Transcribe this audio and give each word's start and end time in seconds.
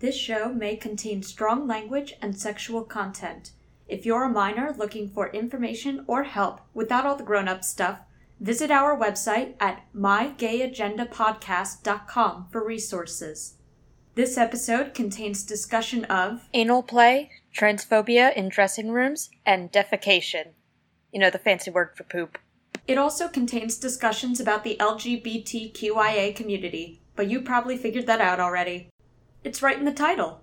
This 0.00 0.16
show 0.16 0.52
may 0.52 0.76
contain 0.76 1.22
strong 1.22 1.66
language 1.66 2.14
and 2.22 2.38
sexual 2.38 2.84
content. 2.84 3.52
If 3.86 4.06
you're 4.06 4.24
a 4.24 4.30
minor 4.30 4.74
looking 4.76 5.10
for 5.10 5.30
information 5.30 6.04
or 6.06 6.22
help 6.22 6.62
without 6.72 7.04
all 7.04 7.16
the 7.16 7.24
grown 7.24 7.48
up 7.48 7.62
stuff, 7.62 7.98
visit 8.40 8.70
our 8.70 8.98
website 8.98 9.52
at 9.60 9.82
mygayagendapodcast.com 9.94 12.46
for 12.50 12.64
resources. 12.64 13.56
This 14.14 14.38
episode 14.38 14.94
contains 14.94 15.42
discussion 15.42 16.06
of 16.06 16.48
anal 16.54 16.82
play, 16.82 17.30
transphobia 17.54 18.34
in 18.34 18.48
dressing 18.48 18.90
rooms, 18.90 19.28
and 19.44 19.70
defecation. 19.70 20.52
You 21.12 21.20
know, 21.20 21.30
the 21.30 21.38
fancy 21.38 21.70
word 21.70 21.90
for 21.94 22.04
poop. 22.04 22.38
It 22.88 22.96
also 22.96 23.28
contains 23.28 23.76
discussions 23.76 24.40
about 24.40 24.64
the 24.64 24.78
LGBTQIA 24.80 26.34
community, 26.34 27.02
but 27.14 27.28
you 27.28 27.42
probably 27.42 27.76
figured 27.76 28.06
that 28.06 28.22
out 28.22 28.40
already. 28.40 28.89
It's 29.42 29.62
right 29.62 29.78
in 29.78 29.86
the 29.86 29.92
title. 29.92 30.42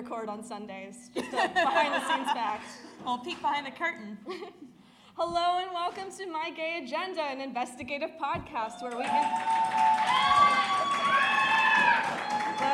Record 0.00 0.30
on 0.30 0.42
Sundays. 0.42 1.10
Just 1.14 1.28
a 1.28 1.48
behind 1.48 1.92
the 1.92 2.00
scenes 2.08 2.32
fact. 2.32 2.64
We'll 3.04 3.18
peek 3.18 3.40
behind 3.42 3.66
the 3.66 3.70
curtain. 3.70 4.16
Hello 5.14 5.58
and 5.58 5.70
welcome 5.72 6.10
to 6.16 6.26
My 6.26 6.50
Gay 6.50 6.82
Agenda, 6.82 7.22
an 7.22 7.40
investigative 7.42 8.10
podcast 8.22 8.82
where 8.82 8.96
we. 8.96 9.04
oh 9.04 9.08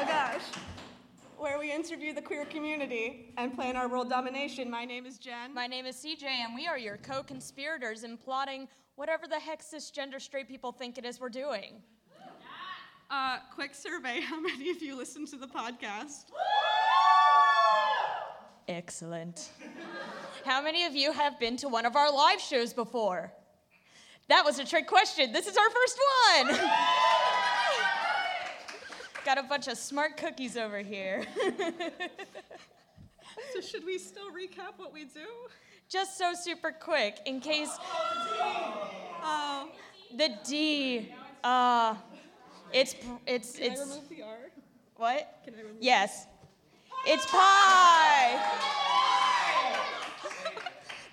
gosh. 0.06 0.42
Where 1.36 1.58
we 1.58 1.72
interview 1.72 2.12
the 2.12 2.22
queer 2.22 2.44
community 2.44 3.32
and 3.36 3.54
plan 3.54 3.76
our 3.76 3.88
world 3.88 4.08
domination. 4.08 4.70
My 4.70 4.84
name 4.84 5.04
is 5.04 5.18
Jen. 5.18 5.52
My 5.52 5.66
name 5.66 5.86
is 5.86 5.96
CJ, 5.96 6.24
and 6.24 6.54
we 6.54 6.68
are 6.68 6.78
your 6.78 6.96
co 6.96 7.24
conspirators 7.24 8.04
in 8.04 8.16
plotting 8.16 8.68
whatever 8.94 9.26
the 9.26 9.40
heck 9.40 9.62
cisgender 9.62 10.20
straight 10.20 10.46
people 10.46 10.70
think 10.70 10.96
it 10.96 11.04
is 11.04 11.20
we're 11.20 11.28
doing. 11.28 11.82
Uh, 13.08 13.38
quick 13.54 13.72
survey 13.72 14.20
how 14.20 14.40
many 14.40 14.70
of 14.70 14.82
you 14.82 14.96
listen 14.96 15.24
to 15.26 15.36
the 15.36 15.46
podcast? 15.46 16.24
Excellent. 18.68 19.50
How 20.44 20.62
many 20.62 20.84
of 20.84 20.94
you 20.94 21.12
have 21.12 21.38
been 21.38 21.56
to 21.58 21.68
one 21.68 21.86
of 21.86 21.96
our 21.96 22.12
live 22.12 22.40
shows 22.40 22.72
before? 22.72 23.32
That 24.28 24.44
was 24.44 24.58
a 24.58 24.64
trick 24.64 24.86
question. 24.86 25.32
This 25.32 25.46
is 25.46 25.56
our 25.56 25.70
first 25.70 25.98
one. 26.34 26.70
Got 29.24 29.38
a 29.38 29.42
bunch 29.44 29.68
of 29.68 29.76
smart 29.78 30.16
cookies 30.16 30.56
over 30.56 30.78
here. 30.78 31.24
So, 33.52 33.60
should 33.60 33.84
we 33.84 33.98
still 33.98 34.30
recap 34.30 34.78
what 34.78 34.92
we 34.94 35.04
do? 35.04 35.26
Just 35.90 36.16
so 36.16 36.32
super 36.34 36.72
quick, 36.72 37.18
in 37.26 37.38
case 37.40 37.68
Oh, 39.22 39.68
the 40.16 40.30
D, 40.46 41.12
uh, 41.44 41.94
it's 42.72 42.94
it's 43.26 43.58
it's. 43.58 43.58
can 43.58 43.76
I 43.78 43.80
remove 43.82 44.08
the 44.08 44.22
R? 44.22 44.36
what? 44.96 45.40
Can 45.44 45.54
I 45.54 45.58
remove 45.58 45.76
Yes, 45.80 46.26
it's 47.06 47.26
pie. 47.26 48.38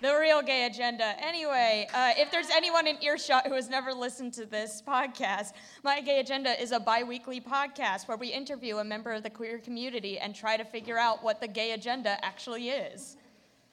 The 0.02 0.18
real 0.20 0.42
gay 0.42 0.66
agenda. 0.66 1.16
Anyway, 1.26 1.88
uh, 1.94 2.12
if 2.18 2.30
there's 2.30 2.50
anyone 2.50 2.88
in 2.88 3.02
earshot 3.02 3.48
who 3.48 3.54
has 3.54 3.70
never 3.70 3.94
listened 3.94 4.34
to 4.34 4.46
this 4.46 4.84
podcast, 4.86 5.54
My 5.82 6.02
Gay 6.02 6.20
Agenda 6.20 6.62
is 6.62 6.74
a 6.74 6.80
bi 6.80 7.04
weekly 7.04 7.40
podcast 7.40 8.10
where 8.10 8.18
we 8.18 8.28
interview 8.28 8.80
a 8.80 8.84
member 8.84 9.14
of 9.14 9.24
the 9.24 9.30
queer 9.30 9.60
community 9.60 10.20
and 10.20 10.36
try 10.36 10.58
to 10.58 10.66
figure 10.66 10.98
out 10.98 11.24
what 11.24 11.40
the 11.40 11.48
gay 11.48 11.72
agenda 11.72 12.18
actually 12.22 12.68
is. 12.70 13.16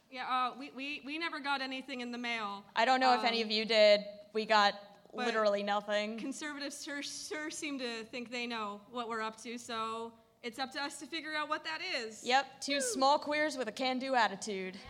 Yeah, 0.09 0.22
uh, 0.30 0.53
we, 0.56 0.70
we, 0.76 1.03
we 1.04 1.19
never 1.19 1.41
got 1.41 1.60
anything 1.62 2.00
in 2.00 2.12
the 2.12 2.19
mail. 2.19 2.64
I 2.76 2.84
don't 2.84 3.00
know 3.00 3.12
if 3.14 3.20
Um, 3.20 3.26
any 3.26 3.42
of 3.42 3.50
you 3.50 3.64
did. 3.64 4.03
We 4.32 4.47
got 4.47 4.75
literally 5.12 5.64
nothing. 5.64 6.16
Conservatives 6.16 6.84
sure, 6.84 7.03
sure 7.03 7.50
seem 7.50 7.76
to 7.80 8.04
think 8.04 8.30
they 8.30 8.47
know 8.47 8.80
what 8.92 9.09
we're 9.09 9.22
up 9.22 9.36
to, 9.42 9.59
so 9.59 10.12
it's 10.42 10.58
up 10.58 10.72
to 10.72 10.82
us 10.82 10.98
to 10.98 11.06
figure 11.06 11.34
out 11.34 11.48
what 11.48 11.64
that 11.64 11.80
is. 11.96 12.22
Yep, 12.24 12.60
two 12.60 12.80
small 12.80 13.18
queers 13.18 13.56
with 13.56 13.68
a 13.68 13.72
can 13.72 13.98
do 13.98 14.14
attitude. 14.14 14.76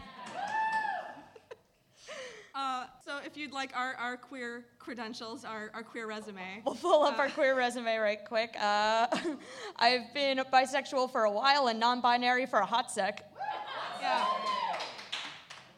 Uh, 2.53 2.85
so 3.05 3.19
if 3.25 3.37
you'd 3.37 3.53
like 3.53 3.71
our, 3.77 3.95
our 3.95 4.17
queer 4.17 4.65
credentials, 4.81 5.45
our, 5.45 5.71
our 5.73 5.85
queer 5.85 6.09
resume. 6.09 6.61
We'll 6.67 6.75
pull 6.75 7.05
up 7.05 7.17
our 7.19 7.29
queer 7.29 7.57
resume 7.57 7.97
right 7.97 8.19
quick. 8.25 8.57
Uh, 8.61 9.07
I've 9.77 10.13
been 10.13 10.43
bisexual 10.53 11.13
for 11.13 11.25
a 11.25 11.31
while 11.31 11.69
and 11.69 11.79
non 11.79 12.01
binary 12.01 12.47
for 12.47 12.59
a 12.59 12.67
hot 12.67 12.91
sec. 12.91 13.25
Yeah. 14.01 14.27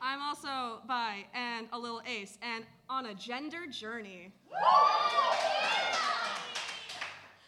I'm 0.00 0.22
also 0.22 0.81
bi 0.88 1.27
and 1.34 1.69
a 1.72 1.78
little 1.78 2.00
ace 2.06 2.38
and 2.43 2.65
on 2.88 3.06
a 3.06 3.15
gender 3.15 3.66
journey. 3.71 4.32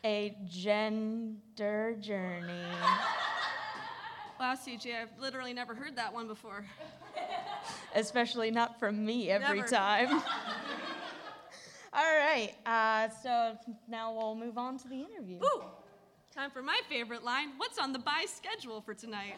A 0.05 0.37
gender 0.47 1.97
journey. 2.01 2.65
Wow, 4.41 4.57
CJ, 4.57 5.01
I've 5.01 5.19
literally 5.21 5.55
never 5.55 5.75
heard 5.77 5.95
that 5.97 6.13
one 6.13 6.27
before. 6.27 6.67
Especially 7.95 8.51
not 8.51 8.81
from 8.81 9.05
me 9.05 9.31
every 9.31 9.59
Never. 9.59 9.69
time. 9.69 10.11
All 11.93 12.19
right, 12.19 12.53
uh, 12.67 13.09
so 13.23 13.57
now 13.89 14.13
we'll 14.13 14.35
move 14.35 14.59
on 14.59 14.77
to 14.79 14.89
the 14.89 15.01
interview. 15.01 15.39
Woo! 15.39 15.65
Time 16.35 16.51
for 16.51 16.63
my 16.63 16.81
favorite 16.89 17.23
line. 17.23 17.51
What's 17.59 17.79
on 17.79 17.93
the 17.93 18.01
buy 18.01 18.27
schedule 18.27 18.81
for 18.81 18.93
tonight? 18.93 19.37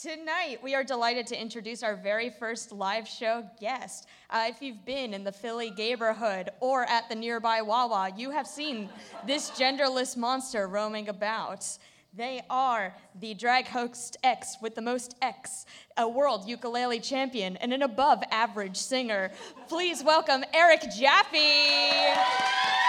Tonight, 0.00 0.60
we 0.62 0.74
are 0.74 0.82
delighted 0.82 1.26
to 1.26 1.38
introduce 1.38 1.82
our 1.82 1.94
very 1.94 2.30
first 2.30 2.72
live 2.72 3.06
show 3.06 3.44
guest. 3.60 4.06
Uh, 4.30 4.46
if 4.48 4.62
you've 4.62 4.82
been 4.86 5.12
in 5.12 5.24
the 5.24 5.32
Philly 5.32 5.70
neighborhood 5.72 6.48
or 6.60 6.84
at 6.84 7.10
the 7.10 7.14
nearby 7.14 7.60
Wawa, 7.60 8.10
you 8.16 8.30
have 8.30 8.46
seen 8.46 8.88
this 9.26 9.50
genderless 9.50 10.16
monster 10.16 10.68
roaming 10.68 11.10
about. 11.10 11.66
They 12.14 12.40
are 12.48 12.94
the 13.20 13.34
drag 13.34 13.66
host 13.66 14.16
X 14.24 14.56
with 14.62 14.74
the 14.74 14.80
most 14.80 15.16
X, 15.20 15.66
a 15.98 16.08
world 16.08 16.48
ukulele 16.48 17.00
champion, 17.00 17.58
and 17.58 17.74
an 17.74 17.82
above 17.82 18.22
average 18.30 18.78
singer. 18.78 19.30
Please 19.68 20.02
welcome 20.02 20.44
Eric 20.54 20.80
Jaffe. 20.98 22.79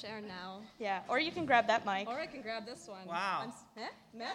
Share 0.00 0.20
now. 0.20 0.60
Yeah, 0.78 1.00
or 1.08 1.18
you 1.18 1.32
can 1.32 1.44
grab 1.44 1.66
that 1.66 1.84
mic. 1.84 2.06
Or 2.08 2.18
I 2.18 2.26
can 2.26 2.42
grab 2.42 2.64
this 2.66 2.86
one. 2.86 3.06
Wow. 3.06 3.40
I'm 3.76 3.82
eh? 3.82 3.86
Meh? 4.14 4.24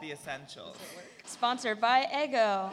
The 0.00 0.12
essentials. 0.12 0.76
Sponsored 1.24 1.80
by 1.80 2.06
Ego. 2.24 2.70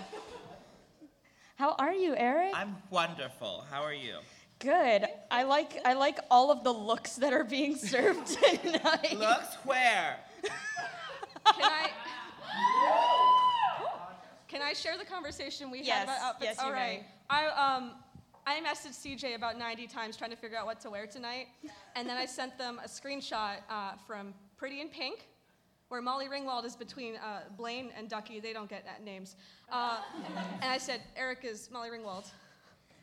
How 1.55 1.75
are 1.77 1.93
you, 1.93 2.15
Eric? 2.15 2.51
I'm 2.53 2.77
wonderful. 2.89 3.65
How 3.69 3.81
are 3.83 3.93
you? 3.93 4.15
Good. 4.59 5.05
I 5.29 5.43
like 5.43 5.77
I 5.85 5.93
like 5.93 6.19
all 6.29 6.51
of 6.51 6.63
the 6.63 6.71
looks 6.73 7.15
that 7.15 7.33
are 7.33 7.43
being 7.43 7.75
served 7.75 8.27
tonight. 8.63 9.17
Looks 9.17 9.55
where? 9.65 10.17
Can 10.43 11.63
I? 11.71 11.89
Can 14.47 14.61
I 14.61 14.73
share 14.73 14.97
the 14.97 15.05
conversation 15.05 15.71
we 15.71 15.81
Yes, 15.81 15.89
had 15.99 16.03
about 16.03 16.21
outfits? 16.21 16.45
yes, 16.51 16.57
you 16.59 16.65
All 16.65 16.73
right. 16.73 16.99
may. 17.01 17.05
I 17.29 17.75
um, 17.75 17.91
I 18.45 18.59
messaged 18.61 19.05
CJ 19.05 19.35
about 19.35 19.57
90 19.57 19.87
times 19.87 20.17
trying 20.17 20.31
to 20.31 20.35
figure 20.35 20.57
out 20.57 20.65
what 20.65 20.79
to 20.81 20.89
wear 20.89 21.05
tonight, 21.05 21.47
and 21.95 22.07
then 22.09 22.17
I 22.17 22.25
sent 22.39 22.57
them 22.57 22.79
a 22.83 22.87
screenshot 22.87 23.57
uh, 23.69 23.93
from 24.07 24.33
Pretty 24.57 24.81
in 24.81 24.89
Pink, 24.89 25.27
where 25.89 26.01
Molly 26.01 26.27
Ringwald 26.27 26.65
is 26.65 26.75
between 26.75 27.15
uh, 27.17 27.41
Blaine 27.57 27.89
and 27.97 28.09
Ducky. 28.09 28.39
They 28.39 28.53
don't 28.53 28.69
get 28.69 28.85
names. 29.03 29.35
Uh, 29.71 29.99
and 30.61 30.71
I 30.71 30.77
said, 30.77 31.01
Eric 31.15 31.39
is 31.43 31.69
Molly 31.71 31.89
Ringwald. 31.89 32.29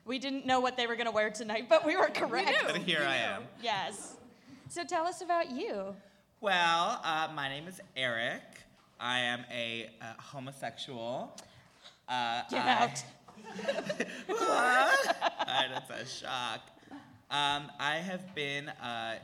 We 0.04 0.18
didn't 0.18 0.46
know 0.46 0.60
what 0.60 0.76
they 0.76 0.86
were 0.86 0.96
going 0.96 1.06
to 1.06 1.12
wear 1.12 1.30
tonight, 1.30 1.66
but 1.68 1.84
we 1.84 1.96
were 1.96 2.06
correct. 2.08 2.50
knew. 2.50 2.72
But 2.72 2.76
here 2.78 3.04
I 3.06 3.16
am. 3.16 3.42
Yes. 3.62 4.16
So 4.68 4.82
tell 4.84 5.06
us 5.06 5.20
about 5.20 5.50
you. 5.50 5.94
Well, 6.40 7.00
uh, 7.04 7.28
my 7.34 7.48
name 7.48 7.66
is 7.68 7.80
Eric. 7.96 8.42
I 8.98 9.20
am 9.20 9.44
a 9.52 9.90
uh, 10.00 10.14
homosexual. 10.18 11.36
Uh, 12.08 12.42
Get 12.50 12.64
I- 12.64 12.84
out. 12.84 13.04
That's 15.46 15.90
a 15.90 16.06
shock. 16.06 16.60
Um, 17.30 17.70
I 17.78 17.96
have 17.96 18.34
been 18.34 18.68
uh, 18.68 19.16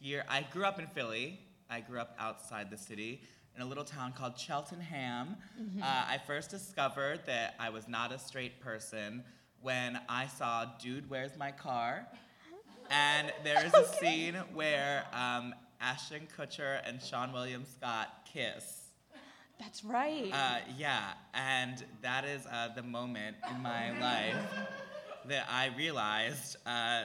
here, 0.00 0.24
I 0.28 0.44
grew 0.52 0.64
up 0.64 0.78
in 0.78 0.86
Philly. 0.88 1.38
I 1.70 1.80
grew 1.80 1.98
up 2.00 2.14
outside 2.18 2.70
the 2.70 2.76
city 2.76 3.22
in 3.56 3.62
a 3.62 3.64
little 3.64 3.84
town 3.84 4.12
called 4.12 4.38
Cheltenham. 4.38 5.36
Uh, 5.80 6.04
I 6.08 6.18
first 6.26 6.50
discovered 6.50 7.20
that 7.26 7.54
I 7.58 7.70
was 7.70 7.88
not 7.88 8.12
a 8.12 8.18
straight 8.18 8.60
person 8.60 9.22
when 9.60 10.00
I 10.08 10.26
saw 10.26 10.66
Dude, 10.80 11.08
Where's 11.08 11.36
My 11.38 11.52
Car? 11.52 12.06
And 12.90 13.32
there 13.44 13.64
is 13.64 13.72
a 13.74 13.86
scene 13.86 14.34
where 14.54 15.04
um, 15.12 15.54
Ashton 15.80 16.28
Kutcher 16.36 16.80
and 16.86 16.98
Seann 17.00 17.32
William 17.32 17.64
Scott 17.64 18.08
kiss. 18.30 18.81
That's 19.62 19.84
right. 19.84 20.30
Uh, 20.32 20.56
yeah, 20.76 21.12
and 21.34 21.82
that 22.02 22.24
is 22.24 22.44
uh, 22.46 22.68
the 22.74 22.82
moment 22.82 23.36
in 23.54 23.62
my 23.62 23.98
life 24.00 24.34
that 25.26 25.46
I 25.50 25.70
realized 25.76 26.56
uh, 26.66 27.04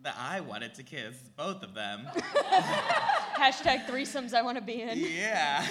that 0.00 0.14
I 0.18 0.40
wanted 0.40 0.74
to 0.74 0.82
kiss 0.84 1.16
both 1.36 1.62
of 1.62 1.74
them. 1.74 2.06
Hashtag 3.36 3.86
threesomes 3.86 4.32
I 4.32 4.42
want 4.42 4.58
to 4.58 4.62
be 4.64 4.82
in. 4.82 4.98
yeah. 4.98 5.66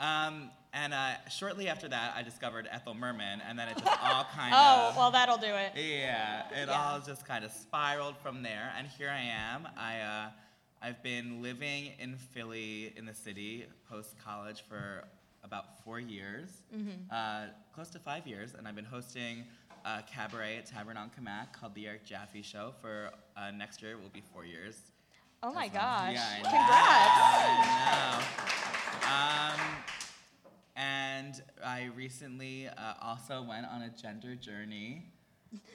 Um, 0.00 0.50
and 0.74 0.92
uh, 0.92 1.12
shortly 1.30 1.68
after 1.68 1.88
that, 1.88 2.12
I 2.14 2.22
discovered 2.22 2.68
Ethel 2.70 2.92
Merman, 2.94 3.40
and 3.48 3.58
then 3.58 3.68
it 3.68 3.78
just 3.78 4.02
all 4.04 4.24
kind 4.36 4.52
Oh, 4.54 4.88
of. 4.90 4.94
Oh, 4.94 4.98
well, 4.98 5.10
that'll 5.12 5.38
do 5.38 5.46
it. 5.46 5.72
Yeah, 5.74 6.42
it 6.50 6.68
Yeah. 6.68 6.72
all 6.92 7.00
just 7.00 7.24
kind 7.26 7.44
of 7.44 7.52
spiraled 7.52 8.16
from 8.22 8.42
there, 8.42 8.72
and 8.76 8.86
here 8.86 9.08
I 9.08 9.20
am. 9.54 9.66
I 9.78 10.00
uh, 10.00 10.28
I've 10.82 11.02
been 11.02 11.42
living 11.42 11.92
in 11.98 12.16
Philly 12.16 12.92
in 12.96 13.06
the 13.06 13.14
city 13.14 13.66
post 13.90 14.14
college 14.24 14.62
for 14.68 15.04
about 15.42 15.82
four 15.84 15.98
years, 16.00 16.48
Mm-hmm. 16.74 16.90
uh, 17.10 17.46
close 17.74 17.88
to 17.90 17.98
five 17.98 18.26
years, 18.26 18.54
and 18.56 18.66
I've 18.66 18.74
been 18.76 18.84
hosting 18.84 19.44
a 19.84 20.02
cabaret 20.02 20.56
at 20.58 20.66
Tavern 20.66 20.96
on 20.96 21.10
Camac 21.10 21.52
called 21.52 21.74
the 21.74 21.86
Eric 21.86 22.04
Jaffe 22.04 22.42
Show 22.42 22.72
for 22.80 23.10
uh, 23.36 23.50
next 23.52 23.80
year. 23.82 23.92
It 23.92 24.02
will 24.02 24.08
be 24.10 24.22
four 24.32 24.44
years. 24.44 24.76
Oh 25.42 25.52
my 25.52 25.70
well. 25.72 25.82
gosh. 25.82 26.14
Yeah. 26.14 26.34
Congrats. 26.36 28.26
I 29.04 29.52
know. 29.54 29.60
Um, 29.60 29.60
and 30.76 31.42
I 31.64 31.90
recently 31.96 32.68
uh, 32.68 32.72
also 33.00 33.42
went 33.42 33.66
on 33.66 33.82
a 33.82 33.90
gender 33.90 34.34
journey. 34.34 35.06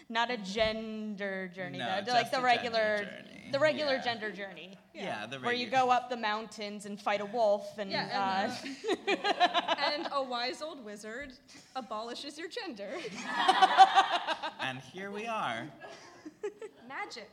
Not 0.09 0.29
a 0.29 0.37
gender 0.37 1.49
journey, 1.55 1.77
No, 1.77 1.85
though. 1.99 2.05
just 2.07 2.11
Like 2.13 2.31
the 2.31 2.41
regular, 2.41 2.97
gender 2.97 3.05
journey. 3.23 3.49
the 3.51 3.59
regular 3.59 3.93
Yeah. 3.95 4.01
gender 4.01 4.31
journey, 4.31 4.77
Yeah, 4.93 5.25
the 5.25 5.39
where 5.39 5.53
you 5.53 5.67
go 5.69 5.89
up 5.89 6.09
the 6.09 6.17
mountains 6.17 6.85
and 6.85 6.99
fight 6.99 7.21
a 7.21 7.25
wolf 7.25 7.77
and. 7.77 7.89
Yeah, 7.89 8.43
and, 8.43 8.51
uh, 9.09 9.11
uh, 9.13 9.75
and 9.93 10.07
a 10.11 10.21
wise 10.21 10.61
old 10.61 10.83
wizard 10.83 11.31
abolishes 11.75 12.37
your 12.37 12.49
gender. 12.49 12.91
And 14.59 14.79
here 14.93 15.11
we 15.11 15.25
are. 15.27 15.67
Magic. 16.87 17.29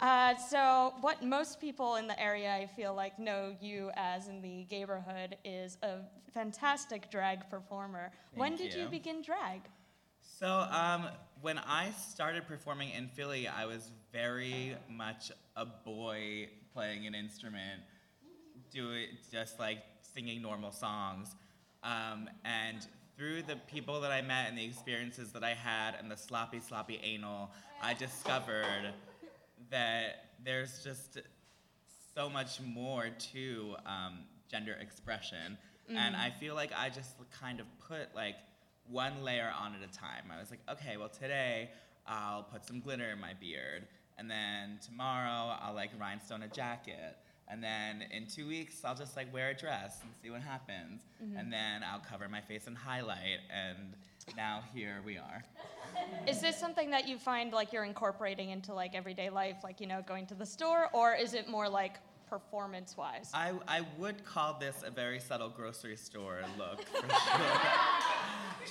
Uh, 0.00 0.36
so, 0.36 0.94
what 1.00 1.24
most 1.24 1.60
people 1.60 1.96
in 1.96 2.06
the 2.06 2.20
area, 2.20 2.54
I 2.54 2.66
feel 2.66 2.94
like, 2.94 3.18
know 3.18 3.56
you 3.60 3.90
as 3.96 4.28
in 4.28 4.40
the 4.42 4.66
neighborhood 4.70 5.36
is 5.44 5.76
a 5.82 5.98
fantastic 6.32 7.10
drag 7.10 7.48
performer. 7.50 8.12
when 8.34 8.54
did 8.56 8.72
you. 8.74 8.82
you. 8.82 8.88
begin 8.88 9.22
drag? 9.22 9.62
So, 10.36 10.46
um, 10.46 11.08
when 11.40 11.58
I 11.58 11.90
started 11.90 12.46
performing 12.46 12.90
in 12.90 13.08
Philly, 13.08 13.48
I 13.48 13.64
was 13.66 13.90
very 14.12 14.76
much 14.88 15.32
a 15.56 15.64
boy 15.66 16.48
playing 16.72 17.06
an 17.06 17.14
instrument, 17.14 17.80
doing 18.70 19.06
just 19.32 19.58
like 19.58 19.78
singing 20.00 20.40
normal 20.40 20.70
songs. 20.70 21.34
Um, 21.82 22.28
and 22.44 22.86
through 23.16 23.42
the 23.42 23.56
people 23.56 24.00
that 24.02 24.12
I 24.12 24.22
met 24.22 24.48
and 24.48 24.56
the 24.56 24.64
experiences 24.64 25.32
that 25.32 25.42
I 25.42 25.54
had 25.54 25.94
and 25.98 26.08
the 26.08 26.16
sloppy, 26.16 26.60
sloppy 26.60 27.00
anal, 27.02 27.50
I 27.82 27.94
discovered 27.94 28.92
that 29.70 30.26
there's 30.44 30.84
just 30.84 31.18
so 32.14 32.30
much 32.30 32.60
more 32.60 33.08
to 33.32 33.74
um, 33.86 34.20
gender 34.48 34.76
expression. 34.80 35.58
And 35.90 36.14
I 36.14 36.30
feel 36.30 36.54
like 36.54 36.70
I 36.76 36.90
just 36.90 37.16
kind 37.40 37.60
of 37.60 37.66
put 37.78 38.14
like 38.14 38.36
one 38.90 39.22
layer 39.22 39.52
on 39.60 39.74
at 39.74 39.82
a 39.82 39.92
time. 39.92 40.24
I 40.34 40.38
was 40.38 40.50
like, 40.50 40.60
okay, 40.70 40.96
well, 40.96 41.08
today 41.08 41.70
I'll 42.06 42.42
put 42.42 42.64
some 42.64 42.80
glitter 42.80 43.10
in 43.10 43.20
my 43.20 43.34
beard. 43.34 43.86
And 44.18 44.30
then 44.30 44.78
tomorrow 44.84 45.56
I'll 45.60 45.74
like 45.74 45.90
rhinestone 46.00 46.42
a 46.42 46.48
jacket. 46.48 47.16
And 47.50 47.62
then 47.62 48.04
in 48.10 48.26
two 48.26 48.46
weeks 48.46 48.84
I'll 48.84 48.94
just 48.94 49.16
like 49.16 49.32
wear 49.32 49.50
a 49.50 49.54
dress 49.54 50.00
and 50.02 50.10
see 50.22 50.30
what 50.30 50.42
happens. 50.42 51.02
Mm-hmm. 51.22 51.38
And 51.38 51.52
then 51.52 51.82
I'll 51.82 52.00
cover 52.00 52.28
my 52.28 52.40
face 52.40 52.66
in 52.66 52.74
highlight. 52.74 53.40
And 53.54 53.94
now 54.36 54.62
here 54.74 54.96
we 55.04 55.16
are. 55.16 55.44
Is 56.26 56.40
this 56.40 56.58
something 56.58 56.90
that 56.90 57.08
you 57.08 57.18
find 57.18 57.52
like 57.52 57.72
you're 57.72 57.84
incorporating 57.84 58.50
into 58.50 58.74
like 58.74 58.94
everyday 58.94 59.30
life, 59.30 59.56
like, 59.64 59.80
you 59.80 59.86
know, 59.86 60.02
going 60.06 60.26
to 60.26 60.34
the 60.34 60.46
store, 60.46 60.88
or 60.92 61.14
is 61.14 61.32
it 61.34 61.48
more 61.48 61.68
like 61.68 61.94
performance 62.28 62.96
wise? 62.96 63.30
I, 63.34 63.52
I 63.66 63.82
would 63.98 64.24
call 64.24 64.58
this 64.58 64.82
a 64.86 64.90
very 64.90 65.20
subtle 65.20 65.48
grocery 65.48 65.96
store 65.96 66.40
look 66.58 66.82
for 66.84 67.08
sure. 67.08 67.60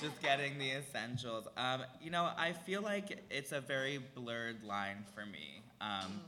Just 0.00 0.22
getting 0.22 0.58
the 0.58 0.70
essentials. 0.70 1.48
Um, 1.56 1.82
you 2.00 2.10
know, 2.10 2.30
I 2.36 2.52
feel 2.52 2.82
like 2.82 3.24
it's 3.30 3.52
a 3.52 3.60
very 3.60 3.98
blurred 4.14 4.62
line 4.62 5.04
for 5.14 5.26
me. 5.26 5.62
Um, 5.80 6.20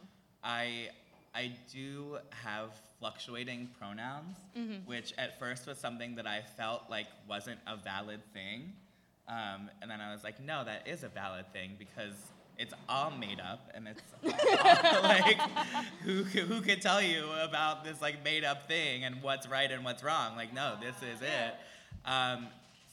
I 0.42 0.88
I 1.34 1.52
do 1.72 2.18
have 2.30 2.70
fluctuating 2.98 3.68
pronouns, 3.78 4.36
which 4.86 5.14
at 5.16 5.38
first 5.38 5.66
was 5.66 5.78
something 5.78 6.16
that 6.16 6.26
I 6.26 6.42
felt 6.56 6.82
like 6.90 7.06
wasn't 7.28 7.60
a 7.66 7.76
valid 7.76 8.20
thing. 8.32 8.72
Um, 9.28 9.70
and 9.80 9.88
then 9.88 10.00
I 10.00 10.12
was 10.12 10.24
like, 10.24 10.40
no, 10.40 10.64
that 10.64 10.88
is 10.88 11.04
a 11.04 11.08
valid 11.08 11.44
thing 11.52 11.76
because 11.78 12.16
it's 12.60 12.74
all 12.90 13.10
made 13.10 13.40
up 13.40 13.70
and 13.74 13.88
it's 13.88 14.02
all, 14.22 15.02
like 15.02 15.40
who 16.04 16.22
who 16.24 16.60
could 16.60 16.82
tell 16.82 17.00
you 17.00 17.24
about 17.42 17.84
this 17.84 18.02
like 18.02 18.22
made 18.22 18.44
up 18.44 18.68
thing 18.68 19.04
and 19.04 19.22
what's 19.22 19.48
right 19.48 19.72
and 19.72 19.82
what's 19.82 20.04
wrong? 20.04 20.36
Like, 20.36 20.52
no, 20.52 20.76
this 20.78 20.96
is 20.96 21.22
it. 21.22 21.54
Um, 22.04 22.48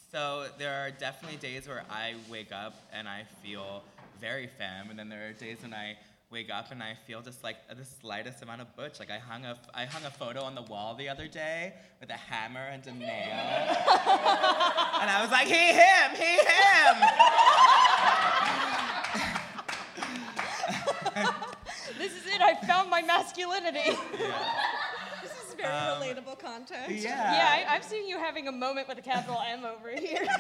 so 0.10 0.46
there 0.58 0.74
are 0.74 0.90
definitely 0.90 1.38
days 1.38 1.68
where 1.68 1.84
I 1.90 2.16
wake 2.32 2.54
up 2.54 2.76
and 2.94 3.10
I 3.10 3.26
feel 3.44 3.84
very 4.22 4.48
femme, 4.48 4.90
and 4.90 4.98
then 4.98 5.10
there 5.10 5.28
are 5.28 5.34
days 5.34 5.58
when 5.62 5.74
I 5.74 5.98
wake 6.32 6.50
up 6.50 6.72
and 6.72 6.82
I 6.82 6.96
feel 7.06 7.22
just 7.22 7.44
like 7.44 7.58
the 7.70 7.86
slightest 7.86 8.42
amount 8.42 8.62
of 8.62 8.74
butch. 8.78 9.00
Like 9.00 9.12
I 9.12 9.20
hung 9.20 9.44
a 9.44 9.58
I 9.74 9.84
hung 9.84 10.06
a 10.06 10.12
photo 10.12 10.44
on 10.44 10.56
the 10.56 10.62
wall 10.62 10.96
the 10.96 11.10
other 11.10 11.28
day 11.28 11.74
with 12.00 12.10
a 12.10 12.14
hammer 12.14 12.68
and 12.72 12.88
a 12.88 12.94
nail, 12.94 13.06
and 15.02 15.10
I 15.10 15.20
was 15.22 15.30
like, 15.32 15.48
he 15.48 15.74
him, 15.74 16.16
he 16.16 16.38
him. 16.38 17.87
This 22.40 22.48
it. 22.50 22.64
I 22.64 22.68
found 22.68 22.90
my 22.90 23.02
masculinity. 23.02 23.92
This 25.24 25.32
is 25.50 25.54
very 25.56 25.74
Um, 25.74 26.02
relatable 26.02 26.40
content. 26.40 26.90
Yeah. 26.90 27.34
yeah, 27.34 27.66
I, 27.70 27.76
I've 27.76 27.84
seen 27.84 28.08
you 28.08 28.18
having 28.20 28.48
a 28.48 28.52
moment 28.52 28.88
with 28.88 28.98
a 29.00 29.02
capital 29.02 29.42
M 29.46 29.66
over 29.66 29.90
here. 30.00 30.26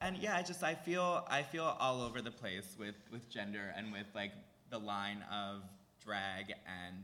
And 0.00 0.16
yeah, 0.18 0.36
I 0.36 0.42
just 0.42 0.62
I 0.62 0.74
feel 0.74 1.24
I 1.28 1.42
feel 1.42 1.64
all 1.80 2.00
over 2.02 2.22
the 2.22 2.30
place 2.30 2.76
with 2.78 2.94
with 3.10 3.28
gender 3.28 3.72
and 3.76 3.92
with 3.92 4.06
like 4.14 4.30
the 4.70 4.78
line 4.78 5.24
of 5.32 5.62
drag 6.04 6.52
and 6.84 7.02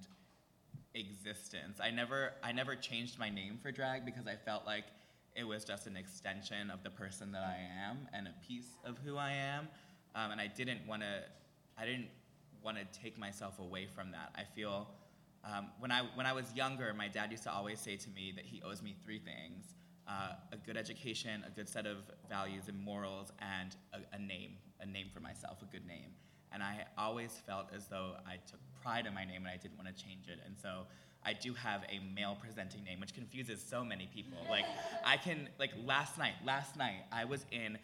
existence. 0.94 1.80
I 1.82 1.90
never 1.90 2.32
I 2.42 2.52
never 2.52 2.76
changed 2.76 3.18
my 3.18 3.28
name 3.30 3.58
for 3.60 3.72
drag 3.72 4.04
because 4.04 4.26
I 4.28 4.36
felt 4.36 4.64
like 4.64 4.84
it 5.34 5.42
was 5.44 5.64
just 5.64 5.88
an 5.88 5.96
extension 5.96 6.70
of 6.70 6.84
the 6.84 6.90
person 6.90 7.32
that 7.32 7.42
I 7.42 7.58
am 7.88 8.06
and 8.12 8.28
a 8.28 8.34
piece 8.46 8.68
of 8.84 8.96
who 9.04 9.16
I 9.16 9.32
am. 9.32 9.66
Um, 10.14 10.30
and 10.30 10.40
I 10.40 10.46
didn't 10.46 10.86
want 10.86 11.02
to 11.02 11.22
I 11.76 11.84
didn't 11.86 12.06
want 12.64 12.78
to 12.78 13.00
take 13.00 13.18
myself 13.18 13.58
away 13.58 13.86
from 13.86 14.10
that. 14.12 14.32
I 14.34 14.42
feel 14.54 14.88
um, 15.44 15.68
when 15.78 15.92
I 15.92 16.02
when 16.14 16.26
I 16.26 16.32
was 16.32 16.46
younger, 16.54 16.92
my 16.94 17.08
dad 17.08 17.30
used 17.30 17.42
to 17.44 17.52
always 17.52 17.78
say 17.78 17.96
to 17.96 18.10
me 18.10 18.32
that 18.36 18.44
he 18.44 18.62
owes 18.62 18.82
me 18.82 18.96
three 19.04 19.18
things: 19.18 19.74
uh, 20.08 20.32
a 20.52 20.56
good 20.56 20.76
education, 20.76 21.44
a 21.46 21.50
good 21.50 21.68
set 21.68 21.86
of 21.86 21.98
values 22.28 22.68
and 22.68 22.78
morals, 22.80 23.32
and 23.40 23.76
a, 23.92 24.16
a 24.16 24.18
name, 24.18 24.52
a 24.80 24.86
name 24.86 25.08
for 25.12 25.20
myself, 25.20 25.62
a 25.62 25.66
good 25.66 25.86
name. 25.86 26.10
And 26.52 26.62
I 26.62 26.86
always 26.96 27.32
felt 27.46 27.66
as 27.74 27.88
though 27.88 28.12
I 28.26 28.36
took 28.48 28.60
pride 28.80 29.06
in 29.06 29.14
my 29.14 29.24
name 29.24 29.42
and 29.44 29.48
I 29.48 29.56
didn't 29.56 29.76
want 29.76 29.94
to 29.94 30.04
change 30.04 30.28
it. 30.28 30.38
And 30.46 30.54
so 30.56 30.86
I 31.24 31.32
do 31.32 31.52
have 31.54 31.82
a 31.90 32.00
male 32.14 32.36
presenting 32.40 32.84
name, 32.84 33.00
which 33.00 33.12
confuses 33.12 33.60
so 33.60 33.84
many 33.84 34.08
people. 34.14 34.38
Like 34.48 34.64
I 35.04 35.16
can 35.16 35.48
like 35.58 35.72
last 35.84 36.16
night, 36.16 36.34
last 36.44 36.76
night 36.76 37.02
I 37.10 37.24
was 37.24 37.44
in 37.50 37.76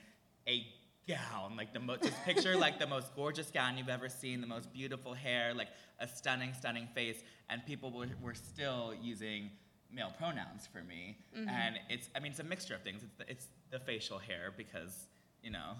a 0.46 0.64
gown, 1.08 1.56
like 1.56 1.72
the 1.72 1.80
most, 1.80 2.02
just 2.02 2.22
picture 2.24 2.56
like 2.56 2.78
the 2.78 2.86
most 2.86 3.14
gorgeous 3.16 3.50
gown 3.50 3.76
you've 3.78 3.88
ever 3.88 4.08
seen, 4.08 4.40
the 4.40 4.46
most 4.46 4.72
beautiful 4.72 5.12
hair, 5.14 5.52
like 5.54 5.68
a 5.98 6.06
stunning, 6.08 6.52
stunning 6.54 6.86
face, 6.94 7.22
and 7.48 7.64
people 7.66 7.90
were, 7.90 8.06
were 8.22 8.34
still 8.34 8.94
using 9.02 9.50
male 9.92 10.12
pronouns 10.18 10.68
for 10.72 10.82
me. 10.84 11.16
And 11.34 11.76
it's, 11.88 12.08
I 12.14 12.20
mean, 12.20 12.30
it's 12.30 12.40
a 12.40 12.44
mixture 12.44 12.74
of 12.74 12.82
things. 12.82 13.02
It's 13.02 13.14
the, 13.16 13.30
it's 13.30 13.46
the 13.70 13.78
facial 13.80 14.18
hair 14.18 14.52
because, 14.56 15.06
you 15.42 15.50
know, 15.50 15.72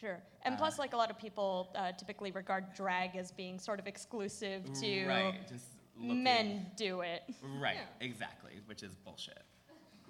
Sure. 0.00 0.22
And 0.44 0.56
plus, 0.56 0.78
like 0.78 0.92
a 0.92 0.96
lot 0.96 1.10
of 1.10 1.18
people 1.18 1.70
uh, 1.74 1.90
typically 1.90 2.30
regard 2.30 2.72
drag 2.72 3.16
as 3.16 3.32
being 3.32 3.58
sort 3.58 3.80
of 3.80 3.88
exclusive 3.88 4.62
to 4.80 5.06
right, 5.08 5.34
just 5.48 5.64
men 6.00 6.66
do 6.76 7.00
it. 7.00 7.22
Right, 7.60 7.74
Yeah. 7.74 8.06
exactly, 8.06 8.52
which 8.66 8.84
is 8.84 8.94
bullshit. 9.04 9.42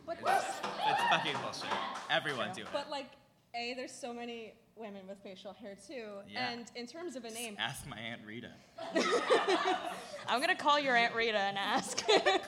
But 0.05 0.19
there's, 0.23 0.43
It's 0.43 1.03
fucking 1.11 1.37
bullshit. 1.43 1.71
Everyone 2.11 2.51
do 2.55 2.63
it. 2.63 2.69
but 2.71 2.91
like 2.91 3.07
A, 3.55 3.75
there's 3.75 3.93
so 3.93 4.13
many 4.13 4.55
women 4.77 5.03
with 5.09 5.19
facial 5.23 5.53
hair 5.53 5.77
too. 5.87 6.05
Yeah. 6.31 6.51
And 6.51 6.71
in 6.77 6.87
terms 6.87 7.17
of 7.17 7.25
a 7.25 7.31
name, 7.31 7.57
Ask 7.59 7.87
my 7.89 7.99
Aunt 7.99 8.21
Rita. 8.27 8.51
I'm 10.29 10.41
gonna 10.41 10.55
call 10.55 10.79
your 10.79 10.95
Aunt 10.97 11.15
Rita 11.15 11.39
and 11.39 11.59
ask. 11.59 12.03
uh, 12.17 12.41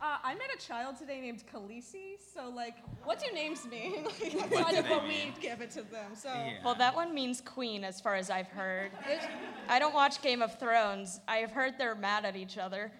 I 0.00 0.34
met 0.34 0.48
a 0.54 0.58
child 0.64 0.96
today 0.98 1.20
named 1.20 1.42
Khaleesi. 1.52 2.16
So, 2.34 2.48
like, 2.50 2.76
what 3.04 3.18
do 3.18 3.32
names 3.34 3.66
mean? 3.66 4.04
like, 4.04 4.18
that's 4.20 4.34
What 4.34 4.52
kind 4.64 4.70
do 4.74 4.78
of 4.80 4.84
they 4.84 4.90
what 4.90 5.06
mean? 5.08 5.32
we 5.34 5.42
give 5.42 5.60
it 5.60 5.70
to 5.72 5.82
them. 5.82 6.14
So, 6.14 6.28
Yeah. 6.28 6.58
well, 6.64 6.74
that 6.76 6.94
one 6.94 7.14
means 7.14 7.40
queen, 7.40 7.82
as 7.82 8.00
far 8.00 8.14
as 8.14 8.30
I've 8.30 8.48
heard. 8.48 8.90
I 9.68 9.78
don't 9.78 9.94
watch 9.94 10.20
Game 10.22 10.42
of 10.42 10.58
Thrones. 10.60 11.20
I've 11.26 11.50
heard 11.50 11.74
they're 11.78 11.94
mad 11.94 12.24
at 12.24 12.36
each 12.36 12.58
other. 12.58 12.92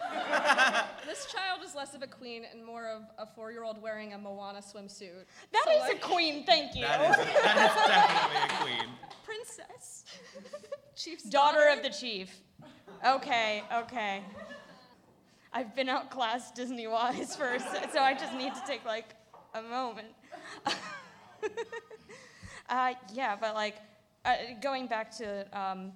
this 1.06 1.26
child 1.26 1.60
is 1.64 1.74
less 1.74 1.94
of 1.94 2.02
a 2.02 2.06
queen 2.06 2.44
and 2.50 2.64
more 2.64 2.86
of 2.88 3.02
a 3.18 3.26
four 3.26 3.52
year 3.52 3.62
old 3.64 3.80
wearing 3.80 4.12
a 4.14 4.18
Moana 4.18 4.60
swimsuit. 4.60 5.24
That 5.52 5.62
So, 5.66 5.70
is 5.72 5.80
like, 5.82 5.96
a 5.96 6.00
queen, 6.00 6.44
thank 6.44 6.74
you. 6.74 6.82
That 6.82 7.10
is, 7.10 7.16
that 7.16 7.56
is 7.56 7.86
definitely 7.86 8.74
a 8.78 8.78
queen. 8.78 8.94
princess. 9.24 10.04
Chief's 10.96 11.24
Daughter 11.24 11.68
of 11.68 11.82
the 11.82 11.90
chief. 11.90 12.40
Okay, 13.06 13.62
okay. 13.72 14.22
I've 15.52 15.74
been 15.74 15.88
outclassed 15.88 16.54
Disney 16.54 16.86
wise 16.86 17.34
for 17.36 17.54
a 17.54 17.60
se- 17.60 17.88
so 17.92 18.00
I 18.00 18.14
just 18.14 18.34
need 18.34 18.54
to 18.54 18.62
take 18.66 18.84
like 18.84 19.14
a 19.54 19.62
moment. 19.62 20.08
uh, 22.68 22.92
yeah, 23.12 23.36
but 23.40 23.54
like 23.54 23.76
uh, 24.24 24.34
going 24.62 24.86
back 24.86 25.16
to 25.18 25.58
um, 25.58 25.92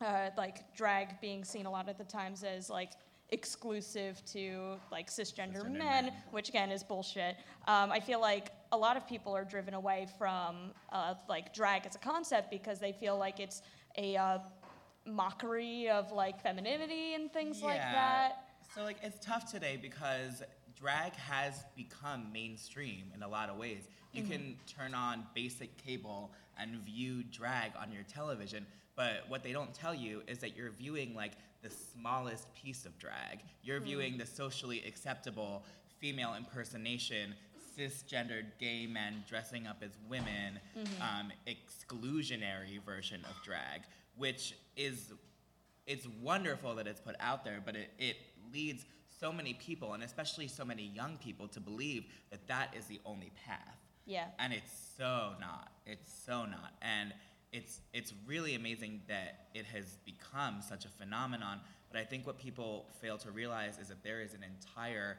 uh, 0.00 0.30
like 0.36 0.74
drag 0.74 1.20
being 1.20 1.44
seen 1.44 1.66
a 1.66 1.70
lot 1.70 1.88
of 1.88 1.98
the 1.98 2.04
times 2.04 2.44
as 2.44 2.70
like 2.70 2.92
exclusive 3.30 4.22
to 4.32 4.76
like 4.90 5.08
cisgender, 5.10 5.58
Cisgender 5.62 5.70
men, 5.72 6.04
men. 6.06 6.12
which 6.30 6.48
again 6.48 6.70
is 6.70 6.82
bullshit. 6.82 7.36
Um, 7.66 7.90
I 7.92 8.00
feel 8.00 8.20
like 8.20 8.48
a 8.72 8.76
lot 8.76 8.96
of 8.96 9.06
people 9.06 9.34
are 9.36 9.44
driven 9.44 9.74
away 9.74 10.06
from 10.18 10.72
uh, 10.92 11.14
like 11.28 11.52
drag 11.54 11.86
as 11.86 11.94
a 11.94 11.98
concept 11.98 12.50
because 12.50 12.78
they 12.78 12.92
feel 12.92 13.18
like 13.18 13.38
it's 13.40 13.62
a 13.96 14.16
uh, 14.16 14.38
mockery 15.06 15.88
of 15.88 16.12
like 16.12 16.40
femininity 16.42 17.14
and 17.14 17.32
things 17.32 17.62
like 17.62 17.76
that. 17.80 18.44
So 18.74 18.82
like 18.84 18.98
it's 19.02 19.24
tough 19.24 19.50
today 19.50 19.78
because 19.80 20.42
drag 20.78 21.14
has 21.14 21.64
become 21.76 22.30
mainstream 22.32 23.04
in 23.14 23.22
a 23.22 23.28
lot 23.28 23.48
of 23.48 23.56
ways. 23.56 23.88
You 24.12 24.22
Mm-hmm. 24.22 24.32
can 24.32 24.56
turn 24.66 24.94
on 24.94 25.24
basic 25.34 25.76
cable 25.76 26.32
and 26.58 26.76
view 26.80 27.22
drag 27.24 27.72
on 27.80 27.92
your 27.92 28.04
television, 28.04 28.64
but 28.96 29.24
what 29.28 29.42
they 29.42 29.52
don't 29.52 29.72
tell 29.74 29.94
you 29.94 30.22
is 30.26 30.38
that 30.38 30.56
you're 30.56 30.70
viewing 30.70 31.14
like 31.14 31.32
the 31.62 31.70
smallest 31.70 32.52
piece 32.54 32.86
of 32.86 32.98
drag. 32.98 33.40
You're 33.62 33.80
viewing 33.80 34.18
the 34.18 34.26
socially 34.26 34.82
acceptable 34.86 35.64
female 35.98 36.34
impersonation, 36.34 37.34
cisgendered 37.76 38.46
gay 38.58 38.86
men 38.86 39.24
dressing 39.28 39.66
up 39.66 39.78
as 39.82 39.90
women, 40.08 40.60
um, 41.00 41.32
exclusionary 41.46 42.82
version 42.84 43.24
of 43.24 43.42
drag, 43.44 43.82
which 44.16 44.54
is 44.76 45.12
it's 45.86 46.06
wonderful 46.22 46.74
that 46.74 46.86
it's 46.86 47.00
put 47.00 47.16
out 47.18 47.44
there, 47.44 47.62
but 47.64 47.74
it, 47.74 47.90
it 47.98 48.16
leads 48.52 48.84
so 49.18 49.32
many 49.32 49.54
people, 49.54 49.94
and 49.94 50.02
especially 50.02 50.46
so 50.46 50.64
many 50.64 50.92
young 50.94 51.16
people, 51.16 51.48
to 51.48 51.60
believe 51.60 52.04
that 52.30 52.46
that 52.46 52.74
is 52.76 52.84
the 52.86 53.00
only 53.06 53.32
path. 53.46 53.78
Yeah. 54.04 54.26
And 54.38 54.52
it's 54.52 54.70
so 54.96 55.32
not. 55.40 55.70
It's 55.86 56.10
so 56.26 56.44
not. 56.44 56.74
And 56.82 57.12
it's 57.52 57.80
it's 57.92 58.12
really 58.26 58.54
amazing 58.54 59.00
that 59.08 59.48
it 59.54 59.64
has 59.66 59.96
become 60.04 60.60
such 60.60 60.84
a 60.84 60.88
phenomenon. 60.88 61.60
But 61.90 62.00
I 62.00 62.04
think 62.04 62.26
what 62.26 62.38
people 62.38 62.86
fail 63.00 63.16
to 63.18 63.30
realize 63.30 63.78
is 63.78 63.88
that 63.88 64.02
there 64.02 64.20
is 64.20 64.34
an 64.34 64.44
entire 64.44 65.16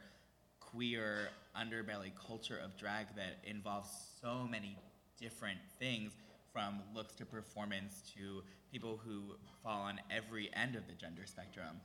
queer 0.59 1.29
underbelly 1.57 2.12
culture 2.27 2.59
of 2.63 2.77
drag 2.77 3.07
that 3.15 3.39
involves 3.43 3.89
so 4.21 4.48
many 4.50 4.77
different 5.19 5.59
things 5.79 6.12
from 6.53 6.79
looks 6.95 7.15
to 7.15 7.25
performance 7.25 8.03
to 8.15 8.43
people 8.71 9.00
who 9.03 9.36
fall 9.63 9.81
on 9.81 10.00
every 10.12 10.50
end 10.55 10.75
of 10.75 10.86
the 10.88 10.93
gender 10.93 11.24
spectrum. 11.25 11.81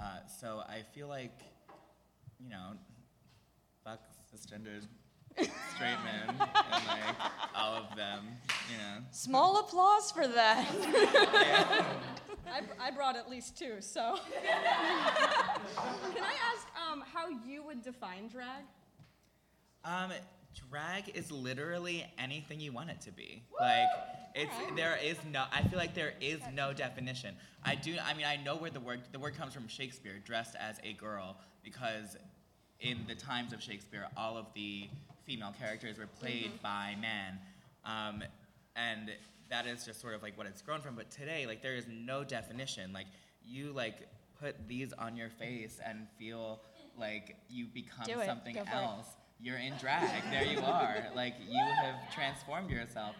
Uh, 0.00 0.20
so 0.40 0.62
I 0.68 0.82
feel 0.94 1.08
like, 1.08 1.40
you 2.38 2.48
know, 2.48 2.72
fuck 3.84 4.00
cisgendered 4.32 4.86
straight 5.74 5.98
men 6.04 6.28
and 6.28 6.38
like 6.38 7.16
all 7.54 7.74
of 7.74 7.96
them, 7.96 8.26
you 8.70 8.78
know. 8.78 9.04
Small 9.10 9.60
applause 9.60 10.10
for 10.10 10.26
that. 10.26 10.66
I, 12.50 12.62
I 12.80 12.90
brought 12.90 13.16
at 13.16 13.28
least 13.28 13.58
two, 13.58 13.76
so. 13.80 14.16
Can 16.14 16.22
I 16.22 16.34
ask 16.52 16.66
um, 16.90 17.02
how 17.12 17.28
you 17.46 17.62
would 17.64 17.82
define 17.82 18.28
drag? 18.28 18.64
Um, 19.84 20.12
drag 20.70 21.16
is 21.16 21.30
literally 21.30 22.06
anything 22.18 22.60
you 22.60 22.72
want 22.72 22.90
it 22.90 23.00
to 23.02 23.12
be. 23.12 23.42
Like 23.58 23.88
it's 24.34 24.54
there 24.76 24.98
is 25.02 25.16
no. 25.30 25.44
I 25.52 25.62
feel 25.62 25.78
like 25.78 25.94
there 25.94 26.14
is 26.20 26.40
no 26.54 26.72
definition. 26.72 27.34
I 27.64 27.74
do. 27.74 27.96
I 28.04 28.14
mean, 28.14 28.26
I 28.26 28.36
know 28.36 28.56
where 28.56 28.70
the 28.70 28.80
word 28.80 29.00
the 29.12 29.18
word 29.18 29.36
comes 29.36 29.54
from. 29.54 29.68
Shakespeare, 29.68 30.18
dressed 30.24 30.56
as 30.58 30.78
a 30.84 30.92
girl, 30.94 31.36
because 31.62 32.16
in 32.80 32.98
the 33.08 33.14
times 33.14 33.52
of 33.52 33.62
Shakespeare, 33.62 34.06
all 34.16 34.36
of 34.36 34.46
the 34.54 34.88
female 35.28 35.54
characters 35.60 35.98
were 35.98 36.06
played 36.06 36.50
by 36.62 36.96
men, 37.00 37.38
um, 37.84 38.24
and 38.74 39.10
that 39.50 39.66
is 39.66 39.84
just 39.84 40.00
sort 40.00 40.14
of 40.14 40.22
like 40.22 40.38
what 40.38 40.46
it's 40.46 40.62
grown 40.62 40.80
from. 40.80 40.94
But 40.96 41.10
today, 41.10 41.46
like 41.46 41.62
there 41.62 41.76
is 41.76 41.84
no 41.86 42.24
definition. 42.24 42.94
Like 42.94 43.06
you 43.46 43.72
like 43.72 44.08
put 44.40 44.56
these 44.66 44.94
on 44.94 45.16
your 45.16 45.28
face 45.28 45.78
and 45.84 46.06
feel 46.18 46.60
like 46.98 47.36
you 47.50 47.66
become 47.66 48.06
Do 48.06 48.24
something 48.24 48.54
for 48.54 48.62
it. 48.62 48.68
else 48.72 49.06
you're 49.40 49.58
in 49.58 49.74
drag. 49.78 50.22
there 50.30 50.44
you 50.44 50.60
are. 50.60 50.96
Like 51.14 51.34
you 51.48 51.60
have 51.82 52.12
transformed 52.14 52.70
yourself. 52.70 53.14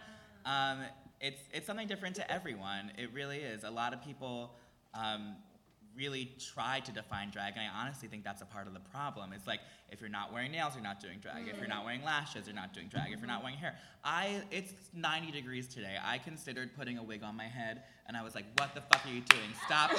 Um, 0.46 0.78
it's 1.20 1.42
it's 1.52 1.66
something 1.66 1.86
different 1.86 2.16
to 2.16 2.32
everyone. 2.32 2.90
It 2.96 3.12
really 3.12 3.38
is. 3.38 3.64
A 3.64 3.70
lot 3.70 3.92
of 3.92 4.02
people 4.02 4.54
um, 4.94 5.36
really 5.98 6.30
try 6.54 6.80
to 6.80 6.92
define 6.92 7.30
drag, 7.30 7.54
and 7.56 7.62
I 7.62 7.82
honestly 7.82 8.08
think 8.08 8.22
that's 8.24 8.40
a 8.40 8.46
part 8.46 8.68
of 8.68 8.74
the 8.74 8.80
problem. 8.80 9.32
It's 9.32 9.46
like 9.46 9.60
if 9.90 10.00
you're 10.00 10.08
not 10.08 10.32
wearing 10.32 10.52
nails, 10.52 10.74
you're 10.74 10.84
not 10.84 11.00
doing 11.00 11.18
drag. 11.20 11.48
If 11.48 11.58
you're 11.58 11.66
not 11.66 11.78
mm-hmm. 11.78 11.86
wearing 11.86 12.04
lashes, 12.04 12.46
you're 12.46 12.54
not 12.54 12.72
doing 12.72 12.86
drag. 12.86 13.12
If 13.12 13.18
you're 13.18 13.26
not 13.26 13.38
mm-hmm. 13.38 13.44
wearing 13.44 13.58
hair, 13.58 13.74
I 14.04 14.42
it's 14.50 14.72
90 14.94 15.32
degrees 15.32 15.66
today. 15.66 15.96
I 16.02 16.18
considered 16.18 16.70
putting 16.76 16.98
a 16.98 17.02
wig 17.02 17.22
on 17.22 17.36
my 17.36 17.44
head, 17.44 17.82
and 18.06 18.16
I 18.16 18.22
was 18.22 18.34
like, 18.34 18.44
"What 18.58 18.74
the 18.74 18.80
fuck 18.80 19.04
are 19.04 19.12
you 19.12 19.22
doing? 19.22 19.50
Stop, 19.66 19.90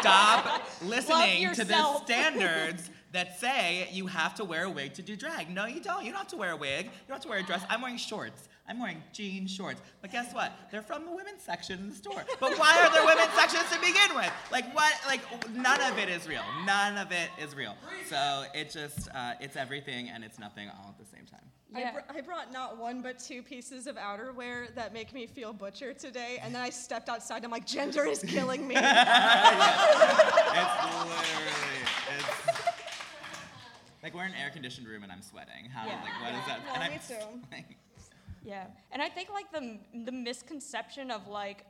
stop 0.00 0.62
listening 0.82 1.52
to 1.54 1.64
the 1.64 1.98
standards 2.04 2.90
that 3.12 3.38
say 3.38 3.88
you 3.92 4.06
have 4.06 4.34
to 4.36 4.44
wear 4.44 4.64
a 4.64 4.70
wig 4.70 4.94
to 4.94 5.02
do 5.02 5.16
drag. 5.16 5.50
No, 5.50 5.66
you 5.66 5.80
don't. 5.80 6.04
You 6.04 6.10
don't 6.10 6.20
have 6.20 6.28
to 6.28 6.36
wear 6.36 6.52
a 6.52 6.56
wig. 6.56 6.86
You 6.86 6.90
don't 7.08 7.16
have 7.16 7.22
to 7.22 7.28
wear 7.28 7.38
a 7.38 7.42
dress. 7.42 7.62
I'm 7.68 7.82
wearing 7.82 7.98
shorts. 7.98 8.48
I'm 8.68 8.78
wearing 8.80 9.02
jean 9.12 9.46
shorts. 9.48 9.80
But 10.00 10.12
guess 10.12 10.32
what? 10.32 10.52
They're 10.70 10.82
from 10.82 11.04
the 11.04 11.10
women's 11.10 11.42
section 11.42 11.80
in 11.80 11.88
the 11.90 11.94
store. 11.96 12.22
But 12.40 12.56
why 12.58 12.80
are 12.80 12.92
there 12.92 13.04
women's 13.04 13.32
sections 13.34 13.64
to 13.72 13.78
begin 13.80 14.14
with? 14.16 14.32
Like 14.52 14.72
what? 14.74 14.92
Like 15.06 15.20
none 15.54 15.80
of 15.82 15.98
it 15.98 16.08
is 16.08 16.28
real. 16.28 16.42
None 16.64 16.96
of 16.96 17.10
it 17.12 17.28
is 17.42 17.54
real. 17.56 17.74
So 18.08 18.44
it 18.54 18.70
just 18.70 19.08
uh, 19.14 19.32
it's 19.40 19.56
everything 19.56 20.08
and 20.10 20.22
it's 20.24 20.38
nothing 20.38 20.68
all 20.68 20.90
at 20.90 20.98
the 20.98 21.04
same 21.16 21.26
time. 21.26 21.40
I, 21.74 21.80
Yeah. 21.80 21.92
br- 21.92 22.00
I 22.18 22.20
brought 22.20 22.52
not 22.52 22.76
one 22.78 23.00
but 23.02 23.18
two 23.18 23.42
pieces 23.42 23.86
of 23.86 23.96
outerwear 23.96 24.72
that 24.74 24.92
make 24.92 25.12
me 25.14 25.26
feel 25.26 25.52
butcher 25.54 25.92
today, 25.94 26.38
and 26.42 26.54
then 26.54 26.60
I 26.60 26.68
stepped 26.70 27.08
outside. 27.08 27.44
I'm 27.44 27.50
like, 27.50 27.66
gender 27.66 28.04
is 28.04 28.22
killing 28.22 28.68
me. 28.68 28.76
It's 30.54 30.84
literally 30.84 31.82
it's 32.18 32.28
like 34.02 34.14
we're 34.14 34.24
in 34.24 34.32
an 34.32 34.36
air 34.38 34.50
conditioned 34.50 34.86
room 34.86 35.02
and 35.02 35.10
I'm 35.12 35.22
sweating. 35.22 35.70
How 35.72 35.86
Yeah. 35.86 36.00
like 36.02 36.20
what 36.20 36.32
is 36.40 36.46
that? 36.46 36.60
No, 36.66 36.72
and 36.80 36.92
me 36.92 36.98
I'm 36.98 37.06
too. 37.08 37.40
like, 37.52 37.76
Yeah, 38.44 38.66
and 38.90 39.00
I 39.00 39.08
think 39.08 39.28
like 39.30 39.52
the 39.52 39.78
the 40.04 40.12
misconception 40.12 41.10
of 41.10 41.28
like 41.28 41.64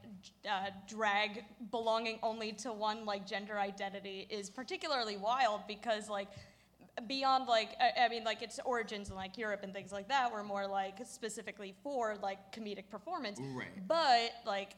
uh, 0.49 0.71
drag 0.89 1.45
belonging 1.71 2.19
only 2.23 2.53
to 2.53 2.73
one 2.73 3.05
like 3.05 3.27
gender 3.27 3.59
identity 3.59 4.27
is 4.31 4.49
particularly 4.49 5.17
wild 5.17 5.63
because 5.69 6.09
like 6.09 6.29
beyond 7.07 7.47
like 7.47 7.77
I, 7.81 8.05
I 8.05 8.09
mean 8.09 8.25
like 8.25 8.43
its 8.43 8.59
origins 8.65 9.11
in 9.11 9.17
like 9.17 9.37
Europe 9.37 9.61
and 9.63 9.73
things 9.73 9.93
like 9.93 10.09
that 10.09 10.33
were 10.33 10.43
more 10.43 10.67
like 10.67 10.99
specifically 11.05 11.75
for 11.83 12.17
like 12.23 12.55
comedic 12.55 12.89
performance. 12.91 13.39
Right. 13.55 13.69
But 13.87 14.33
like 14.47 14.73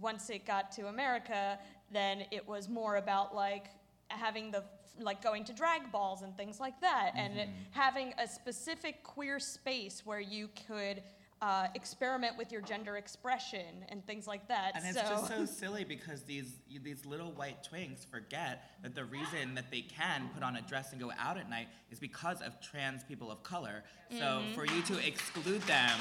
once 0.00 0.30
it 0.30 0.46
got 0.46 0.70
to 0.72 0.86
America, 0.86 1.58
then 1.92 2.24
it 2.30 2.46
was 2.46 2.68
more 2.68 2.96
about 2.96 3.34
like 3.34 3.66
having 4.08 4.50
the 4.50 4.64
like 5.00 5.22
going 5.22 5.42
to 5.44 5.52
drag 5.52 5.90
balls 5.90 6.22
and 6.22 6.36
things 6.36 6.60
like 6.60 6.80
that, 6.82 7.12
and 7.16 7.48
having 7.70 8.12
a 8.18 8.28
specific 8.28 9.02
queer 9.02 9.40
space 9.40 10.02
where 10.04 10.20
you 10.20 10.48
could 10.68 11.02
uh, 11.42 11.66
experiment 11.74 12.38
with 12.38 12.52
your 12.52 12.60
gender 12.60 12.96
expression 12.96 13.84
and 13.88 14.06
things 14.06 14.28
like 14.28 14.46
that. 14.46 14.72
And 14.76 14.86
it's 14.86 14.96
so 14.96 15.14
just 15.14 15.26
so 15.26 15.44
silly 15.66 15.82
because 15.82 16.22
these 16.22 16.54
these 16.84 17.04
little 17.04 17.32
white 17.32 17.66
twinks 17.68 18.06
forget 18.08 18.70
that 18.82 18.94
the 18.94 19.04
reason 19.04 19.56
that 19.56 19.68
they 19.70 19.80
can 19.80 20.30
put 20.32 20.44
on 20.44 20.56
a 20.56 20.62
dress 20.62 20.92
and 20.92 21.00
go 21.00 21.10
out 21.18 21.36
at 21.36 21.50
night 21.50 21.66
is 21.90 21.98
because 21.98 22.40
of 22.42 22.60
trans 22.60 23.02
people 23.02 23.30
of 23.30 23.42
color. 23.42 23.82
So 24.16 24.42
for 24.54 24.66
you 24.66 24.82
to 24.82 25.06
exclude 25.06 25.62
them 25.62 25.98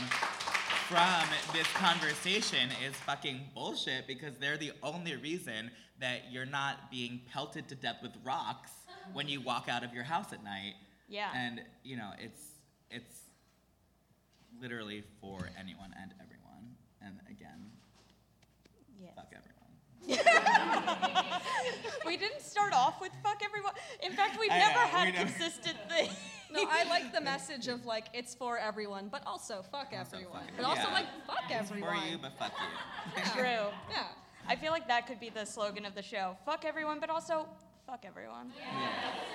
from 0.88 1.26
this 1.54 1.68
conversation 1.74 2.70
is 2.86 2.94
fucking 2.98 3.40
bullshit 3.56 4.06
because 4.08 4.36
they're 4.38 4.58
the 4.58 4.74
only 4.84 5.16
reason 5.16 5.72
that 6.00 6.24
you're 6.30 6.46
not 6.46 6.92
being 6.92 7.22
pelted 7.32 7.68
to 7.70 7.76
death 7.76 7.98
with 8.04 8.12
rocks 8.24 8.72
when 9.14 9.28
you 9.28 9.42
walk 9.42 9.70
out 9.70 9.84
of 9.84 9.94
your 9.94 10.04
house 10.04 10.34
at 10.34 10.44
night. 10.44 10.74
Yeah. 11.08 11.30
And 11.36 11.62
you 11.84 11.98
know, 11.98 12.12
it's 12.20 12.42
it's 12.92 13.31
literally 14.60 15.04
for 15.20 15.50
anyone 15.60 15.94
and 16.02 16.12
everyone. 16.22 16.76
And 17.02 17.16
again, 17.30 17.72
Yes. 19.00 19.12
fuck 19.16 19.32
everyone. 19.32 19.48
We 22.06 22.18
didn't 22.18 22.42
start 22.42 22.74
off 22.74 23.00
with 23.00 23.12
fuck 23.24 23.42
everyone. 23.44 23.74
In 24.04 24.12
fact, 24.14 24.38
we've 24.40 24.52
I 24.52 24.58
never 24.58 24.80
know, 24.80 24.88
had 24.88 25.06
we 25.06 25.12
never- 25.14 25.30
consistent 25.32 25.78
things. 25.90 26.14
No, 26.52 26.66
I 26.70 26.84
like 26.90 27.14
the 27.14 27.22
message 27.22 27.68
of 27.68 27.86
like 27.86 28.08
it's 28.14 28.36
for 28.36 28.58
everyone, 28.58 29.08
but 29.10 29.26
also 29.26 29.62
fuck 29.72 29.94
Also 29.98 30.18
everyone. 30.18 30.42
fuck- 30.46 30.58
but 30.58 30.66
also 30.66 30.82
yeah. 30.88 30.94
like 30.94 31.06
fuck 31.26 31.44
It's 31.50 31.70
everyone. 31.72 32.02
for 32.02 32.08
you, 32.10 32.18
but 32.18 32.34
fuck 32.38 32.52
you. 33.16 33.22
True. 33.34 33.68
Yeah. 33.90 34.08
I 34.48 34.56
feel 34.56 34.72
like 34.72 34.88
that 34.88 35.08
could 35.08 35.20
be 35.20 35.30
the 35.30 35.46
slogan 35.46 35.86
of 35.86 35.94
the 35.96 36.02
show. 36.02 36.36
Fuck 36.46 36.66
everyone, 36.66 37.00
but 37.00 37.10
also 37.10 37.48
fuck 37.88 38.04
everyone. 38.06 38.52
Yeah. 38.60 38.66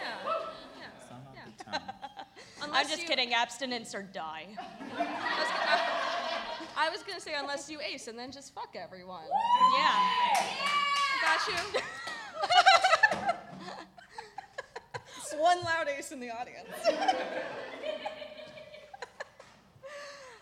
Yeah. 0.03 1.09
Some 1.09 1.19
of 1.29 1.35
Yeah. 1.35 1.79
The 2.61 2.67
time. 2.67 2.75
I'm 2.75 2.89
just 2.89 3.03
you- 3.03 3.09
kidding. 3.09 3.35
Abstinence 3.35 3.95
or 3.95 4.03
die. 4.03 4.47
I 4.99 5.01
was, 5.01 5.49
gonna, 5.49 6.77
I 6.77 6.91
was 6.91 7.03
gonna 7.03 7.21
say 7.21 7.33
unless 7.37 7.71
you 7.71 7.79
ace 7.81 8.09
and 8.09 8.19
then 8.19 8.31
just 8.33 8.55
fuck 8.55 8.75
everyone. 8.77 9.25
Yeah. 9.77 9.99
Got 11.23 11.49
you. 11.49 11.81
It's 15.19 15.35
one 15.35 15.63
loud 15.63 15.89
ace 15.89 16.13
in 16.13 16.21
the 16.21 16.31
audience. 16.31 16.69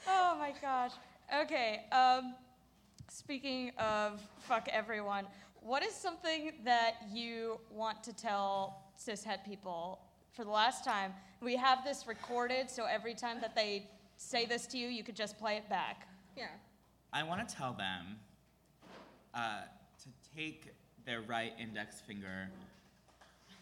Oh 0.06 0.36
my 0.38 0.52
gosh. 0.60 0.92
Okay. 1.44 1.86
Um, 1.90 2.34
speaking 3.08 3.70
of 3.78 4.20
fuck 4.40 4.68
everyone, 4.70 5.26
what 5.62 5.82
is 5.82 5.94
something 5.94 6.52
that 6.64 6.96
you 7.10 7.58
want 7.70 8.02
to 8.04 8.12
tell 8.12 8.82
cishet 8.98 9.44
people 9.46 10.00
for 10.34 10.44
the 10.44 10.50
last 10.50 10.84
time? 10.84 11.12
We 11.40 11.56
have 11.56 11.84
this 11.84 12.06
recorded, 12.06 12.70
so 12.70 12.84
every 12.84 13.14
time 13.14 13.40
that 13.40 13.54
they 13.54 13.86
say 14.16 14.46
this 14.46 14.66
to 14.68 14.78
you, 14.78 14.88
you 14.88 15.02
could 15.04 15.16
just 15.16 15.38
play 15.38 15.56
it 15.56 15.68
back. 15.68 16.08
Yeah. 16.36 16.46
I 17.12 17.22
want 17.22 17.48
to 17.48 17.54
tell 17.54 17.72
them 17.72 18.16
uh, 19.34 19.60
to 20.02 20.08
take 20.36 20.72
their 21.06 21.20
right 21.22 21.52
index 21.60 22.00
finger 22.00 22.48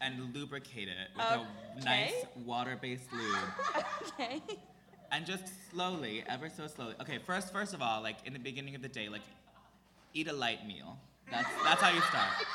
and 0.01 0.35
lubricate 0.35 0.89
it 0.89 1.09
with 1.17 1.25
a 1.25 1.85
nice 1.85 2.25
water-based 2.45 3.13
lube. 3.13 3.37
Okay. 4.21 4.43
and 5.11 5.25
just 5.25 5.45
slowly, 5.71 6.25
ever 6.29 6.49
so 6.49 6.67
slowly. 6.67 6.95
Okay, 7.01 7.19
first, 7.25 7.53
first 7.53 7.73
of 7.73 7.81
all, 7.81 8.03
like 8.03 8.17
in 8.25 8.33
the 8.33 8.39
beginning 8.39 8.75
of 8.75 8.83
the 8.83 8.89
day, 8.89 9.09
like 9.09 9.23
eat 10.13 10.29
a 10.29 10.33
light 10.33 10.67
meal. 10.67 10.99
That's 11.31 11.49
that's 11.65 11.81
how 11.81 11.91
you 11.91 12.01
start. 12.03 12.31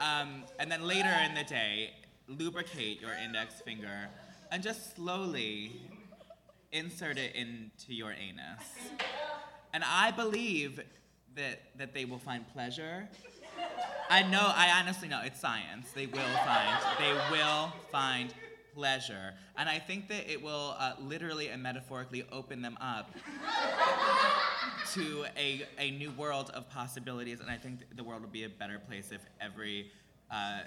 Um, 0.00 0.44
and 0.60 0.70
then 0.70 0.82
later 0.86 1.12
in 1.26 1.34
the 1.34 1.42
day, 1.42 1.90
lubricate 2.28 3.00
your 3.00 3.12
index 3.12 3.60
finger 3.60 4.08
and 4.50 4.62
just 4.62 4.94
slowly 4.94 5.72
insert 6.72 7.18
it 7.18 7.34
into 7.34 7.94
your 7.94 8.12
anus. 8.12 8.62
And 9.72 9.82
I 9.84 10.10
believe 10.10 10.80
that 11.34 11.60
that 11.76 11.94
they 11.94 12.04
will 12.04 12.18
find 12.18 12.46
pleasure. 12.52 13.08
I 14.10 14.22
know, 14.22 14.52
I 14.54 14.80
honestly 14.80 15.08
know, 15.08 15.20
it's 15.22 15.40
science. 15.40 15.90
They 15.92 16.06
will 16.06 16.20
find, 16.44 16.78
they 16.98 17.12
will 17.30 17.72
find 17.92 18.32
pleasure. 18.74 19.34
And 19.56 19.68
I 19.68 19.78
think 19.78 20.08
that 20.08 20.30
it 20.30 20.42
will 20.42 20.74
uh, 20.78 20.94
literally 21.00 21.48
and 21.48 21.62
metaphorically 21.62 22.24
open 22.32 22.62
them 22.62 22.78
up 22.80 23.14
to 24.94 25.26
a, 25.36 25.66
a 25.78 25.90
new 25.90 26.10
world 26.12 26.50
of 26.54 26.70
possibilities. 26.70 27.40
And 27.40 27.50
I 27.50 27.56
think 27.56 27.80
the 27.96 28.04
world 28.04 28.22
would 28.22 28.32
be 28.32 28.44
a 28.44 28.48
better 28.48 28.78
place 28.78 29.10
if 29.12 29.20
every 29.40 29.90
uh, 30.30 30.60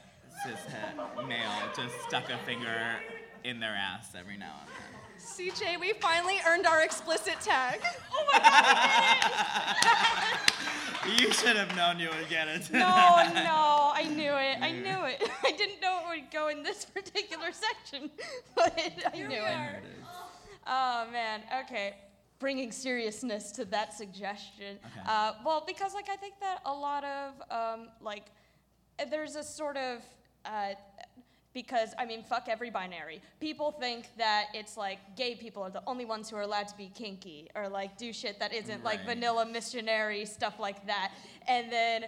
cishet 0.45 1.27
male 1.27 1.69
just 1.75 1.99
stuck 2.07 2.29
a 2.29 2.37
finger 2.39 2.95
in 3.43 3.59
their 3.59 3.75
ass 3.75 4.13
every 4.17 4.37
now 4.37 4.55
and 4.61 4.69
then. 4.69 4.91
CJ, 5.21 5.79
we 5.79 5.93
finally 5.93 6.37
earned 6.47 6.65
our 6.65 6.81
explicit 6.81 7.39
tag. 7.41 7.79
Oh 8.11 8.25
my 8.33 8.39
god! 11.05 11.19
you 11.19 11.31
should 11.31 11.55
have 11.55 11.75
known 11.75 11.99
you 11.99 12.09
would 12.09 12.27
get 12.29 12.47
it. 12.47 12.71
No, 12.71 12.79
no, 12.79 13.91
I 13.93 14.11
knew 14.15 14.33
it. 14.33 14.57
I 14.61 14.71
knew 14.71 15.05
it. 15.05 15.29
I 15.43 15.51
didn't 15.51 15.79
know 15.81 16.01
it 16.05 16.21
would 16.21 16.31
go 16.31 16.47
in 16.49 16.63
this 16.63 16.85
particular 16.85 17.51
section, 17.51 18.09
but 18.55 18.79
I 18.79 19.17
knew 19.17 19.25
it. 19.25 19.29
There 19.29 19.81
it 19.83 19.87
is. 19.87 20.05
Oh 20.67 21.07
man. 21.11 21.41
Okay. 21.65 21.95
Bringing 22.39 22.71
seriousness 22.71 23.51
to 23.53 23.65
that 23.65 23.93
suggestion. 23.93 24.79
Okay. 24.83 25.07
Uh, 25.07 25.33
well, 25.45 25.63
because 25.65 25.93
like 25.93 26.09
I 26.09 26.15
think 26.15 26.39
that 26.39 26.61
a 26.65 26.73
lot 26.73 27.03
of 27.03 27.33
um, 27.51 27.89
like 28.01 28.25
there's 29.09 29.35
a 29.35 29.43
sort 29.43 29.77
of 29.77 30.03
uh, 30.45 30.73
because 31.53 31.93
I 31.99 32.05
mean 32.05 32.23
fuck 32.23 32.47
every 32.47 32.69
binary. 32.69 33.21
People 33.39 33.71
think 33.71 34.05
that 34.17 34.45
it's 34.53 34.77
like 34.77 34.99
gay 35.17 35.35
people 35.35 35.63
are 35.63 35.69
the 35.69 35.83
only 35.87 36.05
ones 36.05 36.29
who 36.29 36.35
are 36.37 36.41
allowed 36.41 36.67
to 36.69 36.77
be 36.77 36.89
kinky 36.93 37.49
or 37.55 37.67
like 37.67 37.97
do 37.97 38.13
shit 38.13 38.39
that 38.39 38.53
isn't 38.53 38.83
like 38.83 39.05
vanilla 39.05 39.45
missionary 39.45 40.25
stuff 40.25 40.59
like 40.59 40.85
that. 40.87 41.11
And 41.47 41.71
then 41.71 42.05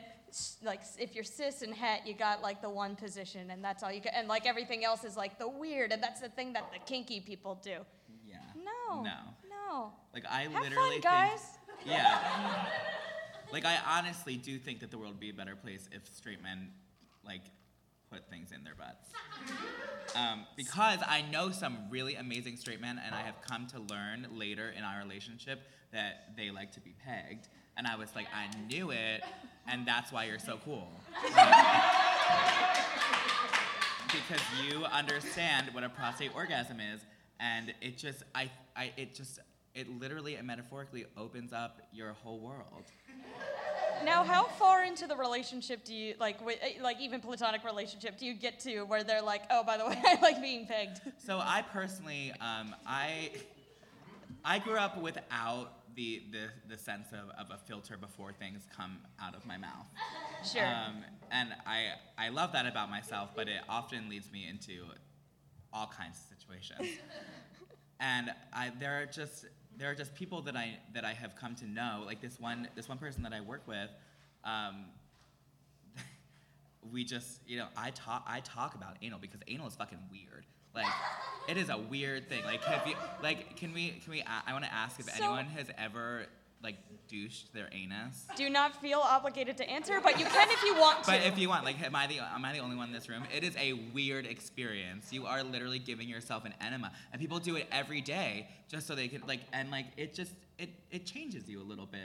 like 0.64 0.82
if 0.98 1.14
you're 1.14 1.24
cis 1.24 1.62
and 1.62 1.74
het, 1.76 2.08
you 2.08 2.14
got 2.14 2.42
like 2.42 2.62
the 2.62 2.70
one 2.70 2.96
position 2.96 3.52
and 3.52 3.64
that's 3.64 3.84
all 3.84 3.92
you 3.92 4.00
get. 4.00 4.14
And 4.16 4.28
like 4.28 4.46
everything 4.46 4.84
else 4.86 5.04
is 5.04 5.18
like 5.18 5.38
the 5.38 5.48
weird 5.48 5.92
and 5.92 6.02
that's 6.02 6.22
the 6.22 6.30
thing 6.30 6.54
that 6.54 6.72
the 6.72 6.80
kinky 6.80 7.20
people 7.20 7.60
do. 7.62 7.78
Yeah. 8.26 8.38
No. 8.56 9.02
No. 9.04 9.12
No. 9.50 9.92
Like 10.14 10.24
I 10.30 10.44
Have 10.44 10.54
literally 10.54 10.74
fun, 10.76 10.90
think- 10.92 11.04
guys. 11.04 11.58
Yeah. 11.86 12.66
like 13.54 13.66
I 13.66 13.78
honestly 13.88 14.36
do 14.36 14.58
think 14.58 14.80
that 14.82 14.92
the 14.92 14.98
world 14.98 15.12
would 15.12 15.20
be 15.20 15.30
a 15.30 15.34
better 15.34 15.56
place 15.56 15.88
if 15.92 16.14
straight 16.14 16.42
men 16.42 16.72
like 17.24 17.44
put 18.12 18.28
things 18.30 18.52
in 18.52 18.64
their 18.64 18.76
butts. 18.76 19.10
Um, 20.16 20.46
because 20.56 21.00
I 21.08 21.24
know 21.32 21.50
some 21.50 21.78
really 21.90 22.14
amazing 22.16 22.58
straight 22.58 22.80
men, 22.80 23.02
and 23.04 23.16
I 23.16 23.22
have 23.22 23.42
come 23.42 23.66
to 23.68 23.80
learn 23.80 24.28
later 24.32 24.72
in 24.78 24.84
our 24.84 25.00
relationship 25.00 25.62
that 25.92 26.36
they 26.38 26.52
like 26.52 26.72
to 26.74 26.82
be 26.82 26.94
pegged. 27.04 27.48
And 27.78 27.88
I 27.88 27.96
was 27.96 28.10
like, 28.14 28.28
I 28.36 28.48
knew 28.68 28.92
it, 28.92 29.24
and 29.68 29.88
that's 29.88 30.12
why 30.12 30.26
you're 30.26 30.38
so 30.38 30.60
cool. 30.64 30.92
because 34.06 34.42
you 34.62 34.86
understand 34.86 35.70
what 35.72 35.84
a 35.84 35.90
prostate 35.90 36.36
orgasm 36.36 36.80
is, 36.80 37.02
and 37.40 37.74
it 37.82 37.98
just, 37.98 38.22
I, 38.36 38.52
I, 38.76 38.92
it 38.96 39.16
just, 39.16 39.40
it 39.74 39.90
literally 40.00 40.36
and 40.36 40.46
metaphorically 40.46 41.06
opens 41.18 41.54
up 41.54 41.82
your 41.92 42.14
whole 42.14 42.40
world. 42.40 42.84
Now, 44.06 44.24
how 44.24 44.46
far 44.46 44.84
into 44.84 45.08
the 45.08 45.16
relationship 45.16 45.86
do 45.86 45.94
you 45.94 46.16
like, 46.20 46.40
wi- 46.40 46.60
eh, 46.62 46.82
like 46.82 47.00
even 47.00 47.22
platonic 47.22 47.64
relationship, 47.64 48.18
do 48.18 48.26
you 48.26 48.34
get 48.34 48.60
to 48.62 48.84
where 48.84 49.04
they're 49.04 49.22
like, 49.22 49.44
oh, 49.50 49.64
by 49.64 49.78
the 49.78 49.86
way, 49.88 50.02
I 50.06 50.20
like 50.22 50.42
being 50.42 50.66
pegged? 50.66 51.02
So 51.18 51.40
I 51.40 51.64
personally, 51.72 52.32
um, 52.42 52.76
I, 52.86 53.32
I 54.44 54.60
grew 54.60 54.78
up 54.78 55.02
without 55.02 55.96
the, 55.96 56.24
the, 56.32 56.50
the 56.68 56.78
sense 56.78 57.08
of, 57.12 57.30
of 57.38 57.52
a 57.52 57.58
filter 57.58 57.98
before 57.98 58.34
things 58.34 58.68
come 58.76 58.98
out 59.22 59.36
of 59.36 59.46
my 59.46 59.58
mouth. 59.58 59.88
Sure. 60.44 60.66
Um, 60.66 61.04
and 61.32 61.50
I, 61.66 61.94
I 62.18 62.30
love 62.30 62.52
that 62.54 62.66
about 62.66 62.90
myself, 62.90 63.32
but 63.36 63.48
it 63.48 63.62
often 63.70 64.10
leads 64.10 64.32
me 64.32 64.48
into 64.48 64.86
all 65.72 65.88
kinds 65.88 66.20
of 66.20 66.38
situations. 66.38 67.00
and 68.00 68.32
I, 68.52 68.72
there 68.80 69.02
are 69.02 69.06
just 69.06 69.46
there 69.78 69.90
are 69.90 69.96
just 69.96 70.14
people 70.16 70.42
that 70.44 70.56
I 70.56 70.78
that 70.94 71.06
I 71.06 71.14
have 71.14 71.36
come 71.36 71.56
to 71.56 71.68
know. 71.68 72.04
Like 72.06 72.22
this 72.22 72.40
one 72.40 72.68
this 72.76 72.88
one 72.90 72.98
person 72.98 73.24
that 73.24 73.34
I 73.34 73.42
work 73.42 73.68
with. 73.68 73.90
Um, 74.44 74.86
we 76.92 77.04
just 77.04 77.42
you 77.48 77.58
know 77.58 77.68
I 77.78 77.92
talk 77.92 78.24
I 78.28 78.40
talk 78.42 78.76
about 78.76 78.98
anal 79.02 79.20
because 79.20 79.42
anal 79.48 79.68
is 79.68 79.76
fucking 79.76 80.00
weird. 80.12 80.46
Like 80.76 80.88
it 81.48 81.58
is 81.58 81.70
a 81.70 81.78
weird 81.78 82.30
thing. 82.30 82.44
Like 82.44 82.64
have 82.64 82.88
you 82.88 82.96
like 83.22 83.56
can 83.58 83.74
we 83.74 83.92
can 84.04 84.12
we 84.12 84.24
I 84.24 84.52
want 84.54 84.66
to 84.66 84.74
ask 84.74 85.00
if 85.00 85.06
So- 85.10 85.24
anyone 85.24 85.46
has 85.46 85.68
ever 85.78 86.26
like 86.64 86.78
douched 87.08 87.54
their 87.54 87.70
anus. 87.72 88.26
do 88.36 88.50
not 88.50 88.80
feel 88.82 89.00
obligated 89.00 89.58
to 89.58 89.70
answer, 89.70 90.00
but 90.02 90.18
you 90.18 90.26
can 90.26 90.50
if 90.50 90.64
you 90.64 90.74
want 90.76 91.04
to. 91.04 91.12
But 91.12 91.22
if 91.24 91.38
you 91.38 91.50
want, 91.50 91.66
like, 91.66 91.82
am 91.82 91.96
I 91.96 92.08
the 92.08 92.20
am 92.20 92.46
I 92.46 92.54
the 92.54 92.60
only 92.60 92.76
one 92.76 92.88
in 92.88 92.94
this 92.94 93.10
room? 93.10 93.24
It 93.36 93.44
is 93.44 93.56
a 93.58 93.74
weird 93.94 94.26
experience. 94.26 95.12
You 95.12 95.26
are 95.26 95.44
literally 95.44 95.80
giving 95.80 96.08
yourself 96.08 96.46
an 96.46 96.54
enema, 96.62 96.92
and 97.12 97.22
people 97.22 97.40
do 97.40 97.56
it 97.56 97.68
every 97.72 98.02
day 98.02 98.48
just 98.70 98.88
so 98.88 98.96
they 98.96 99.08
can 99.08 99.24
like, 99.28 99.42
and 99.52 99.70
like, 99.70 99.88
it 99.98 100.14
just 100.14 100.32
it 100.58 100.70
it 100.92 101.06
changes 101.06 101.48
you 101.48 101.62
a 101.62 101.64
little 101.64 101.86
bit. 101.86 102.02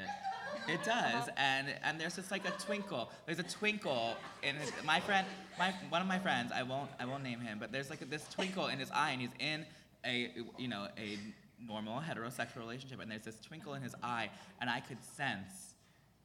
It 0.68 0.82
does, 0.84 1.14
uh-huh. 1.14 1.30
and 1.36 1.68
and 1.82 2.00
there's 2.00 2.16
just 2.16 2.30
like 2.30 2.46
a 2.46 2.52
twinkle. 2.52 3.10
There's 3.26 3.38
a 3.38 3.44
twinkle 3.44 4.16
in 4.42 4.56
his, 4.56 4.72
my 4.84 5.00
friend, 5.00 5.26
my 5.58 5.72
one 5.88 6.02
of 6.02 6.08
my 6.08 6.18
friends. 6.18 6.52
I 6.54 6.62
won't 6.62 6.90
I 6.98 7.06
won't 7.06 7.22
name 7.22 7.40
him, 7.40 7.58
but 7.58 7.72
there's 7.72 7.90
like 7.90 8.08
this 8.10 8.26
twinkle 8.28 8.66
in 8.66 8.78
his 8.78 8.90
eye, 8.90 9.12
and 9.12 9.20
he's 9.20 9.30
in 9.38 9.64
a 10.04 10.30
you 10.58 10.68
know 10.68 10.88
a 10.98 11.18
normal 11.66 12.00
heterosexual 12.00 12.58
relationship, 12.58 13.00
and 13.00 13.10
there's 13.10 13.22
this 13.24 13.40
twinkle 13.40 13.74
in 13.74 13.82
his 13.82 13.94
eye, 14.02 14.30
and 14.60 14.68
I 14.70 14.80
could 14.80 15.02
sense 15.02 15.74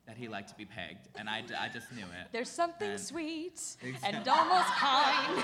that 0.06 0.18
he 0.18 0.28
liked 0.28 0.50
to 0.50 0.56
be 0.56 0.66
pegged, 0.66 1.08
and 1.16 1.30
I, 1.30 1.44
I 1.58 1.70
just 1.70 1.90
knew 1.94 2.04
it. 2.04 2.28
There's 2.34 2.50
something 2.50 2.92
And- 2.92 3.00
sweet 3.00 3.62
and 4.04 4.28
almost 4.28 4.68
kind. 4.68 5.44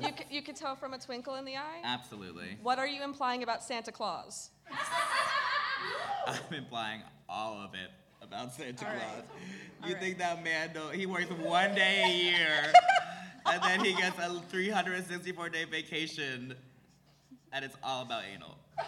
You, 0.00 0.08
c- 0.08 0.24
you 0.36 0.42
could 0.42 0.54
tell 0.56 0.76
from 0.76 0.94
a 0.94 0.98
twinkle 0.98 1.34
in 1.34 1.44
the 1.44 1.56
eye. 1.56 1.80
Absolutely. 1.82 2.58
What 2.62 2.78
are 2.78 2.86
you 2.86 3.02
implying 3.02 3.42
about 3.42 3.64
Santa 3.64 3.90
Claus? 3.90 4.50
I'm 6.26 6.54
implying 6.54 7.02
all 7.28 7.54
of 7.60 7.74
it 7.74 7.90
about 8.22 8.52
Santa 8.54 8.86
All 8.86 8.92
right. 8.92 9.00
Claus. 9.00 9.24
You 9.88 9.94
right. 9.94 10.02
think 10.02 10.18
that 10.18 10.42
man, 10.44 10.70
though, 10.72 10.88
he 10.90 11.06
works 11.06 11.26
one 11.30 11.74
day 11.74 12.02
a 12.06 12.12
year, 12.38 12.72
and 13.46 13.62
then 13.62 13.84
he 13.84 13.94
gets 13.94 14.16
a 14.18 14.40
364 14.48 15.48
day 15.50 15.64
vacation, 15.64 16.54
and 17.56 17.64
it's 17.64 17.76
all 17.82 18.02
about 18.02 18.22
anal. 18.30 18.58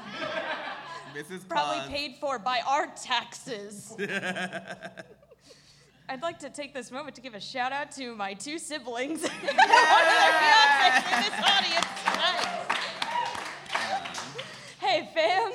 Mrs. 1.16 1.48
Probably 1.48 1.78
Claus. 1.78 1.88
paid 1.88 2.16
for 2.20 2.38
by 2.38 2.60
our 2.68 2.86
taxes. 2.88 3.96
I'd 6.10 6.20
like 6.22 6.38
to 6.40 6.50
take 6.50 6.74
this 6.74 6.90
moment 6.90 7.14
to 7.16 7.22
give 7.22 7.32
a 7.34 7.40
shout 7.40 7.72
out 7.72 7.90
to 7.92 8.14
my 8.14 8.34
two 8.34 8.58
siblings 8.58 9.24
and 9.30 9.32
their 9.32 9.54
fiancés 9.56 11.16
in 11.16 11.22
this 11.22 11.32
audience 11.42 11.86
tonight. 12.04 12.44
Hey, 14.80 15.08
fam. 15.14 15.52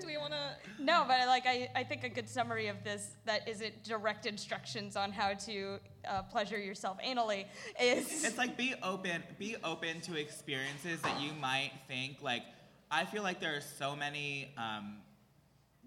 Do 0.00 0.06
we 0.06 0.16
want 0.16 0.32
to? 0.32 0.56
No, 0.82 0.97
but 1.08 1.26
like 1.26 1.46
I, 1.46 1.68
I 1.74 1.82
think 1.82 2.04
a 2.04 2.08
good 2.08 2.28
summary 2.28 2.68
of 2.68 2.84
this 2.84 3.08
that 3.24 3.48
isn't 3.48 3.82
direct 3.82 4.26
instructions 4.26 4.94
on 4.94 5.10
how 5.10 5.32
to 5.34 5.78
uh, 6.06 6.22
pleasure 6.22 6.58
yourself 6.58 6.98
anally 7.04 7.46
is 7.80 8.24
It's 8.24 8.38
like 8.38 8.56
be 8.56 8.74
open, 8.82 9.22
be 9.38 9.56
open 9.64 10.00
to 10.02 10.16
experiences 10.16 11.00
that 11.00 11.20
you 11.20 11.32
might 11.40 11.72
think 11.88 12.18
like. 12.22 12.42
I 12.90 13.04
feel 13.04 13.22
like 13.22 13.38
there 13.38 13.54
are 13.54 13.60
so 13.60 13.94
many. 13.94 14.54
Um, 14.56 14.96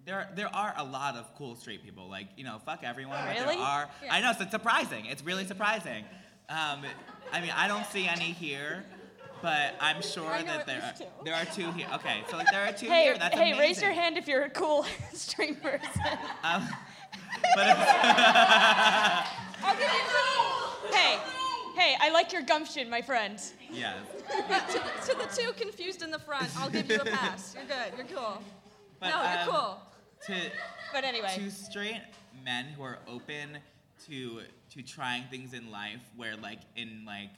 there, 0.04 0.28
there 0.36 0.54
are 0.54 0.72
a 0.76 0.84
lot 0.84 1.16
of 1.16 1.34
cool 1.36 1.56
straight 1.56 1.82
people. 1.84 2.08
Like 2.08 2.28
you 2.36 2.44
know, 2.44 2.60
fuck 2.64 2.84
everyone. 2.84 3.18
But 3.26 3.34
Really? 3.34 3.56
there 3.56 3.64
are. 3.64 3.88
I 4.08 4.20
know. 4.20 4.32
So 4.32 4.42
it's 4.42 4.52
surprising. 4.52 5.06
It's 5.06 5.24
really 5.24 5.44
surprising. 5.44 6.04
Um, 6.48 6.82
I 7.32 7.40
mean, 7.40 7.50
I 7.56 7.66
don't 7.66 7.86
see 7.86 8.06
any 8.06 8.32
here, 8.32 8.84
but 9.42 9.74
I'm 9.80 10.00
sure 10.00 10.26
I 10.26 10.42
know 10.42 10.46
that 10.46 10.60
at 10.60 10.66
there 10.66 10.82
are, 10.82 10.92
two. 10.96 11.24
there 11.24 11.34
are 11.34 11.44
two 11.44 11.70
here. 11.72 11.86
Okay, 11.94 12.22
so 12.30 12.36
like 12.36 12.50
there 12.50 12.66
are 12.66 12.72
two 12.72 12.86
hey 12.86 13.02
here. 13.04 13.18
That's 13.18 13.34
hey 13.34 13.50
amazing. 13.52 13.58
raise 13.58 13.82
your 13.82 13.92
hand 13.92 14.16
if 14.16 14.28
you're 14.28 14.44
a 14.44 14.50
cool 14.50 14.86
straight 15.12 15.60
person. 15.60 15.88
Um, 16.44 16.68
but 17.56 17.66
it's, 17.66 17.80
I'll 19.64 19.74
give 19.74 19.90
you 19.90 20.92
hey 20.96 21.18
hey 21.74 21.96
I 22.00 22.10
like 22.12 22.32
your 22.32 22.42
gumption, 22.42 22.88
my 22.88 23.02
friend. 23.02 23.40
yes. 23.70 23.96
to, 24.30 24.36
the, 24.48 25.12
to 25.12 25.18
the 25.18 25.34
two 25.34 25.52
confused 25.54 26.02
in 26.02 26.10
the 26.10 26.18
front. 26.18 26.48
I'll 26.56 26.70
give 26.70 26.88
you 26.88 27.00
a 27.00 27.04
pass. 27.04 27.54
You're 27.54 27.64
good. 27.64 27.92
You're 27.96 28.18
cool. 28.18 28.40
But, 29.00 29.10
no, 29.10 29.22
you're 29.22 29.40
um, 29.40 29.48
cool. 29.48 29.78
To 30.26 30.50
But 30.92 31.04
anyway, 31.04 31.32
to 31.34 31.50
straight 31.50 32.00
men 32.44 32.66
who 32.76 32.84
are 32.84 33.00
open 33.08 33.58
to 34.06 34.40
to 34.70 34.82
trying 34.82 35.24
things 35.24 35.52
in 35.52 35.70
life 35.70 36.00
where 36.16 36.36
like 36.36 36.60
in 36.76 37.04
like 37.04 37.30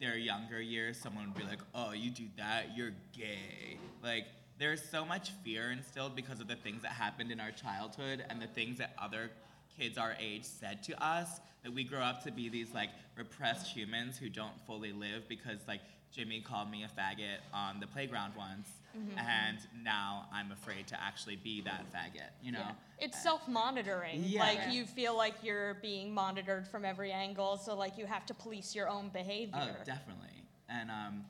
their 0.00 0.16
younger 0.16 0.60
years 0.60 0.98
someone 0.98 1.26
would 1.26 1.42
be 1.42 1.48
like 1.48 1.60
oh 1.74 1.92
you 1.92 2.10
do 2.10 2.24
that 2.36 2.76
you're 2.76 2.92
gay. 3.16 3.78
Like 4.02 4.26
there's 4.58 4.82
so 4.82 5.04
much 5.04 5.30
fear 5.44 5.72
instilled 5.72 6.14
because 6.14 6.40
of 6.40 6.48
the 6.48 6.56
things 6.56 6.82
that 6.82 6.92
happened 6.92 7.32
in 7.32 7.40
our 7.40 7.50
childhood 7.50 8.24
and 8.28 8.40
the 8.40 8.46
things 8.46 8.78
that 8.78 8.94
other 8.98 9.30
kids 9.78 9.98
our 9.98 10.14
age 10.20 10.44
said 10.44 10.82
to 10.84 11.04
us 11.04 11.40
that 11.64 11.72
we 11.72 11.82
grow 11.82 12.00
up 12.00 12.22
to 12.22 12.30
be 12.30 12.48
these 12.48 12.72
like 12.72 12.90
repressed 13.16 13.66
humans 13.66 14.16
who 14.16 14.28
don't 14.28 14.54
fully 14.66 14.92
live 14.92 15.28
because 15.28 15.58
like 15.66 15.80
Jimmy 16.14 16.40
called 16.40 16.70
me 16.70 16.84
a 16.84 17.00
faggot 17.00 17.38
on 17.52 17.80
the 17.80 17.86
playground 17.86 18.32
once 18.36 18.68
and 19.16 19.58
now 19.82 20.26
I'm 20.32 20.52
afraid 20.52 20.86
to 20.86 21.02
actually 21.02 21.34
be 21.34 21.60
that 21.62 21.84
faggot 21.92 22.30
you 22.40 22.52
know 22.52 22.68
it's 23.00 23.22
self-monitoring. 23.22 24.22
Yeah. 24.24 24.40
Like 24.40 24.72
you 24.72 24.86
feel 24.86 25.16
like 25.16 25.34
you're 25.42 25.74
being 25.74 26.12
monitored 26.12 26.66
from 26.66 26.84
every 26.84 27.12
angle, 27.12 27.56
so 27.56 27.74
like 27.76 27.98
you 27.98 28.06
have 28.06 28.24
to 28.26 28.34
police 28.34 28.74
your 28.74 28.88
own 28.88 29.10
behavior. 29.10 29.76
Oh, 29.78 29.84
definitely. 29.84 30.44
And 30.68 30.90
um, 30.90 31.24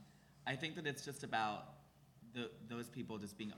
I 0.46 0.54
think 0.56 0.76
that 0.76 0.86
it's 0.86 1.04
just 1.04 1.24
about 1.24 1.64
the, 2.34 2.50
those 2.68 2.88
people 2.88 3.18
just 3.18 3.38
being 3.38 3.52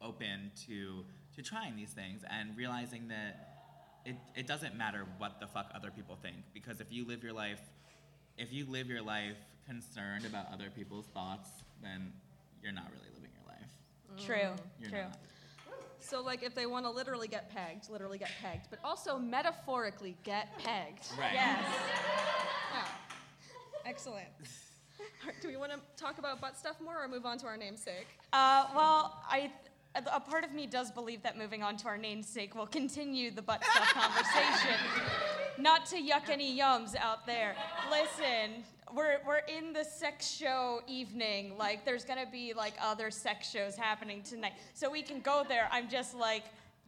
open 0.00 0.50
to 0.66 1.04
to 1.34 1.42
trying 1.42 1.76
these 1.76 1.90
things 1.90 2.22
and 2.30 2.56
realizing 2.56 3.08
that 3.08 3.54
it, 4.04 4.16
it 4.36 4.46
doesn't 4.46 4.76
matter 4.76 5.04
what 5.18 5.40
the 5.40 5.46
fuck 5.46 5.70
other 5.74 5.90
people 5.90 6.16
think 6.20 6.36
because 6.54 6.80
if 6.80 6.86
you 6.90 7.04
live 7.04 7.22
your 7.22 7.32
life 7.32 7.60
if 8.36 8.52
you 8.52 8.64
live 8.66 8.86
your 8.86 9.02
life 9.02 9.36
concerned 9.68 10.24
about 10.24 10.46
other 10.52 10.70
people's 10.74 11.06
thoughts 11.06 11.50
then 11.82 12.12
you're 12.62 12.72
not 12.72 12.86
really 12.90 13.14
living 13.14 13.30
your 13.34 13.46
life. 13.46 13.70
True. 14.26 14.64
You're 14.80 14.90
True. 14.90 15.08
not. 15.08 15.18
So, 16.00 16.22
like, 16.22 16.42
if 16.42 16.54
they 16.54 16.66
want 16.66 16.86
to 16.86 16.90
literally 16.90 17.28
get 17.28 17.50
pegged, 17.50 17.90
literally 17.90 18.18
get 18.18 18.30
pegged, 18.40 18.68
but 18.70 18.78
also 18.84 19.18
metaphorically 19.18 20.16
get 20.22 20.48
pegged. 20.58 21.06
Right. 21.18 21.34
Yes. 21.34 21.64
Yeah. 22.72 22.84
Excellent. 23.84 24.28
Do 25.42 25.48
we 25.48 25.56
want 25.56 25.72
to 25.72 25.78
talk 25.96 26.18
about 26.18 26.40
butt 26.40 26.56
stuff 26.56 26.76
more 26.82 27.02
or 27.02 27.08
move 27.08 27.26
on 27.26 27.38
to 27.38 27.46
our 27.46 27.56
namesake? 27.56 28.06
Uh, 28.32 28.66
well, 28.74 29.22
I 29.28 29.50
a 29.94 30.20
part 30.20 30.44
of 30.44 30.52
me 30.52 30.66
does 30.66 30.90
believe 30.92 31.22
that 31.22 31.36
moving 31.36 31.62
on 31.62 31.76
to 31.78 31.88
our 31.88 31.96
namesake 31.96 32.54
will 32.54 32.66
continue 32.66 33.30
the 33.30 33.42
butt 33.42 33.64
stuff 33.64 33.92
conversation. 33.94 34.78
Not 35.58 35.86
to 35.86 35.96
yuck 35.96 36.28
any 36.28 36.56
yums 36.56 36.94
out 36.94 37.26
there. 37.26 37.56
Listen, 37.90 38.62
we're 38.94 39.18
we're 39.26 39.38
in 39.38 39.72
the 39.72 39.84
sex 39.84 40.30
show 40.30 40.80
evening. 40.86 41.56
Like, 41.58 41.84
there's 41.84 42.04
gonna 42.04 42.28
be 42.30 42.52
like 42.54 42.74
other 42.82 43.10
sex 43.10 43.50
shows 43.50 43.76
happening 43.76 44.22
tonight, 44.22 44.52
so 44.74 44.90
we 44.90 45.02
can 45.02 45.20
go 45.20 45.44
there. 45.48 45.68
I'm 45.72 45.88
just 45.88 46.14
like. 46.14 46.44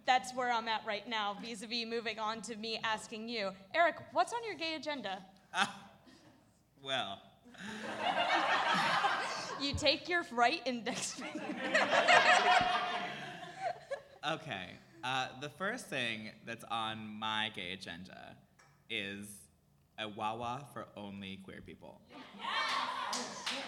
That's 0.06 0.34
where 0.34 0.50
I'm 0.50 0.66
at 0.66 0.80
right 0.86 1.06
now, 1.06 1.36
vis-a-vis 1.42 1.86
moving 1.86 2.18
on 2.18 2.40
to 2.42 2.56
me 2.56 2.80
asking 2.82 3.28
you, 3.28 3.50
Eric, 3.74 3.96
what's 4.12 4.32
on 4.32 4.40
your 4.44 4.56
gay 4.56 4.74
agenda? 4.74 5.22
Well, 6.82 7.20
You 9.60 9.74
take 9.74 10.08
your 10.08 10.24
right 10.32 10.62
index 10.64 11.12
finger. 11.12 11.44
okay. 14.30 14.70
Uh, 15.04 15.28
the 15.42 15.50
first 15.50 15.86
thing 15.86 16.30
that's 16.46 16.64
on 16.70 17.18
my 17.18 17.50
gay 17.54 17.74
agenda 17.74 18.36
is 18.88 19.26
a 20.00 20.08
Wawa 20.08 20.66
for 20.72 20.86
only 20.96 21.38
queer 21.44 21.60
people. 21.64 22.00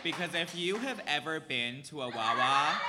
Because 0.02 0.34
if 0.34 0.54
you 0.54 0.76
have 0.78 1.00
ever 1.06 1.40
been 1.40 1.82
to 1.84 2.02
a 2.02 2.08
Wawa 2.08 2.80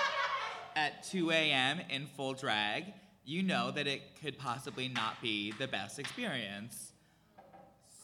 at 0.75 1.03
2 1.03 1.31
a.m. 1.31 1.81
in 1.89 2.07
full 2.07 2.33
drag, 2.33 2.85
you 3.25 3.43
know 3.43 3.71
that 3.71 3.87
it 3.87 4.01
could 4.21 4.37
possibly 4.37 4.87
not 4.87 5.21
be 5.21 5.51
the 5.51 5.67
best 5.67 5.99
experience. 5.99 6.91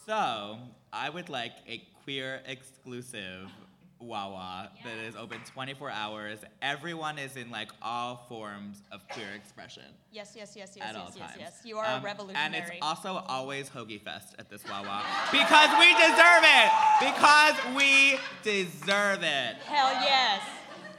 So, 0.06 0.58
I 0.92 1.10
would 1.10 1.28
like 1.28 1.52
a 1.68 1.82
queer 2.04 2.40
exclusive 2.46 3.50
Wawa 4.00 4.70
that 4.84 4.98
is 4.98 5.14
open 5.16 5.40
24 5.52 5.90
hours. 5.90 6.38
Everyone 6.62 7.18
is 7.18 7.36
in 7.36 7.50
like 7.50 7.70
all 7.82 8.26
forms 8.28 8.82
of 8.92 9.06
queer 9.08 9.32
expression 9.34 9.84
Yes, 10.12 10.34
yes, 10.36 10.56
yes, 10.56 10.74
yes, 10.76 10.92
yes, 10.92 11.12
yes, 11.16 11.30
yes. 11.38 11.60
You 11.64 11.78
are 11.78 11.86
Um, 11.86 12.02
a 12.02 12.04
revolutionary. 12.04 12.46
And 12.46 12.54
it's 12.56 12.70
also 12.82 13.22
always 13.28 13.68
Hoagie 13.68 14.00
Fest 14.02 14.34
at 14.40 14.50
this 14.50 14.64
Wawa 14.68 15.04
because 15.30 15.70
we 15.78 15.92
deserve 15.94 16.42
it. 16.42 16.70
Because 16.98 17.54
we 17.76 18.18
deserve 18.42 19.22
it. 19.22 19.56
Hell 19.66 19.92
yes. 20.02 20.42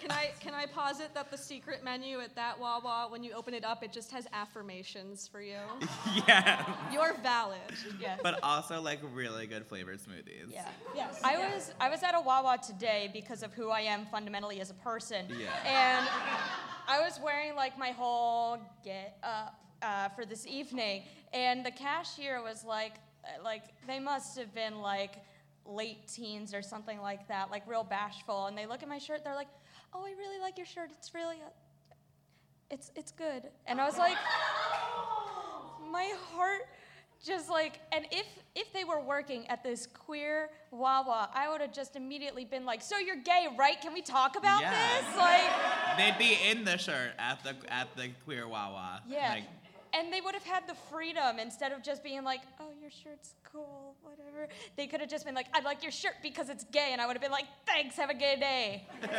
Can 0.01 0.09
I 0.09 0.31
can 0.39 0.55
I 0.55 0.65
posit 0.65 1.13
that 1.13 1.29
the 1.29 1.37
secret 1.37 1.83
menu 1.83 2.19
at 2.21 2.35
that 2.35 2.59
Wawa, 2.59 3.07
when 3.09 3.23
you 3.23 3.33
open 3.33 3.53
it 3.53 3.63
up, 3.63 3.83
it 3.83 3.91
just 3.91 4.11
has 4.11 4.27
affirmations 4.33 5.27
for 5.27 5.41
you? 5.41 5.59
yeah. 6.27 6.65
You're 6.91 7.13
valid. 7.21 7.59
Yes. 7.99 8.19
But 8.23 8.39
also 8.41 8.81
like 8.81 8.99
really 9.13 9.45
good 9.45 9.65
flavored 9.67 9.99
smoothies. 9.99 10.51
yeah. 10.51 10.67
Yes. 10.95 11.21
I 11.23 11.37
was 11.37 11.73
I 11.79 11.89
was 11.89 12.01
at 12.01 12.15
a 12.15 12.19
Wawa 12.19 12.57
today 12.65 13.11
because 13.13 13.43
of 13.43 13.53
who 13.53 13.69
I 13.69 13.81
am 13.81 14.07
fundamentally 14.07 14.59
as 14.59 14.71
a 14.71 14.75
person. 14.75 15.27
Yeah. 15.29 15.49
And 15.65 16.07
I 16.87 16.99
was 16.99 17.19
wearing 17.23 17.55
like 17.55 17.77
my 17.77 17.91
whole 17.91 18.57
get 18.83 19.17
up 19.21 19.55
uh, 19.83 20.09
for 20.09 20.25
this 20.25 20.47
evening, 20.47 21.03
and 21.31 21.63
the 21.65 21.71
cashier 21.71 22.41
was 22.41 22.63
like, 22.63 22.93
uh, 23.23 23.43
like 23.43 23.63
they 23.87 23.99
must 23.99 24.37
have 24.37 24.53
been 24.53 24.81
like 24.81 25.17
late 25.65 26.07
teens 26.07 26.53
or 26.53 26.61
something 26.61 26.99
like 27.01 27.27
that, 27.27 27.51
like 27.51 27.67
real 27.67 27.83
bashful. 27.83 28.47
And 28.47 28.57
they 28.57 28.65
look 28.65 28.83
at 28.83 28.89
my 28.89 28.97
shirt, 28.97 29.23
they're 29.23 29.35
like, 29.35 29.47
"Oh, 29.93 30.05
I 30.05 30.11
really 30.11 30.39
like 30.39 30.57
your 30.57 30.65
shirt. 30.67 30.91
It's 30.91 31.13
really, 31.13 31.37
uh, 31.37 31.49
it's 32.69 32.91
it's 32.95 33.11
good." 33.11 33.49
And 33.67 33.79
I 33.81 33.85
was 33.85 33.97
like, 33.97 34.17
my 35.91 36.13
heart 36.33 36.61
just 37.23 37.49
like 37.49 37.79
and 37.91 38.05
if 38.11 38.25
if 38.55 38.71
they 38.73 38.83
were 38.83 38.99
working 38.99 39.47
at 39.47 39.63
this 39.63 39.85
queer 39.85 40.49
wawa 40.71 41.29
i 41.35 41.47
would 41.49 41.61
have 41.61 41.71
just 41.73 41.95
immediately 41.95 42.45
been 42.45 42.65
like 42.65 42.81
so 42.81 42.97
you're 42.97 43.21
gay 43.21 43.47
right 43.59 43.79
can 43.79 43.93
we 43.93 44.01
talk 44.01 44.35
about 44.35 44.61
Yeah. 44.61 44.71
this 45.01 45.17
like 45.17 45.97
They'd 45.97 46.17
be 46.17 46.35
in 46.49 46.63
the 46.65 46.77
shirt 46.77 47.11
at 47.19 47.43
the 47.43 47.55
at 47.71 47.95
the 47.95 48.09
queer 48.25 48.47
Wawa. 48.47 49.01
yeah 49.07 49.33
Like, 49.33 49.43
and 49.93 50.11
they 50.11 50.21
would 50.21 50.33
have 50.33 50.45
had 50.45 50.67
the 50.67 50.75
freedom 50.89 51.39
instead 51.39 51.71
of 51.71 51.83
just 51.83 52.03
being 52.03 52.23
like 52.23 52.41
oh 52.59 52.71
your 52.79 52.89
shirt's 52.89 53.35
cool 53.51 53.95
whatever 54.01 54.47
they 54.77 54.87
could 54.87 54.99
have 54.99 55.09
just 55.09 55.25
been 55.25 55.35
like 55.35 55.47
i 55.53 55.59
like 55.61 55.83
your 55.83 55.91
shirt 55.91 56.13
because 56.23 56.49
it's 56.49 56.63
gay 56.65 56.89
and 56.91 57.01
i 57.01 57.07
would 57.07 57.13
have 57.13 57.21
been 57.21 57.31
like 57.31 57.47
thanks 57.65 57.95
have 57.95 58.09
a 58.09 58.13
gay 58.13 58.37
day 58.39 58.87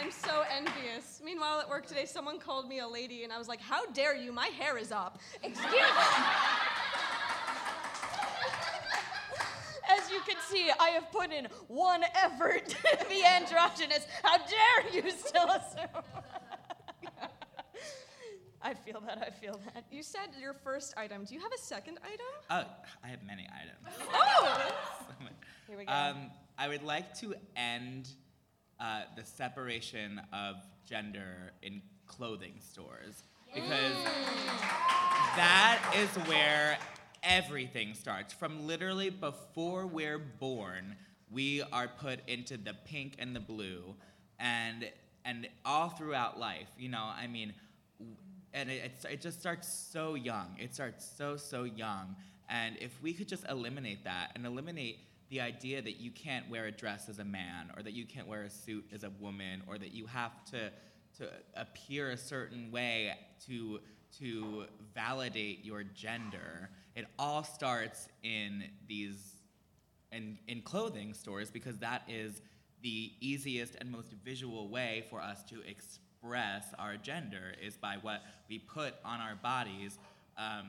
I'm 0.00 0.12
so 0.12 0.44
envious. 0.56 1.20
Meanwhile, 1.24 1.58
at 1.58 1.68
work 1.68 1.84
today, 1.84 2.04
someone 2.04 2.38
called 2.38 2.68
me 2.68 2.78
a 2.78 2.86
lady, 2.86 3.24
and 3.24 3.32
I 3.32 3.38
was 3.38 3.48
like, 3.48 3.60
"How 3.60 3.84
dare 3.86 4.14
you? 4.14 4.30
My 4.30 4.46
hair 4.46 4.78
is 4.78 4.92
up." 4.92 5.18
excuse 5.42 5.72
me 5.72 5.78
As 9.90 10.08
you 10.08 10.20
can 10.20 10.36
see, 10.48 10.70
I 10.78 10.90
have 10.90 11.10
put 11.10 11.32
in 11.32 11.48
one 11.66 12.04
effort 12.14 12.68
to 12.68 13.06
be 13.08 13.24
androgynous. 13.24 14.06
How 14.22 14.36
dare 14.38 14.92
you 14.92 15.10
still 15.10 15.48
assume? 15.48 16.02
I 18.68 18.74
feel 18.74 19.00
that, 19.06 19.24
I 19.26 19.30
feel 19.30 19.58
that. 19.72 19.84
You 19.90 20.02
said 20.02 20.28
your 20.38 20.52
first 20.52 20.92
item. 20.98 21.24
Do 21.24 21.34
you 21.34 21.40
have 21.40 21.52
a 21.54 21.58
second 21.58 21.98
item? 22.04 22.26
oh, 22.50 22.64
I 23.02 23.08
have 23.08 23.20
many 23.26 23.48
items. 23.50 23.96
Oh! 24.12 24.70
Here 25.66 25.78
we 25.78 25.86
go. 25.86 25.92
Um, 25.92 26.30
I 26.58 26.68
would 26.68 26.82
like 26.82 27.14
to 27.20 27.34
end 27.56 28.10
uh, 28.78 29.02
the 29.16 29.24
separation 29.24 30.20
of 30.34 30.56
gender 30.86 31.52
in 31.62 31.80
clothing 32.06 32.54
stores 32.60 33.22
because 33.54 33.94
that 35.36 35.94
is 35.96 36.08
where 36.28 36.76
everything 37.22 37.94
starts. 37.94 38.34
From 38.34 38.66
literally 38.66 39.08
before 39.08 39.86
we're 39.86 40.18
born, 40.18 40.94
we 41.30 41.62
are 41.72 41.88
put 41.88 42.20
into 42.28 42.58
the 42.58 42.74
pink 42.84 43.14
and 43.18 43.34
the 43.34 43.40
blue, 43.40 43.94
and 44.38 44.90
and 45.24 45.48
all 45.64 45.88
throughout 45.88 46.38
life. 46.38 46.68
You 46.78 46.90
know, 46.90 47.04
I 47.04 47.26
mean, 47.26 47.48
w- 47.48 47.58
and 48.54 48.70
it, 48.70 48.84
it's- 48.84 49.04
it 49.04 49.20
just 49.20 49.40
starts 49.40 49.68
so 49.68 50.14
young. 50.14 50.56
It 50.58 50.74
starts 50.74 51.04
so 51.16 51.36
so 51.36 51.64
young, 51.64 52.16
and 52.48 52.76
if 52.80 53.00
we 53.02 53.12
could 53.12 53.28
just 53.28 53.44
eliminate 53.48 54.04
that 54.04 54.32
and 54.34 54.46
eliminate 54.46 55.00
the 55.30 55.40
idea 55.42 55.82
that 55.82 55.96
you 56.00 56.10
can't 56.10 56.48
wear 56.48 56.66
a 56.66 56.72
dress 56.72 57.08
as 57.08 57.18
a 57.18 57.24
man, 57.24 57.70
or 57.76 57.82
that 57.82 57.92
you 57.92 58.06
can't 58.06 58.26
wear 58.26 58.44
a 58.44 58.50
suit 58.50 58.86
as 58.92 59.04
a 59.04 59.10
woman, 59.20 59.62
or 59.66 59.78
that 59.78 59.92
you 59.92 60.06
have 60.06 60.44
to 60.46 60.70
to 61.18 61.28
appear 61.56 62.10
a 62.10 62.16
certain 62.16 62.70
way 62.70 63.14
to 63.46 63.80
to 64.18 64.64
validate 64.94 65.64
your 65.64 65.82
gender. 65.82 66.70
It 66.96 67.06
all 67.18 67.44
starts 67.44 68.08
in 68.22 68.64
these 68.86 69.34
in, 70.10 70.38
in 70.48 70.62
clothing 70.62 71.12
stores 71.12 71.50
because 71.50 71.76
that 71.78 72.02
is 72.08 72.40
the 72.82 73.12
easiest 73.20 73.74
and 73.76 73.90
most 73.90 74.12
visual 74.24 74.68
way 74.68 75.04
for 75.10 75.20
us 75.20 75.42
to 75.44 75.60
express 75.60 75.98
our 76.34 76.96
gender 76.96 77.54
is 77.64 77.76
by 77.76 77.96
what 78.02 78.22
we 78.48 78.58
put 78.58 78.94
on 79.04 79.20
our 79.20 79.34
bodies 79.36 79.98
um, 80.36 80.66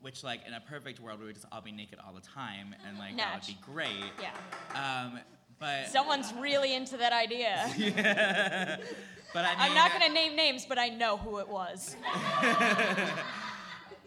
which 0.00 0.22
like 0.24 0.40
in 0.46 0.54
a 0.54 0.60
perfect 0.60 1.00
world 1.00 1.20
we 1.20 1.26
would 1.26 1.34
just 1.34 1.46
all 1.52 1.60
be 1.60 1.72
naked 1.72 1.98
all 2.04 2.12
the 2.12 2.20
time 2.20 2.74
and 2.86 2.98
like 2.98 3.16
that 3.16 3.34
would 3.34 3.46
be 3.46 3.58
great 3.64 4.12
Yeah. 4.20 5.02
um, 5.04 5.18
but 5.58 5.88
Someone's 5.88 6.32
really 6.40 6.74
into 6.74 6.96
that 6.96 7.12
idea. 7.12 7.70
yeah. 7.76 8.76
but 9.34 9.44
I 9.44 9.50
mean, 9.50 9.56
I'm 9.58 9.74
not 9.74 9.90
going 9.92 10.06
to 10.06 10.12
name 10.12 10.34
names, 10.34 10.64
but 10.66 10.78
I 10.78 10.88
know 10.88 11.18
who 11.18 11.38
it 11.38 11.48
was. 11.48 11.96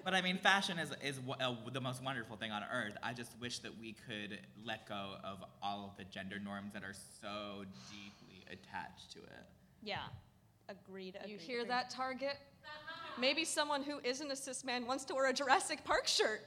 But 0.03 0.13
I 0.13 0.21
mean, 0.21 0.37
fashion 0.37 0.79
is 0.79 0.91
is 1.01 1.19
uh, 1.39 1.55
the 1.71 1.79
most 1.79 2.03
wonderful 2.03 2.35
thing 2.35 2.51
on 2.51 2.61
earth. 2.73 2.97
I 3.01 3.13
just 3.13 3.31
wish 3.39 3.59
that 3.59 3.71
we 3.79 3.95
could 4.05 4.37
let 4.65 4.87
go 4.87 5.13
of 5.23 5.37
all 5.61 5.85
of 5.85 5.97
the 5.97 6.03
gender 6.03 6.39
norms 6.39 6.73
that 6.73 6.83
are 6.83 6.95
so 7.21 7.63
deeply 7.89 8.43
attached 8.51 9.11
to 9.13 9.19
it. 9.19 9.45
Yeah. 9.81 9.99
Agreed. 10.69 11.17
You 11.25 11.37
hear 11.37 11.59
agreed. 11.59 11.71
that, 11.71 11.89
Target? 11.89 12.37
Maybe 13.19 13.45
someone 13.45 13.83
who 13.83 13.99
isn't 14.03 14.31
a 14.31 14.35
cis 14.35 14.63
man 14.63 14.85
wants 14.85 15.05
to 15.05 15.13
wear 15.13 15.29
a 15.29 15.33
Jurassic 15.33 15.83
Park 15.83 16.07
shirt. 16.07 16.41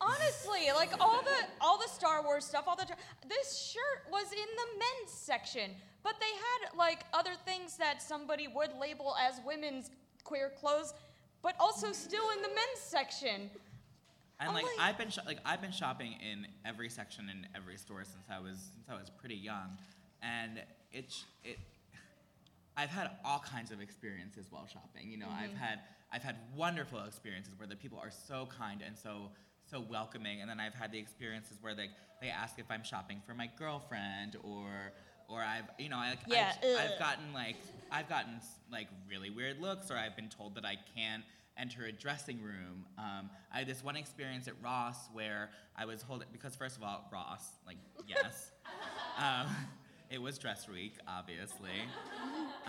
Honestly, 0.00 0.70
like 0.74 0.90
all 0.98 1.20
the 1.22 1.46
all 1.60 1.78
the 1.78 1.88
Star 1.88 2.22
Wars 2.22 2.44
stuff, 2.44 2.64
all 2.66 2.76
the 2.76 2.86
this 3.28 3.58
shirt 3.58 4.10
was 4.10 4.32
in 4.32 4.38
the 4.38 4.78
men's 4.78 5.10
section, 5.10 5.72
but 6.02 6.14
they 6.18 6.26
had 6.26 6.78
like 6.78 7.04
other 7.12 7.32
things 7.44 7.76
that 7.76 8.00
somebody 8.00 8.48
would 8.48 8.70
label 8.80 9.14
as 9.20 9.40
women's 9.44 9.90
queer 10.24 10.52
clothes, 10.58 10.94
but 11.42 11.54
also 11.60 11.92
still 11.92 12.30
in 12.30 12.40
the 12.40 12.48
men's 12.48 12.78
section. 12.78 13.50
And 14.40 14.48
I'm 14.48 14.54
like 14.54 14.64
like- 14.64 14.72
I've 14.80 14.96
been 14.96 15.10
sho- 15.10 15.22
like 15.26 15.38
I've 15.44 15.60
been 15.60 15.72
shopping 15.72 16.14
in 16.22 16.46
every 16.64 16.88
section 16.88 17.28
in 17.28 17.46
every 17.54 17.76
store 17.76 18.02
since 18.04 18.24
I 18.30 18.38
was 18.38 18.70
since 18.72 18.88
I 18.88 18.94
was 18.94 19.10
pretty 19.10 19.36
young, 19.36 19.76
and 20.22 20.62
it's 20.92 21.26
it. 21.44 21.58
I've 22.80 22.88
had 22.88 23.10
all 23.26 23.40
kinds 23.40 23.72
of 23.72 23.82
experiences 23.82 24.46
while 24.48 24.66
shopping. 24.66 25.10
You 25.10 25.18
know, 25.18 25.28
I've 25.30 25.54
had 25.54 25.80
I've 26.10 26.22
had 26.22 26.36
wonderful 26.56 27.04
experiences 27.04 27.52
where 27.58 27.68
the 27.68 27.76
people 27.76 27.98
are 27.98 28.10
so 28.10 28.48
kind 28.58 28.80
and 28.84 28.96
so 28.96 29.30
so 29.70 29.84
welcoming, 29.88 30.40
and 30.40 30.48
then 30.48 30.58
I've 30.58 30.72
had 30.72 30.90
the 30.90 30.98
experiences 30.98 31.58
where 31.60 31.74
they 31.74 31.90
they 32.22 32.28
ask 32.28 32.58
if 32.58 32.70
I'm 32.70 32.82
shopping 32.82 33.20
for 33.26 33.34
my 33.34 33.50
girlfriend 33.58 34.36
or 34.42 34.92
or 35.28 35.42
I've 35.42 35.64
you 35.78 35.90
know 35.90 35.98
I, 35.98 36.14
yeah, 36.26 36.52
I've, 36.62 36.92
I've 36.92 36.98
gotten 36.98 37.34
like 37.34 37.56
I've 37.92 38.08
gotten 38.08 38.40
like 38.72 38.88
really 39.10 39.28
weird 39.28 39.60
looks, 39.60 39.90
or 39.90 39.98
I've 39.98 40.16
been 40.16 40.30
told 40.30 40.54
that 40.54 40.64
I 40.64 40.76
can't 40.96 41.22
enter 41.58 41.84
a 41.84 41.92
dressing 41.92 42.42
room. 42.42 42.86
Um, 42.96 43.28
I 43.52 43.58
had 43.58 43.66
this 43.66 43.84
one 43.84 43.96
experience 43.96 44.48
at 44.48 44.54
Ross 44.64 44.96
where 45.12 45.50
I 45.76 45.84
was 45.84 46.00
holding 46.00 46.28
because 46.32 46.56
first 46.56 46.78
of 46.78 46.82
all, 46.82 47.06
Ross, 47.12 47.44
like 47.66 47.76
yes, 48.08 48.52
um, 49.18 49.48
it 50.10 50.20
was 50.20 50.38
dress 50.38 50.68
week, 50.68 50.94
obviously, 51.06 51.70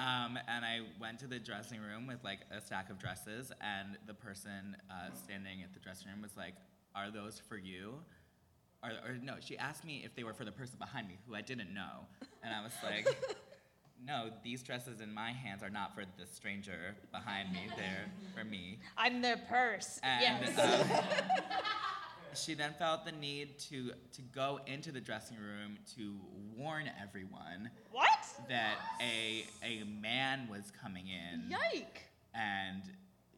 um, 0.01 0.39
and 0.47 0.65
I 0.65 0.79
went 0.99 1.19
to 1.19 1.27
the 1.27 1.37
dressing 1.37 1.79
room 1.79 2.07
with 2.07 2.23
like 2.23 2.39
a 2.55 2.59
stack 2.59 2.89
of 2.89 2.97
dresses, 2.97 3.51
and 3.61 3.97
the 4.07 4.13
person 4.13 4.75
uh, 4.89 5.13
standing 5.13 5.61
at 5.61 5.73
the 5.73 5.79
dressing 5.79 6.09
room 6.09 6.21
was 6.21 6.35
like, 6.35 6.55
"Are 6.95 7.11
those 7.11 7.41
for 7.47 7.57
you?" 7.57 7.95
Or, 8.83 8.89
or 9.05 9.17
no, 9.21 9.35
she 9.39 9.57
asked 9.59 9.85
me 9.85 10.01
if 10.03 10.15
they 10.15 10.23
were 10.23 10.33
for 10.33 10.43
the 10.43 10.51
person 10.51 10.77
behind 10.79 11.07
me, 11.07 11.17
who 11.27 11.35
I 11.35 11.41
didn't 11.41 11.73
know, 11.73 12.05
and 12.43 12.53
I 12.53 12.63
was 12.63 12.73
like. 12.83 13.07
No, 14.03 14.31
these 14.43 14.63
dresses 14.63 14.99
in 14.99 15.13
my 15.13 15.31
hands 15.31 15.61
are 15.61 15.69
not 15.69 15.93
for 15.93 16.01
the 16.17 16.25
stranger 16.25 16.95
behind 17.11 17.51
me. 17.51 17.67
They're 17.77 18.09
for 18.35 18.43
me. 18.43 18.79
I'm 18.97 19.21
their 19.21 19.37
purse. 19.37 19.99
And 20.01 20.21
yes. 20.55 20.57
um, 20.57 21.03
she 22.37 22.53
then 22.53 22.73
felt 22.77 23.05
the 23.05 23.11
need 23.11 23.59
to 23.59 23.91
to 24.13 24.21
go 24.33 24.59
into 24.67 24.91
the 24.91 25.01
dressing 25.01 25.37
room 25.37 25.77
to 25.95 26.15
warn 26.55 26.89
everyone 27.01 27.69
what? 27.91 28.25
that 28.49 28.75
a 29.01 29.45
a 29.63 29.83
man 29.85 30.47
was 30.49 30.71
coming 30.81 31.07
in 31.07 31.49
Yike! 31.49 32.03
and 32.33 32.83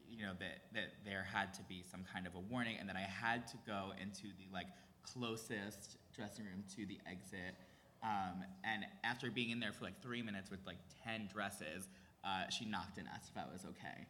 you 0.08 0.24
know 0.24 0.32
that 0.38 0.62
that 0.72 0.92
there 1.04 1.26
had 1.32 1.52
to 1.54 1.62
be 1.64 1.82
some 1.90 2.04
kind 2.12 2.26
of 2.26 2.34
a 2.34 2.40
warning 2.40 2.76
and 2.78 2.88
that 2.88 2.96
I 2.96 3.00
had 3.00 3.46
to 3.48 3.56
go 3.66 3.92
into 4.00 4.28
the 4.38 4.52
like 4.52 4.66
closest 5.02 5.96
dressing 6.14 6.44
room 6.44 6.64
to 6.76 6.86
the 6.86 6.98
exit 7.10 7.54
um, 8.02 8.44
and 8.64 8.84
after 9.02 9.30
being 9.30 9.50
in 9.50 9.60
there 9.60 9.72
for 9.72 9.84
like 9.84 10.00
three 10.02 10.22
minutes 10.22 10.50
with 10.50 10.60
like 10.66 10.78
10 11.04 11.28
dresses 11.32 11.88
uh, 12.24 12.48
she 12.48 12.64
knocked 12.64 12.98
and 12.98 13.06
asked 13.14 13.30
if 13.34 13.36
I 13.36 13.50
was 13.52 13.64
okay 13.64 14.06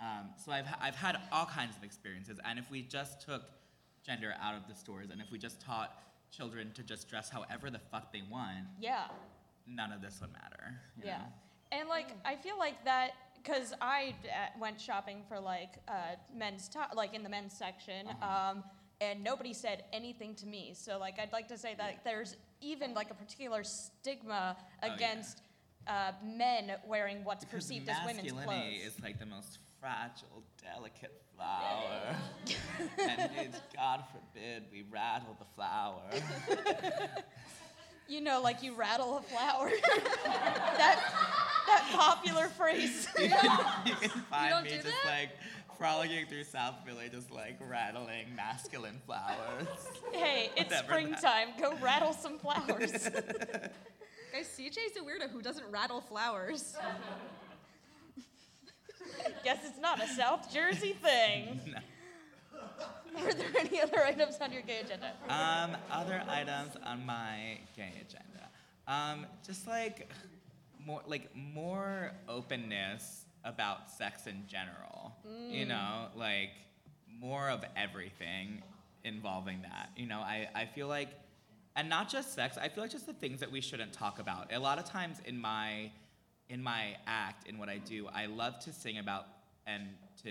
um, 0.00 0.30
so 0.44 0.50
I've, 0.50 0.66
I've 0.80 0.96
had 0.96 1.16
all 1.30 1.46
kinds 1.46 1.76
of 1.76 1.84
experiences 1.84 2.38
and 2.44 2.58
if 2.58 2.70
we 2.70 2.82
just 2.82 3.20
took 3.20 3.42
gender 4.04 4.34
out 4.42 4.54
of 4.54 4.66
the 4.68 4.74
stores 4.74 5.10
and 5.10 5.20
if 5.20 5.30
we 5.30 5.38
just 5.38 5.60
taught 5.60 6.02
children 6.30 6.72
to 6.74 6.82
just 6.82 7.08
dress 7.08 7.28
however 7.30 7.70
the 7.70 7.78
fuck 7.78 8.12
they 8.12 8.22
want 8.30 8.66
Yeah. 8.80 9.04
none 9.66 9.92
of 9.92 10.00
this 10.02 10.20
would 10.20 10.32
matter 10.32 10.80
Yeah. 11.02 11.18
know? 11.18 11.24
And 11.72 11.88
like 11.88 12.08
I 12.24 12.36
feel 12.36 12.58
like 12.58 12.84
that 12.84 13.12
because 13.42 13.72
I 13.80 14.14
uh, 14.24 14.58
went 14.60 14.80
shopping 14.80 15.22
for 15.26 15.40
like 15.40 15.74
uh, 15.88 16.16
men's 16.34 16.68
top, 16.68 16.94
like 16.94 17.12
in 17.14 17.22
the 17.24 17.28
men's 17.28 17.52
section, 17.56 18.06
Uh-huh. 18.08 18.50
um, 18.52 18.64
and 19.00 19.24
nobody 19.24 19.52
said 19.52 19.84
anything 19.92 20.34
to 20.36 20.46
me. 20.46 20.74
So 20.74 20.98
like 20.98 21.18
I'd 21.18 21.32
like 21.32 21.48
to 21.48 21.58
say 21.58 21.74
that 21.76 22.04
there's 22.04 22.36
even 22.60 22.92
like 22.94 23.10
a 23.10 23.14
particular 23.14 23.64
stigma 23.64 24.56
Oh, 24.58 24.86
yeah. 24.86 24.94
against 24.94 25.42
uh, 25.88 26.12
men 26.22 26.72
wearing 26.86 27.24
what's 27.24 27.44
Because 27.44 27.64
perceived 27.64 27.88
as 27.88 27.96
women's 28.06 28.32
masculinity 28.32 28.76
clothes. 28.78 28.94
is 28.96 29.02
like 29.02 29.18
the 29.18 29.26
most 29.26 29.58
fragile, 29.82 30.44
delicate 30.62 31.20
flower. 31.34 32.16
and 33.00 33.30
it's, 33.36 33.58
God 33.74 34.04
forbid 34.12 34.62
we 34.70 34.84
rattle 34.88 35.36
the 35.40 35.44
flower. 35.56 36.02
You 38.06 38.20
know, 38.20 38.40
like 38.40 38.62
you 38.62 38.74
rattle 38.74 39.18
a 39.18 39.22
flower. 39.22 39.70
that 40.24 41.00
that 41.66 41.90
popular 41.92 42.46
phrase. 42.48 43.08
you 43.18 43.28
can, 43.28 43.60
you 43.86 43.94
can 43.94 44.10
find 44.10 44.50
don't 44.50 44.64
me 44.64 44.70
do 44.70 44.76
just 44.76 44.88
that? 45.04 45.06
like 45.06 45.30
frolicking 45.76 46.26
through 46.26 46.44
South 46.44 46.76
Philly, 46.86 47.08
just 47.10 47.32
like 47.32 47.58
rattling 47.68 48.26
masculine 48.36 49.00
flowers. 49.04 49.66
hey, 50.12 50.50
it's 50.56 50.70
Whatever 50.70 50.70
that- 50.70 50.84
springtime. 50.84 51.48
Go 51.60 51.74
rattle 51.82 52.12
some 52.12 52.38
flowers. 52.38 53.08
Guys, 54.32 54.48
CJ's 54.58 54.96
a 54.96 55.00
weirdo 55.00 55.28
who 55.30 55.42
doesn't 55.42 55.68
rattle 55.70 56.00
flowers. 56.00 56.76
Guess 59.44 59.58
it's 59.64 59.80
not 59.80 60.02
a 60.02 60.08
South 60.08 60.52
Jersey 60.52 60.94
thing. 61.02 61.60
Were 63.22 63.32
there 63.32 63.50
any 63.58 63.80
other 63.80 64.02
items 64.04 64.36
on 64.40 64.52
your 64.52 64.62
gay 64.62 64.80
agenda? 64.80 65.12
Um, 65.28 65.76
other 65.90 66.22
items 66.28 66.76
on 66.84 67.04
my 67.04 67.58
gay 67.76 67.92
agenda. 68.00 68.48
Um, 68.88 69.26
just 69.46 69.66
like 69.66 70.10
more 70.84 71.02
like 71.06 71.28
more 71.34 72.12
openness 72.28 73.26
about 73.44 73.90
sex 73.90 74.26
in 74.26 74.44
general. 74.48 75.14
You 75.48 75.66
know, 75.66 76.06
like 76.16 76.50
more 77.20 77.50
of 77.50 77.64
everything 77.76 78.62
involving 79.04 79.62
that. 79.62 79.90
You 79.96 80.06
know, 80.06 80.20
I, 80.20 80.48
I 80.54 80.66
feel 80.66 80.88
like 80.88 81.08
and 81.76 81.88
not 81.88 82.08
just 82.08 82.34
sex, 82.34 82.58
I 82.60 82.68
feel 82.68 82.84
like 82.84 82.90
just 82.90 83.06
the 83.06 83.14
things 83.14 83.40
that 83.40 83.50
we 83.50 83.60
shouldn't 83.60 83.92
talk 83.92 84.18
about. 84.18 84.52
A 84.52 84.58
lot 84.58 84.78
of 84.78 84.84
times 84.84 85.18
in 85.24 85.40
my 85.40 85.90
in 86.52 86.62
my 86.62 86.96
act, 87.06 87.48
in 87.48 87.56
what 87.58 87.68
I 87.70 87.78
do, 87.78 88.08
I 88.12 88.26
love 88.26 88.58
to 88.60 88.72
sing 88.72 88.98
about 88.98 89.24
and 89.66 89.84
to 90.22 90.30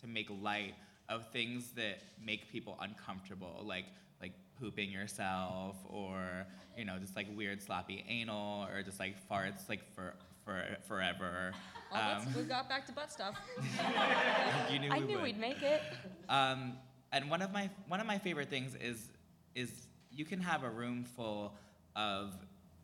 to 0.00 0.06
make 0.06 0.28
light 0.42 0.74
of 1.08 1.28
things 1.32 1.72
that 1.72 1.98
make 2.24 2.50
people 2.50 2.78
uncomfortable, 2.80 3.62
like 3.64 3.84
like 4.22 4.32
pooping 4.58 4.90
yourself, 4.90 5.76
or 5.88 6.46
you 6.76 6.84
know, 6.86 6.96
just 6.98 7.14
like 7.14 7.26
weird 7.36 7.60
sloppy 7.62 8.04
anal, 8.08 8.66
or 8.72 8.82
just 8.82 8.98
like 8.98 9.14
farts 9.30 9.68
like 9.68 9.82
for 9.94 10.14
for 10.44 10.64
forever. 10.86 11.52
Well, 11.92 12.20
Um, 12.20 12.26
we 12.36 12.42
got 12.42 12.68
back 12.68 12.86
to 12.86 12.92
butt 12.92 13.12
stuff. 13.12 13.34
you 14.72 14.78
knew 14.78 14.90
I 14.90 14.98
we 15.00 15.04
knew 15.06 15.14
would. 15.16 15.22
we'd 15.24 15.38
make 15.38 15.62
it. 15.62 15.82
Um, 16.28 16.74
and 17.12 17.30
one 17.30 17.42
of 17.42 17.52
my 17.52 17.68
one 17.88 18.00
of 18.00 18.06
my 18.06 18.18
favorite 18.18 18.48
things 18.48 18.74
is 18.74 19.10
is 19.54 19.70
you 20.10 20.24
can 20.24 20.40
have 20.40 20.64
a 20.64 20.70
room 20.70 21.04
full 21.04 21.54
of 21.94 22.32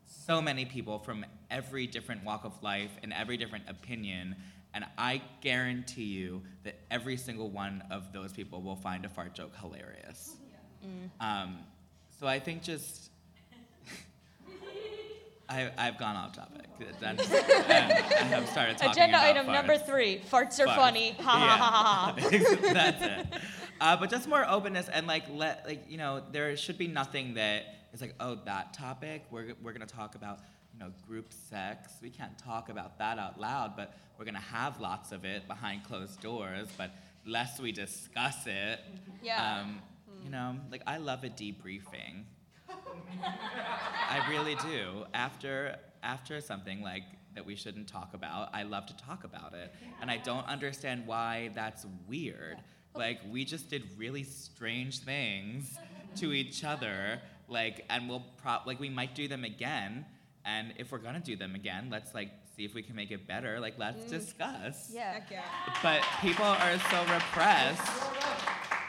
so 0.07 0.41
many 0.43 0.65
people 0.67 0.99
from 0.99 1.25
every 1.55 1.87
different 1.87 2.25
walk 2.25 2.45
of 2.45 2.53
life 2.63 2.91
and 3.03 3.13
every 3.13 3.37
different 3.37 3.65
opinion, 3.69 4.35
and 4.75 4.85
I 4.99 5.23
guarantee 5.41 6.03
you 6.05 6.43
that 6.65 6.75
every 6.91 7.17
single 7.17 7.49
one 7.49 7.83
of 7.91 8.13
those 8.13 8.33
people 8.33 8.61
will 8.61 8.77
find 8.77 9.05
a 9.05 9.09
fart 9.09 9.35
joke 9.35 9.53
hilarious. 9.61 10.37
Um, 11.21 11.59
so 12.19 12.27
I 12.27 12.39
think 12.41 12.63
just 12.63 13.11
I, 15.49 15.71
I've 15.79 15.97
gone 15.99 16.17
off 16.17 16.35
topic. 16.35 16.67
That's, 17.01 17.31
I 17.33 18.25
have 18.25 18.49
started 18.49 18.77
talking 18.77 18.91
Agenda 18.91 19.19
about 19.19 19.37
item 19.37 19.47
number 19.47 19.79
three 19.79 20.21
farts 20.31 20.59
are 20.61 20.67
Farts. 20.67 20.77
funny. 20.77 21.13
Ha 21.21 21.23
ha 21.23 21.57
ha 21.57 21.71
ha 21.71 22.17
ha. 22.19 22.29
That's 22.73 23.03
it. 23.03 23.41
Uh, 23.81 23.97
but 23.97 24.11
just 24.11 24.29
more 24.29 24.45
openness 24.49 24.89
and 24.89 25.07
like 25.07 25.25
let 25.31 25.65
like 25.67 25.85
you 25.89 25.99
know 25.99 26.23
there 26.33 26.57
should 26.57 26.79
be 26.79 26.89
nothing 26.89 27.35
that 27.35 27.63
is 27.93 28.01
like 28.01 28.15
oh 28.21 28.37
that 28.45 28.75
topic 28.75 29.25
we're 29.31 29.55
we're 29.63 29.73
gonna 29.73 29.87
talk 29.87 30.15
about 30.17 30.41
you 30.75 30.81
know 30.81 30.91
group 31.07 31.33
sex 31.33 31.93
we 32.03 32.11
can't 32.11 32.37
talk 32.39 32.69
about 32.69 32.99
that 32.99 33.19
out 33.19 33.41
loud 33.41 33.75
but 33.77 33.95
we're 34.19 34.25
gonna 34.25 34.39
have 34.41 34.81
lots 34.81 35.13
of 35.13 35.25
it 35.25 35.47
behind 35.47 35.85
closed 35.85 36.21
doors 36.21 36.69
but 36.77 36.91
lest 37.27 37.61
we 37.61 37.73
discuss 37.73 38.47
it 38.47 38.81
Yeah. 39.23 39.61
um, 39.61 39.81
you 40.23 40.31
know 40.31 40.57
like 40.71 40.83
I 40.87 40.97
love 40.99 41.23
a 41.25 41.29
debriefing 41.31 42.25
I 44.11 44.27
really 44.31 44.55
do. 44.57 45.05
After 45.15 45.77
after 46.03 46.41
something 46.41 46.83
like 46.83 47.03
that 47.35 47.45
we 47.45 47.55
shouldn't 47.57 47.89
talk 47.89 48.15
about, 48.15 48.51
I 48.55 48.63
love 48.63 48.87
to 48.87 48.97
talk 48.97 49.25
about 49.25 49.55
it. 49.55 49.73
And 50.01 50.11
I 50.11 50.17
don't 50.19 50.47
understand 50.47 51.07
why 51.07 51.51
that's 51.55 51.87
weird. 52.09 52.57
Like 52.95 53.21
we 53.31 53.45
just 53.45 53.71
did 53.71 53.85
really 53.97 54.23
strange 54.23 55.01
things 55.01 55.77
to 56.17 56.33
each 56.33 56.65
other, 56.65 57.21
like 57.49 57.85
and 57.91 58.09
we'll 58.09 58.25
pro- 58.43 58.59
like 58.67 58.81
we 58.81 58.89
might 58.91 59.15
do 59.15 59.29
them 59.29 59.45
again. 59.45 60.05
And 60.45 60.75
if 60.79 60.93
we're 60.93 60.99
gonna 60.99 61.21
do 61.21 61.37
them 61.37 61.55
again, 61.55 61.89
let's 61.91 62.15
like 62.15 62.31
see 62.57 62.65
if 62.65 62.75
we 62.75 62.83
can 62.83 62.95
make 62.95 63.11
it 63.11 63.27
better. 63.27 63.61
Like 63.61 63.75
let's 63.79 64.05
mm. 64.05 64.11
discuss. 64.11 64.91
Yeah. 64.93 65.13
Heck 65.13 65.31
yeah. 65.31 65.43
But 65.83 66.03
people 66.21 66.45
are 66.45 66.79
so 66.91 67.01
repressed. 67.13 67.83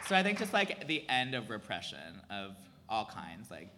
So 0.07 0.15
I 0.15 0.21
think 0.21 0.37
just 0.37 0.53
like 0.53 0.87
the 0.87 1.07
end 1.09 1.33
of 1.33 1.49
repression 1.49 2.21
of 2.29 2.55
all 2.89 3.05
kinds, 3.05 3.49
like 3.49 3.69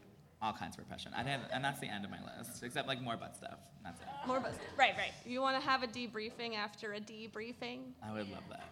all 0.41 0.53
kinds 0.53 0.75
of 0.75 0.79
repression. 0.79 1.11
And, 1.15 1.27
then- 1.27 1.39
and 1.51 1.63
that's 1.63 1.79
the 1.79 1.87
end 1.87 2.03
of 2.03 2.11
my 2.11 2.19
list, 2.37 2.61
except 2.63 2.87
like 2.87 3.01
more 3.01 3.15
butt 3.15 3.35
stuff. 3.35 3.59
That's 3.83 4.01
it. 4.01 4.07
More 4.27 4.39
buzz. 4.39 4.55
Right, 4.77 4.93
right. 4.97 5.13
You 5.25 5.41
want 5.41 5.61
to 5.61 5.67
have 5.67 5.83
a 5.83 5.87
debriefing 5.87 6.55
after 6.55 6.93
a 6.93 6.99
debriefing? 6.99 7.79
I 8.03 8.11
would 8.11 8.29
love 8.29 8.43
that. 8.49 8.69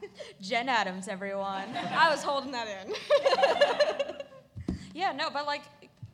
Jen 0.40 0.68
Adams, 0.68 1.08
everyone. 1.08 1.68
I 1.76 2.10
was 2.10 2.22
holding 2.22 2.52
that 2.52 2.86
in. 2.86 2.94
Yeah, 4.94 5.12
no, 5.12 5.30
but 5.30 5.46
like 5.46 5.62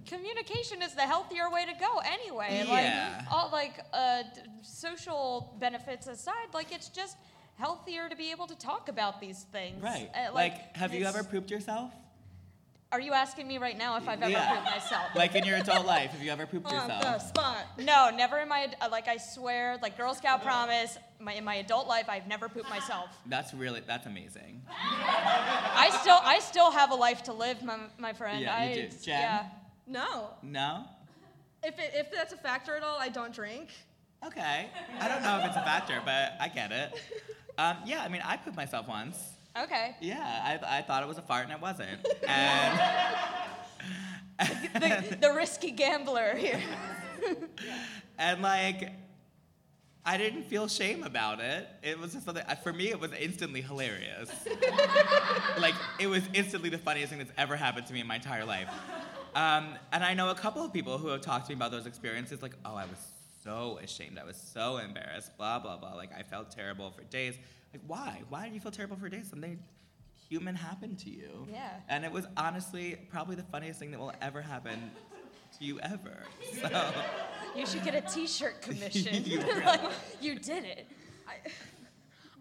communication 0.08 0.82
is 0.82 0.94
the 0.94 1.02
healthier 1.02 1.50
way 1.50 1.64
to 1.66 1.72
go 1.78 1.98
anyway. 2.04 2.64
Yeah. 2.66 3.16
Like 3.18 3.32
all 3.32 3.50
like 3.52 3.74
uh, 3.92 4.22
social 4.62 5.54
benefits 5.60 6.06
aside, 6.06 6.48
like 6.54 6.72
it's 6.72 6.88
just 6.88 7.16
healthier 7.58 8.08
to 8.08 8.16
be 8.16 8.30
able 8.30 8.46
to 8.46 8.56
talk 8.56 8.88
about 8.88 9.20
these 9.20 9.44
things. 9.52 9.82
Right. 9.82 10.10
Uh, 10.14 10.32
like, 10.32 10.76
have 10.76 10.94
you 10.94 11.04
ever 11.04 11.22
pooped 11.22 11.50
yourself? 11.50 11.92
Are 12.90 13.00
you 13.00 13.12
asking 13.12 13.46
me 13.46 13.58
right 13.58 13.76
now 13.76 13.98
if 13.98 14.08
I've 14.08 14.22
ever 14.22 14.30
Yeah. 14.30 14.54
pooped 14.54 14.64
myself? 14.64 15.08
Like 15.14 15.34
in 15.34 15.44
your 15.44 15.58
adult 15.58 15.84
life, 15.84 16.10
have 16.12 16.22
you 16.22 16.30
ever 16.30 16.46
pooped 16.46 16.66
On 16.72 16.88
the 16.88 17.18
spot. 17.18 17.58
no, 17.78 18.10
never 18.16 18.38
in 18.38 18.48
my 18.48 18.68
uh, 18.80 18.88
like 18.90 19.08
I 19.08 19.18
swear, 19.18 19.78
like 19.82 19.98
Girl 19.98 20.14
Scout 20.14 20.42
promise, 20.42 20.96
my, 21.20 21.34
in 21.34 21.44
my 21.44 21.56
adult 21.56 21.86
life 21.86 22.06
I've 22.08 22.26
never 22.26 22.48
pooped 22.48 22.70
myself. 22.70 23.10
That's 23.26 23.52
really 23.52 23.82
that's 23.86 24.06
amazing. 24.06 24.62
I 24.70 25.90
still 26.00 26.18
I 26.22 26.38
still 26.38 26.70
have 26.70 26.90
a 26.90 26.94
life 26.94 27.24
to 27.24 27.34
live, 27.34 27.62
my, 27.62 27.76
my 27.98 28.14
friend. 28.14 28.40
Yeah, 28.40 28.56
I, 28.56 28.68
you 28.70 28.74
do. 28.88 28.96
Jen? 29.02 29.20
Yeah. 29.20 29.46
No. 29.88 30.30
No? 30.42 30.84
If, 31.62 31.78
it, 31.78 31.92
if 31.94 32.12
that's 32.12 32.32
a 32.32 32.36
factor 32.36 32.76
at 32.76 32.82
all, 32.82 32.98
I 32.98 33.08
don't 33.08 33.34
drink. 33.34 33.70
Okay. 34.24 34.68
I 35.00 35.08
don't 35.08 35.22
know 35.22 35.38
if 35.38 35.46
it's 35.46 35.56
a 35.56 35.62
factor, 35.62 36.00
but 36.04 36.34
I 36.40 36.48
get 36.48 36.72
it. 36.72 37.00
Um, 37.56 37.78
yeah, 37.84 38.02
I 38.02 38.08
mean, 38.08 38.22
I 38.24 38.36
pooped 38.36 38.56
myself 38.56 38.86
once. 38.88 39.18
Okay. 39.56 39.96
Yeah, 40.00 40.18
I, 40.20 40.78
I 40.78 40.82
thought 40.82 41.02
it 41.02 41.08
was 41.08 41.18
a 41.18 41.22
fart 41.22 41.44
and 41.44 41.52
it 41.52 41.60
wasn't. 41.60 42.06
And 42.28 42.78
The, 44.74 45.16
the 45.20 45.32
risky 45.32 45.72
gambler 45.72 46.36
here. 46.36 46.60
And 48.20 48.42
like, 48.42 48.90
I 50.04 50.16
didn't 50.16 50.44
feel 50.44 50.66
shame 50.66 51.04
about 51.04 51.38
it. 51.38 51.68
It 51.82 51.98
was 52.00 52.14
just 52.14 52.24
something, 52.24 52.42
for 52.64 52.72
me, 52.72 52.88
it 52.88 52.98
was 52.98 53.12
instantly 53.12 53.60
hilarious. 53.60 54.30
like, 55.60 55.74
it 56.00 56.08
was 56.08 56.22
instantly 56.34 56.68
the 56.68 56.78
funniest 56.78 57.10
thing 57.10 57.18
that's 57.18 57.32
ever 57.38 57.54
happened 57.54 57.86
to 57.86 57.92
me 57.92 58.00
in 58.00 58.06
my 58.08 58.16
entire 58.16 58.44
life. 58.44 58.68
Um, 59.38 59.74
and 59.92 60.02
I 60.02 60.14
know 60.14 60.30
a 60.30 60.34
couple 60.34 60.64
of 60.64 60.72
people 60.72 60.98
who 60.98 61.08
have 61.08 61.20
talked 61.20 61.46
to 61.46 61.52
me 61.52 61.54
about 61.54 61.70
those 61.70 61.86
experiences, 61.86 62.42
like, 62.42 62.54
oh, 62.64 62.74
I 62.74 62.86
was 62.86 62.98
so 63.44 63.78
ashamed. 63.80 64.18
I 64.18 64.24
was 64.24 64.36
so 64.36 64.78
embarrassed, 64.78 65.36
blah, 65.36 65.60
blah, 65.60 65.76
blah. 65.76 65.94
Like, 65.94 66.10
I 66.12 66.24
felt 66.24 66.50
terrible 66.50 66.90
for 66.90 67.04
days. 67.04 67.36
Like, 67.72 67.82
why? 67.86 68.22
Why 68.30 68.46
did 68.46 68.54
you 68.54 68.60
feel 68.60 68.72
terrible 68.72 68.96
for 68.96 69.08
days? 69.08 69.28
Something 69.30 69.60
human 70.28 70.56
happened 70.56 70.98
to 71.00 71.10
you. 71.10 71.46
Yeah. 71.52 71.70
And 71.88 72.04
it 72.04 72.10
was 72.10 72.26
honestly 72.36 72.96
probably 73.10 73.36
the 73.36 73.44
funniest 73.44 73.78
thing 73.78 73.92
that 73.92 74.00
will 74.00 74.12
ever 74.20 74.42
happen 74.42 74.90
to 75.56 75.64
you 75.64 75.78
ever. 75.80 76.18
So. 76.60 76.92
You 77.56 77.66
should 77.66 77.82
get 77.82 77.94
a 77.94 78.02
T-shirt 78.02 78.60
commission. 78.62 79.24
You 79.24 79.40
like, 79.64 79.80
you 80.20 80.38
did 80.38 80.64
it. 80.64 80.86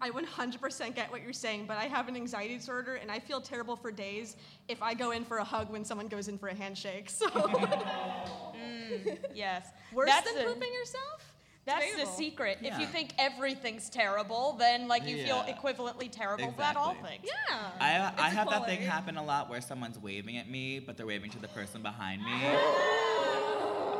I 0.00 0.10
100% 0.10 0.94
get 0.94 1.10
what 1.10 1.22
you're 1.22 1.32
saying, 1.32 1.66
but 1.66 1.76
I 1.76 1.84
have 1.84 2.08
an 2.08 2.14
anxiety 2.16 2.56
disorder 2.56 2.94
and 2.96 3.10
I 3.10 3.18
feel 3.18 3.40
terrible 3.40 3.74
for 3.76 3.90
days 3.90 4.36
if 4.68 4.80
I 4.82 4.94
go 4.94 5.10
in 5.10 5.24
for 5.24 5.38
a 5.38 5.44
hug 5.44 5.70
when 5.70 5.84
someone 5.84 6.06
goes 6.08 6.28
in 6.28 6.38
for 6.38 6.48
a 6.48 6.54
handshake. 6.54 7.10
So 7.10 7.26
mm, 7.28 9.18
Yes. 9.34 9.66
worse 9.92 10.08
That's 10.08 10.30
than 10.32 10.44
the- 10.44 10.52
pooping 10.52 10.72
yourself? 10.72 11.24
That's 11.66 11.84
the 11.84 11.90
Debatable. 11.98 12.12
secret. 12.16 12.58
If 12.62 12.78
you 12.80 12.86
think 12.86 13.12
everything's 13.18 13.90
terrible, 13.90 14.56
then 14.58 14.88
like 14.88 15.06
you 15.06 15.22
feel 15.22 15.44
equivalently 15.46 16.10
terrible 16.10 16.48
about 16.48 16.76
all 16.76 16.94
things. 16.94 17.24
Yeah. 17.24 17.58
I, 17.78 17.96
I 18.16 18.28
It's 18.28 18.36
have 18.36 18.48
that 18.48 18.64
thing 18.64 18.80
happen 18.80 19.18
a 19.18 19.22
lot 19.22 19.50
where 19.50 19.60
someone's 19.60 19.98
waving 19.98 20.38
at 20.38 20.48
me, 20.48 20.78
but 20.78 20.96
they're 20.96 21.04
waving 21.04 21.30
to 21.32 21.38
the 21.38 21.48
person 21.48 21.82
behind 21.82 22.22
me. 22.22 22.30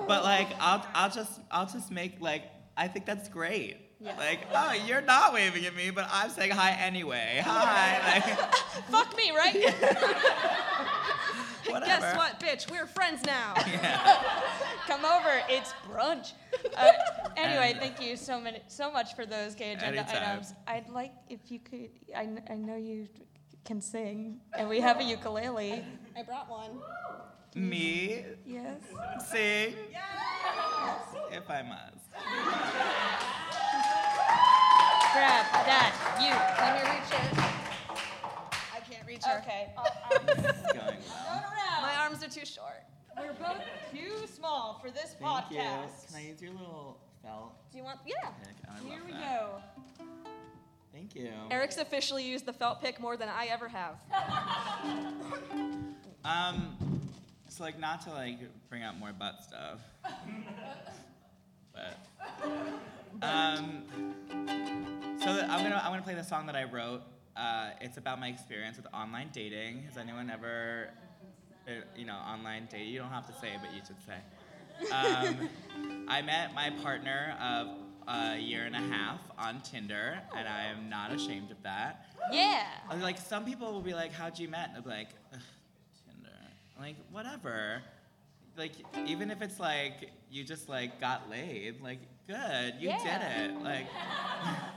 but 0.09 0.25
like, 0.25 0.49
I'll, 0.61 0.83
I'll 0.95 1.11
just, 1.11 1.41
I'll 1.51 1.67
just 1.67 1.91
make 1.91 2.19
like, 2.23 2.45
I 2.75 2.89
think 2.89 3.05
that's 3.05 3.29
great. 3.29 3.77
Yeah. 4.01 4.17
Like, 4.17 4.47
oh, 4.55 4.73
you're 4.87 5.01
not 5.01 5.33
waving 5.33 5.65
at 5.67 5.75
me, 5.75 5.91
but 5.91 6.09
I'm 6.13 6.31
saying 6.31 6.53
hi 6.53 6.71
anyway. 6.71 7.43
Hi. 7.45 7.99
Like, 8.15 8.39
Fuck 8.91 9.17
me, 9.17 9.33
right? 9.33 9.55
whatever. 11.67 11.85
Guess 11.87 12.17
what, 12.17 12.39
bitch? 12.41 12.71
We're 12.71 12.87
friends 12.87 13.25
now. 13.27 13.55
Come 14.87 15.05
over. 15.05 15.43
It's 15.49 15.73
brunch. 15.91 16.33
Uh, 16.77 16.93
anyway, 17.37 17.73
And- 17.73 17.81
thank 17.81 18.01
you 18.01 18.17
so 18.17 18.41
many, 18.41 18.61
so 18.69 18.91
much 18.93 19.15
for 19.17 19.27
those 19.27 19.55
gay 19.57 19.73
agenda 19.73 20.01
Anytime. 20.03 20.23
items. 20.33 20.55
I'd 20.69 20.89
like 20.89 21.13
if 21.29 21.41
you 21.51 21.59
could. 21.59 21.91
I, 22.17 22.29
I 22.51 22.55
know 22.55 22.77
you 22.77 23.09
can 23.65 23.81
sing, 23.81 24.41
and 24.57 24.69
we 24.69 24.81
have 24.81 25.01
a 25.01 25.05
ukulele. 25.05 25.85
I 26.17 26.23
brought 26.23 26.49
one. 26.49 26.79
Me 27.55 28.25
Yes. 28.47 28.81
sing. 29.29 29.75
Yes. 29.91 31.01
If 31.33 31.51
I 31.51 31.63
must. 31.63 33.35
Grab 35.19 35.47
that. 35.67 35.93
You. 36.23 36.31
Let 36.63 36.73
me 36.79 36.83
reach 36.95 37.11
it. 37.11 37.29
I 38.73 38.81
can't 38.89 39.05
reach 39.07 39.25
her. 39.25 39.39
Okay. 39.39 39.73
This 40.27 40.55
is 40.57 40.63
going 40.73 40.99
well. 41.09 41.83
My 41.83 41.97
arms 41.99 42.23
are 42.23 42.29
too 42.29 42.47
short. 42.47 42.85
We're 43.17 43.33
both 43.33 43.61
too 43.93 44.27
small 44.33 44.79
for 44.81 44.91
this 44.93 45.17
Thank 45.21 45.51
you. 45.51 45.59
podcast. 45.59 46.07
Can 46.07 46.17
I 46.17 46.27
use 46.29 46.41
your 46.41 46.53
little 46.53 46.99
felt? 47.25 47.53
Do 47.73 47.79
you 47.79 47.85
want? 47.85 47.99
Yeah. 48.07 48.15
pick? 48.45 48.55
I 48.71 48.79
Here 48.89 48.99
love 48.99 49.07
we 49.07 49.13
that. 49.13 49.41
go. 49.41 50.05
Thank 50.93 51.17
you. 51.17 51.31
Eric's 51.51 51.79
officially 51.79 52.23
used 52.25 52.47
the 52.47 52.53
felt 52.53 52.81
pick 52.81 53.01
more 53.01 53.17
than 53.17 53.29
I 53.29 53.47
ever 53.47 53.69
have. 53.69 53.97
Um, 56.25 56.77
so 57.49 57.63
like 57.65 57.79
not 57.79 58.03
to 58.03 58.11
like 58.11 58.39
bring 58.69 58.83
out 58.83 58.99
more 58.99 59.13
butt 59.19 59.43
stuff, 59.43 59.79
but 61.73 61.97
um, 63.23 63.83
so 65.21 65.35
that 65.35 65.51
I'm 65.51 65.63
gonna 65.63 65.81
I'm 65.83 65.91
gonna 65.93 66.03
play 66.03 66.15
the 66.15 66.25
song 66.25 66.47
that 66.47 66.57
I 66.57 66.65
wrote. 66.65 67.03
Uh, 67.37 67.71
it's 67.81 67.97
about 67.99 68.19
my 68.21 68.29
experience 68.29 68.77
with 68.77 68.87
online 68.93 69.31
dating. 69.33 69.83
Has 69.85 69.97
anyone 69.97 70.29
ever, 70.31 70.89
uh, 71.69 71.71
you 71.97 72.05
know, 72.05 72.17
online 72.17 72.69
dating? 72.71 72.89
You 72.89 72.99
don't 72.99 73.11
have 73.11 73.27
to 73.27 73.33
say, 73.41 73.53
but 73.61 73.73
you 73.73 73.81
should 73.87 73.97
say. 74.05 74.19
Um, 74.93 75.49
I 76.09 76.23
met 76.23 76.55
my 76.55 76.71
partner 76.83 77.37
of 77.41 77.69
a 78.09 78.39
year 78.39 78.65
and 78.65 78.75
a 78.75 78.81
half 78.81 79.21
on 79.39 79.61
Tinder, 79.61 80.19
and 80.37 80.49
I 80.49 80.65
am 80.65 80.89
not 80.89 81.13
ashamed 81.13 81.51
of 81.51 81.63
that. 81.63 82.07
Yeah. 82.33 82.65
Like 83.01 83.19
some 83.19 83.45
people 83.45 83.73
will 83.73 83.83
be 83.83 83.95
like, 83.95 84.13
"How'd 84.13 84.39
you 84.39 84.49
met?" 84.49 84.69
And 84.69 84.77
I'll 84.79 84.83
be 84.83 84.91
like, 84.91 85.09
"Ugh, 85.33 85.41
"Tinder." 86.07 86.37
Like 86.81 86.97
whatever. 87.11 87.83
Like 88.57 88.73
even 89.07 89.31
if 89.31 89.43
it's 89.43 89.61
like 89.61 90.11
you 90.31 90.43
just 90.43 90.69
like 90.69 91.01
got 91.01 91.31
laid, 91.31 91.81
like 91.81 92.01
good, 92.27 92.75
you 92.81 92.89
Yeah. 92.89 92.99
did 93.47 93.53
it. 93.57 93.63
Like, 93.63 93.87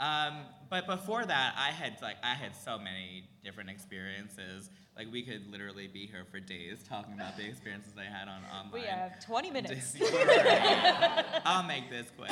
um, 0.00 0.34
but 0.70 0.86
before 0.86 1.24
that, 1.24 1.54
I 1.56 1.70
had 1.70 2.00
like 2.02 2.16
I 2.22 2.34
had 2.34 2.54
so 2.54 2.78
many 2.78 3.24
different 3.42 3.70
experiences. 3.70 4.70
Like 4.96 5.10
we 5.12 5.22
could 5.22 5.50
literally 5.50 5.86
be 5.88 6.06
here 6.06 6.24
for 6.30 6.40
days 6.40 6.82
talking 6.88 7.14
about 7.14 7.36
the 7.36 7.46
experiences 7.46 7.92
I 7.96 8.04
had 8.04 8.28
on 8.28 8.42
online. 8.44 8.72
We 8.72 8.88
have 8.88 9.24
20 9.24 9.50
minutes. 9.50 9.96
I'll 11.44 11.62
make 11.62 11.88
this 11.88 12.08
quick. 12.16 12.30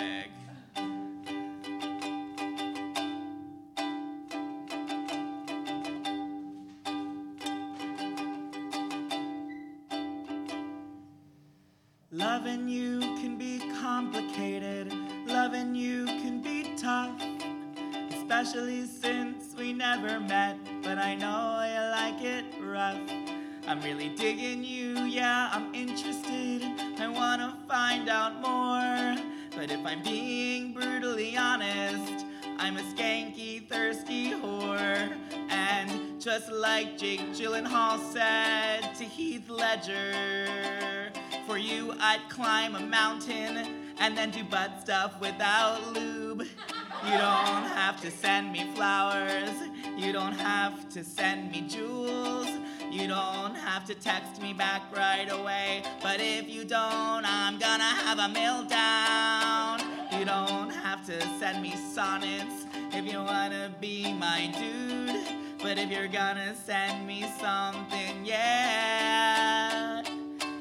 Like 36.87 36.99
Jake 36.99 37.33
Gyllenhaal 37.33 37.99
said 38.13 38.95
to 38.97 39.05
Heath 39.05 39.49
Ledger, 39.49 41.11
for 41.47 41.59
you 41.59 41.93
I'd 41.99 42.21
climb 42.29 42.77
a 42.77 42.81
mountain 42.81 43.95
and 43.99 44.17
then 44.17 44.31
do 44.31 44.45
butt 44.45 44.83
stuff 44.83 45.21
without 45.21 45.95
lube. 45.95 46.43
You 46.43 47.11
don't 47.11 47.67
have 47.75 48.01
to 48.03 48.11
send 48.11 48.53
me 48.53 48.71
flowers. 48.75 49.51
You 49.97 50.13
don't 50.13 50.35
have 50.35 50.89
to 50.91 51.03
send 51.03 51.51
me 51.51 51.63
jewels. 51.63 52.49
You 52.91 53.09
don't 53.09 53.55
have 53.55 53.85
to 53.87 53.95
text 53.95 54.41
me 54.41 54.53
back 54.53 54.83
right 54.95 55.29
away. 55.31 55.83
But 56.03 56.21
if 56.21 56.49
you 56.49 56.65
don't, 56.65 57.25
I'm 57.25 57.59
gonna 57.59 57.85
have 57.85 58.19
a 58.19 58.33
meltdown. 58.33 60.19
You 60.19 60.25
don't 60.25 60.71
have 60.71 61.05
to 61.07 61.21
send 61.39 61.63
me 61.63 61.75
sonnets 61.75 62.67
if 62.93 63.11
you 63.11 63.19
wanna 63.19 63.75
be 63.81 64.13
my 64.13 64.53
dude. 64.59 65.46
But 65.63 65.79
if 65.79 65.91
you're 65.91 66.09
gonna 66.09 66.55
send 66.55 67.07
me 67.07 67.25
something, 67.41 68.25
yeah, 68.25 70.03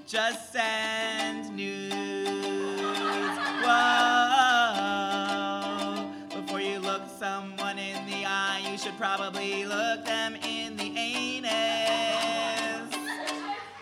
just 0.07 0.53
send 0.53 1.55
news. 1.55 1.91
Whoa. 3.63 4.85
Before 6.29 6.61
you 6.61 6.79
look 6.79 7.03
someone 7.19 7.77
in 7.77 8.05
the 8.05 8.25
eye, 8.25 8.65
you 8.71 8.77
should 8.77 8.97
probably 8.97 9.65
look 9.65 10.05
them 10.05 10.35
in 10.35 10.77
the 10.77 10.97
anus. 10.97 12.95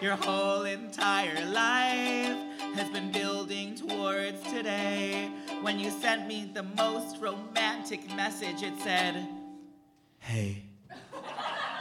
Your 0.01 0.15
whole 0.15 0.63
entire 0.63 1.45
life 1.45 2.37
has 2.75 2.89
been 2.89 3.11
building 3.11 3.75
towards 3.75 4.41
today. 4.43 5.29
When 5.61 5.79
you 5.79 5.91
sent 5.91 6.27
me 6.27 6.49
the 6.53 6.63
most 6.63 7.21
romantic 7.21 8.13
message, 8.15 8.63
it 8.63 8.73
said, 8.81 9.27
Hey. 10.19 10.62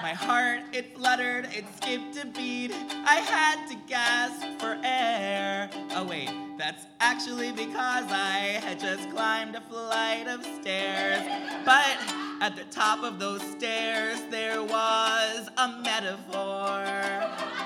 My 0.02 0.14
heart, 0.14 0.62
it 0.72 0.96
fluttered, 0.96 1.44
it 1.52 1.64
skipped 1.76 2.16
a 2.16 2.26
beat. 2.26 2.72
I 3.06 3.20
had 3.20 3.68
to 3.68 3.76
gasp 3.86 4.42
for 4.58 4.76
air. 4.82 5.70
Oh, 5.92 6.04
wait, 6.04 6.28
that's 6.58 6.86
actually 6.98 7.52
because 7.52 8.10
I 8.10 8.58
had 8.64 8.80
just 8.80 9.08
climbed 9.10 9.54
a 9.54 9.60
flight 9.60 10.26
of 10.26 10.44
stairs. 10.60 11.22
But 11.64 11.96
at 12.40 12.56
the 12.56 12.64
top 12.64 13.04
of 13.04 13.20
those 13.20 13.42
stairs, 13.42 14.20
there 14.28 14.60
was 14.64 15.48
a 15.56 15.68
metaphor. 15.84 16.82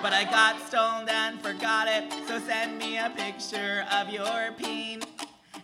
But 0.02 0.12
I 0.12 0.28
got 0.30 0.60
stoned 0.66 1.08
and 1.08 1.40
forgot 1.40 1.88
it, 1.88 2.12
so 2.28 2.38
send 2.40 2.76
me 2.76 2.98
a 2.98 3.10
picture 3.16 3.86
of 3.90 4.10
your 4.10 4.52
peen. 4.58 5.00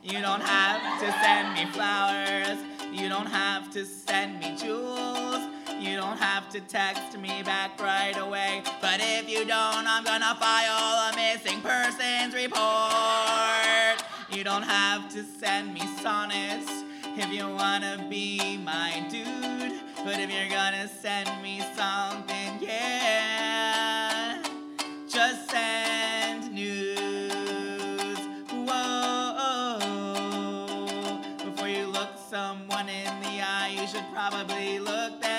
You 0.02 0.22
don't 0.22 0.40
have 0.42 1.00
to 1.00 1.12
send 1.20 1.52
me 1.52 1.70
flowers. 1.70 2.58
You 2.90 3.10
don't 3.10 3.26
have 3.26 3.70
to 3.72 3.84
send 3.84 4.40
me 4.40 4.56
jewels. 4.56 5.51
You 5.82 5.96
don't 5.96 6.16
have 6.18 6.48
to 6.50 6.60
text 6.60 7.18
me 7.18 7.42
back 7.42 7.80
right 7.82 8.16
away. 8.16 8.62
But 8.80 9.00
if 9.00 9.28
you 9.28 9.38
don't, 9.38 9.84
I'm 9.84 10.04
gonna 10.04 10.36
file 10.38 11.10
a 11.10 11.16
missing 11.16 11.60
persons 11.60 12.32
report. 12.32 14.00
You 14.30 14.44
don't 14.44 14.62
have 14.62 15.12
to 15.12 15.24
send 15.24 15.74
me 15.74 15.80
sonnets 16.00 16.84
if 17.16 17.32
you 17.32 17.48
wanna 17.48 18.06
be 18.08 18.58
my 18.58 19.04
dude. 19.10 19.80
But 20.04 20.20
if 20.20 20.30
you're 20.32 20.48
gonna 20.48 20.86
send 20.86 21.28
me 21.42 21.60
something, 21.74 22.60
yeah, 22.60 24.40
just 25.08 25.50
send 25.50 26.52
news. 26.52 28.18
Whoa. 28.52 29.80
Before 31.44 31.68
you 31.68 31.86
look 31.88 32.10
someone 32.30 32.88
in 32.88 33.20
the 33.22 33.42
eye, 33.42 33.76
you 33.76 33.88
should 33.88 34.06
probably 34.12 34.78
look 34.78 35.20
them 35.20 35.31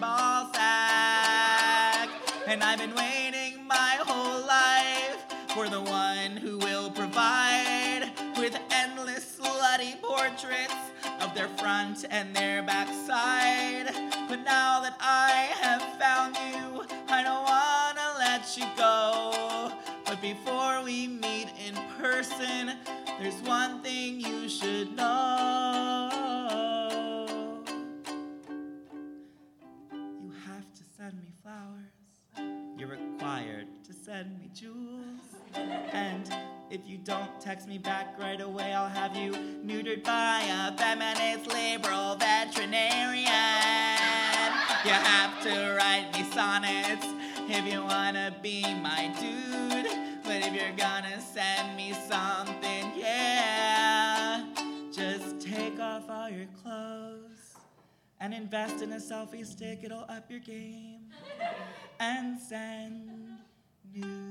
ball 0.00 0.50
sack. 0.54 2.08
And 2.46 2.64
I've 2.64 2.78
been 2.78 2.94
waiting 2.94 3.66
my 3.66 3.98
whole 4.00 4.40
life 4.46 5.26
for 5.54 5.68
the 5.68 5.82
one 5.82 6.38
who 6.38 6.56
will 6.58 6.90
provide 6.90 8.10
with 8.38 8.58
endless 8.70 9.38
slutty 9.38 10.00
portraits 10.00 10.74
of 11.20 11.34
their 11.34 11.48
front 11.48 12.06
and 12.10 12.34
their 12.34 12.62
backside. 12.62 13.92
But 14.26 14.42
now 14.42 14.80
that 14.80 14.96
I 15.00 15.50
have 15.60 15.82
found 16.00 16.34
you, 16.36 16.82
I 17.08 17.22
don't 17.22 17.44
wanna 17.44 18.18
let 18.18 18.56
you 18.56 18.64
go. 18.78 19.70
But 20.06 20.22
before 20.22 20.82
we 20.82 21.08
meet 21.08 21.48
in 21.66 21.74
person, 22.00 22.72
there's 23.20 23.42
one 23.42 23.82
thing 23.82 24.18
you 24.18 24.48
should 24.48 24.96
know. 24.96 26.39
Send 34.04 34.38
me 34.38 34.48
jewels. 34.54 35.20
And 35.54 36.32
if 36.70 36.80
you 36.86 36.96
don't 36.96 37.40
text 37.40 37.68
me 37.68 37.76
back 37.76 38.18
right 38.18 38.40
away, 38.40 38.72
I'll 38.72 38.88
have 38.88 39.14
you 39.14 39.32
neutered 39.32 40.04
by 40.04 40.40
a 40.40 40.76
feminist 40.76 41.46
liberal 41.48 42.16
veterinarian. 42.16 43.26
You 44.84 44.92
have 44.92 45.42
to 45.42 45.76
write 45.76 46.08
me 46.14 46.24
sonnets 46.32 47.06
if 47.48 47.70
you 47.70 47.82
wanna 47.82 48.34
be 48.42 48.62
my 48.62 49.14
dude. 49.20 49.90
But 50.24 50.46
if 50.46 50.54
you're 50.54 50.76
gonna 50.76 51.20
send 51.20 51.76
me 51.76 51.92
something, 51.92 52.92
yeah, 52.96 54.46
just 54.92 55.40
take 55.40 55.78
off 55.78 56.08
all 56.08 56.30
your 56.30 56.46
clothes 56.62 57.56
and 58.18 58.32
invest 58.32 58.80
in 58.80 58.92
a 58.92 58.96
selfie 58.96 59.44
stick, 59.44 59.80
it'll 59.82 60.06
up 60.08 60.30
your 60.30 60.40
game. 60.40 61.10
And 61.98 62.38
send 62.38 63.40
nudes. 63.94 64.30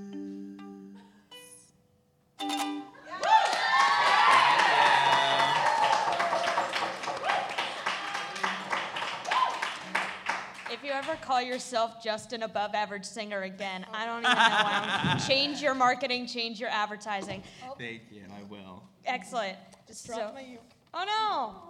If 10.72 10.84
you 10.84 10.92
ever 10.92 11.16
call 11.16 11.42
yourself 11.42 12.04
just 12.04 12.32
an 12.32 12.44
above 12.44 12.76
average 12.76 13.04
singer 13.04 13.42
again, 13.42 13.86
I 13.92 14.06
don't 14.06 14.20
even 14.20 14.32
know 14.32 14.36
why. 14.36 15.02
I'm- 15.04 15.20
change 15.28 15.62
your 15.62 15.74
marketing, 15.74 16.28
change 16.28 16.60
your 16.60 16.70
advertising. 16.70 17.44
Oh. 17.68 17.74
Thank 17.78 18.04
you, 18.12 18.22
I 18.32 18.44
will. 18.44 18.84
Excellent. 19.06 19.58
Just 19.88 20.06
So- 20.06 20.16
dropped 20.16 20.36
my 20.36 20.42
uke. 20.42 20.62
Oh 20.94 21.06
no. 21.06 21.64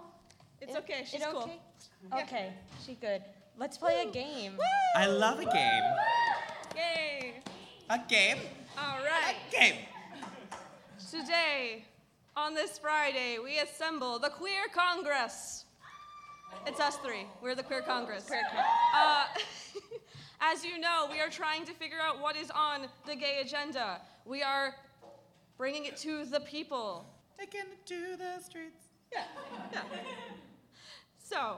It's 0.60 0.76
okay. 0.76 1.04
She's 1.06 1.22
it 1.22 1.28
cool. 1.30 1.50
okay? 2.12 2.22
Okay, 2.22 2.52
she 2.84 2.94
good. 2.94 3.22
Let's 3.56 3.78
play 3.78 4.04
a 4.06 4.10
game. 4.10 4.58
I 4.94 5.06
love 5.06 5.38
a 5.40 5.44
game. 5.44 5.82
Yay! 6.76 7.34
A 7.90 7.98
game? 8.06 8.36
All 8.78 8.98
right. 8.98 9.34
A 9.48 9.50
game. 9.50 9.74
Today, 11.10 11.84
on 12.36 12.54
this 12.54 12.78
Friday, 12.78 13.38
we 13.42 13.58
assemble 13.58 14.20
the 14.20 14.28
Queer 14.28 14.68
Congress. 14.72 15.64
It's 16.68 16.78
us 16.78 16.98
three. 16.98 17.26
We're 17.42 17.56
the 17.56 17.64
Queer 17.64 17.82
Congress. 17.82 18.26
Queer 18.26 18.42
Uh, 18.94 19.24
as 20.40 20.64
you 20.64 20.78
know, 20.78 21.08
we 21.10 21.18
are 21.18 21.28
trying 21.28 21.64
to 21.64 21.72
figure 21.72 21.98
out 22.00 22.20
what 22.20 22.36
is 22.36 22.48
on 22.52 22.82
the 23.08 23.16
gay 23.16 23.40
agenda. 23.40 24.00
We 24.24 24.40
are 24.44 24.76
bringing 25.58 25.86
it 25.86 25.96
to 25.96 26.24
the 26.24 26.38
people. 26.38 27.04
Taken 27.40 27.66
to 27.86 28.16
the 28.16 28.40
streets. 28.40 28.84
Yeah, 29.12 29.24
yeah. 29.72 29.82
So, 31.18 31.56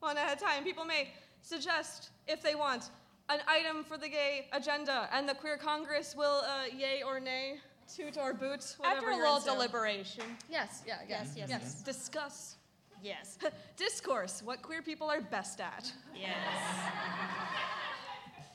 one 0.00 0.18
at 0.18 0.36
a 0.36 0.38
time, 0.38 0.62
people 0.62 0.84
may 0.84 1.08
suggest, 1.40 2.10
if 2.28 2.42
they 2.42 2.54
want, 2.54 2.90
an 3.30 3.40
item 3.46 3.84
for 3.84 3.96
the 3.96 4.08
gay 4.08 4.48
agenda, 4.52 5.08
and 5.12 5.28
the 5.28 5.34
Queer 5.34 5.56
Congress 5.56 6.14
will 6.16 6.42
uh, 6.44 6.64
yay 6.76 7.02
or 7.06 7.20
nay, 7.20 7.56
toot 7.94 8.18
or 8.18 8.32
boot, 8.34 8.74
whatever 8.78 8.96
After 8.96 9.10
a 9.10 9.14
you're 9.16 9.22
little 9.24 9.36
into. 9.36 9.50
deliberation. 9.50 10.24
Yes, 10.50 10.82
yeah, 10.86 10.96
Yes, 11.08 11.34
yes, 11.36 11.48
yes. 11.48 11.82
Discuss. 11.82 12.56
Yes. 13.02 13.38
Discourse, 13.76 14.42
what 14.44 14.62
queer 14.62 14.82
people 14.82 15.08
are 15.08 15.20
best 15.20 15.60
at. 15.60 15.90
Yes. 16.14 16.34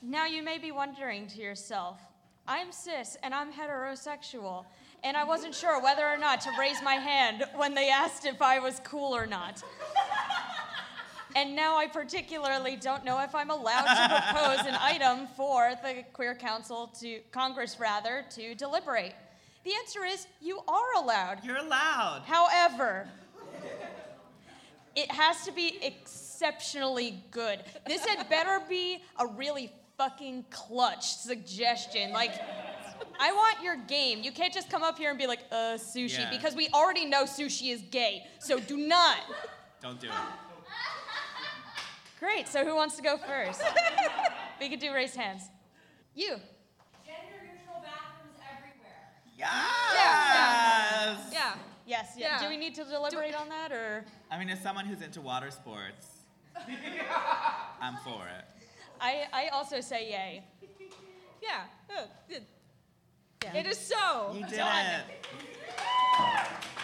now 0.02 0.26
you 0.26 0.42
may 0.42 0.58
be 0.58 0.70
wondering 0.72 1.26
to 1.28 1.38
yourself, 1.40 1.98
I'm 2.46 2.70
cis 2.70 3.16
and 3.24 3.34
I'm 3.34 3.52
heterosexual, 3.52 4.66
and 5.02 5.16
I 5.16 5.24
wasn't 5.24 5.54
sure 5.54 5.82
whether 5.82 6.06
or 6.06 6.16
not 6.16 6.40
to 6.42 6.50
raise 6.58 6.80
my 6.82 6.94
hand 6.94 7.44
when 7.56 7.74
they 7.74 7.90
asked 7.90 8.24
if 8.24 8.40
I 8.40 8.58
was 8.60 8.80
cool 8.84 9.16
or 9.16 9.26
not. 9.26 9.62
And 11.36 11.54
now 11.54 11.76
I 11.76 11.86
particularly 11.86 12.76
don't 12.76 13.04
know 13.04 13.20
if 13.20 13.34
I'm 13.34 13.50
allowed 13.50 13.84
to 13.84 14.22
propose 14.32 14.66
an 14.66 14.74
item 14.80 15.26
for 15.36 15.74
the 15.82 16.02
Queer 16.14 16.34
Council 16.34 16.90
to 17.00 17.20
Congress 17.30 17.78
rather 17.78 18.24
to 18.30 18.54
deliberate. 18.54 19.12
The 19.62 19.72
answer 19.74 20.02
is 20.02 20.26
you 20.40 20.60
are 20.66 20.94
allowed. 20.96 21.44
You're 21.44 21.58
allowed. 21.58 22.22
However, 22.24 23.06
it 24.94 25.10
has 25.10 25.44
to 25.44 25.52
be 25.52 25.78
exceptionally 25.82 27.22
good. 27.32 27.62
This 27.86 28.02
had 28.06 28.26
better 28.30 28.62
be 28.66 29.02
a 29.18 29.26
really 29.26 29.70
fucking 29.98 30.46
clutch 30.48 31.16
suggestion. 31.16 32.12
Like, 32.12 32.32
I 33.20 33.32
want 33.32 33.62
your 33.62 33.76
game. 33.76 34.22
You 34.22 34.32
can't 34.32 34.54
just 34.54 34.70
come 34.70 34.82
up 34.82 34.96
here 34.96 35.10
and 35.10 35.18
be 35.18 35.26
like, 35.26 35.40
uh, 35.52 35.74
sushi, 35.76 36.18
Yeah. 36.18 36.30
because 36.30 36.54
we 36.54 36.70
already 36.70 37.04
know 37.04 37.24
sushi 37.24 37.74
is 37.74 37.82
gay. 37.90 38.26
So 38.38 38.58
do 38.58 38.78
not. 38.78 39.18
Don't 39.82 40.00
do 40.00 40.06
it. 40.06 40.12
Great, 42.18 42.48
so 42.48 42.64
who 42.64 42.74
wants 42.74 42.96
to 42.96 43.02
go 43.02 43.16
first? 43.18 43.62
we 44.60 44.68
could 44.68 44.80
do 44.80 44.92
raise 44.92 45.14
hands. 45.14 45.42
You. 46.14 46.36
Gender 47.04 47.42
neutral 47.42 47.82
bathrooms 47.82 48.40
everywhere. 48.50 49.12
Yes. 49.36 51.28
Yeah. 51.32 51.54
Yes, 51.86 52.14
yeah. 52.16 52.36
Yeah. 52.36 52.42
Do 52.42 52.48
we 52.48 52.56
need 52.56 52.74
to 52.76 52.84
deliberate 52.84 53.34
on 53.38 53.48
that 53.50 53.70
or? 53.70 54.04
I 54.30 54.38
mean, 54.38 54.48
as 54.48 54.60
someone 54.62 54.86
who's 54.86 55.02
into 55.02 55.20
water 55.20 55.50
sports, 55.50 56.06
I'm 57.80 57.96
for 58.02 58.24
it. 58.26 58.44
I, 59.00 59.26
I 59.32 59.48
also 59.48 59.80
say 59.82 60.08
yay. 60.10 60.42
Yeah. 61.42 61.64
Oh, 61.90 62.04
it- 62.30 62.42
Yeah. 63.44 63.54
It 63.58 63.66
is 63.66 63.78
so. 63.78 64.32
You 64.34 64.46
did 64.46 64.56
Done. 64.56 64.86
it. 64.86 65.04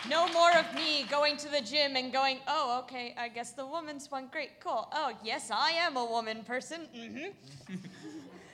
No 0.08 0.26
more 0.32 0.50
of 0.58 0.74
me 0.74 1.04
going 1.08 1.36
to 1.38 1.48
the 1.48 1.60
gym 1.60 1.94
and 1.96 2.12
going, 2.12 2.38
oh, 2.48 2.80
okay, 2.80 3.14
I 3.16 3.28
guess 3.28 3.52
the 3.52 3.64
woman's 3.64 4.10
one. 4.10 4.26
Great, 4.32 4.58
cool. 4.60 4.88
Oh, 4.92 5.12
yes, 5.22 5.50
I 5.52 5.70
am 5.72 5.96
a 5.96 6.04
woman 6.04 6.42
person. 6.42 6.88
Mm-hmm. 6.96 7.18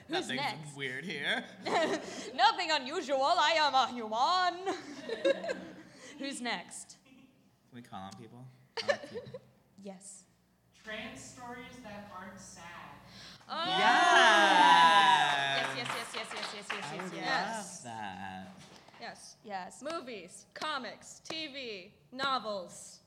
Who's 0.07 0.09
Nothing's 0.09 0.41
next? 0.41 0.77
weird 0.77 1.05
here. 1.05 1.43
Nothing 1.65 2.69
unusual. 2.71 3.23
I 3.23 3.53
am 3.59 3.73
a 3.73 3.87
human. 3.87 4.75
Who's 6.19 6.39
next? 6.41 6.97
Can 7.69 7.75
we 7.75 7.81
call 7.81 8.01
on 8.01 8.11
people? 8.19 8.45
Yes. 9.83 10.23
Trans 10.83 11.19
stories 11.21 11.77
that 11.83 12.11
aren't 12.15 12.39
sad. 12.39 12.63
Oh. 13.49 13.63
Yes, 13.67 15.67
yes. 15.77 15.77
yes, 15.77 15.87
yes, 15.95 16.07
yes, 16.15 16.27
yes, 16.35 16.45
yes, 16.55 16.65
yes, 16.71 16.85
I 16.91 16.95
yes, 16.95 17.03
would 17.03 17.13
yes. 17.13 17.25
Yes. 17.25 17.81
love 17.85 17.87
that. 17.93 18.58
Yes. 18.99 19.35
Yes. 19.43 19.83
Movies, 19.83 20.45
comics, 20.53 21.21
TV, 21.29 21.91
novels. 22.11 22.99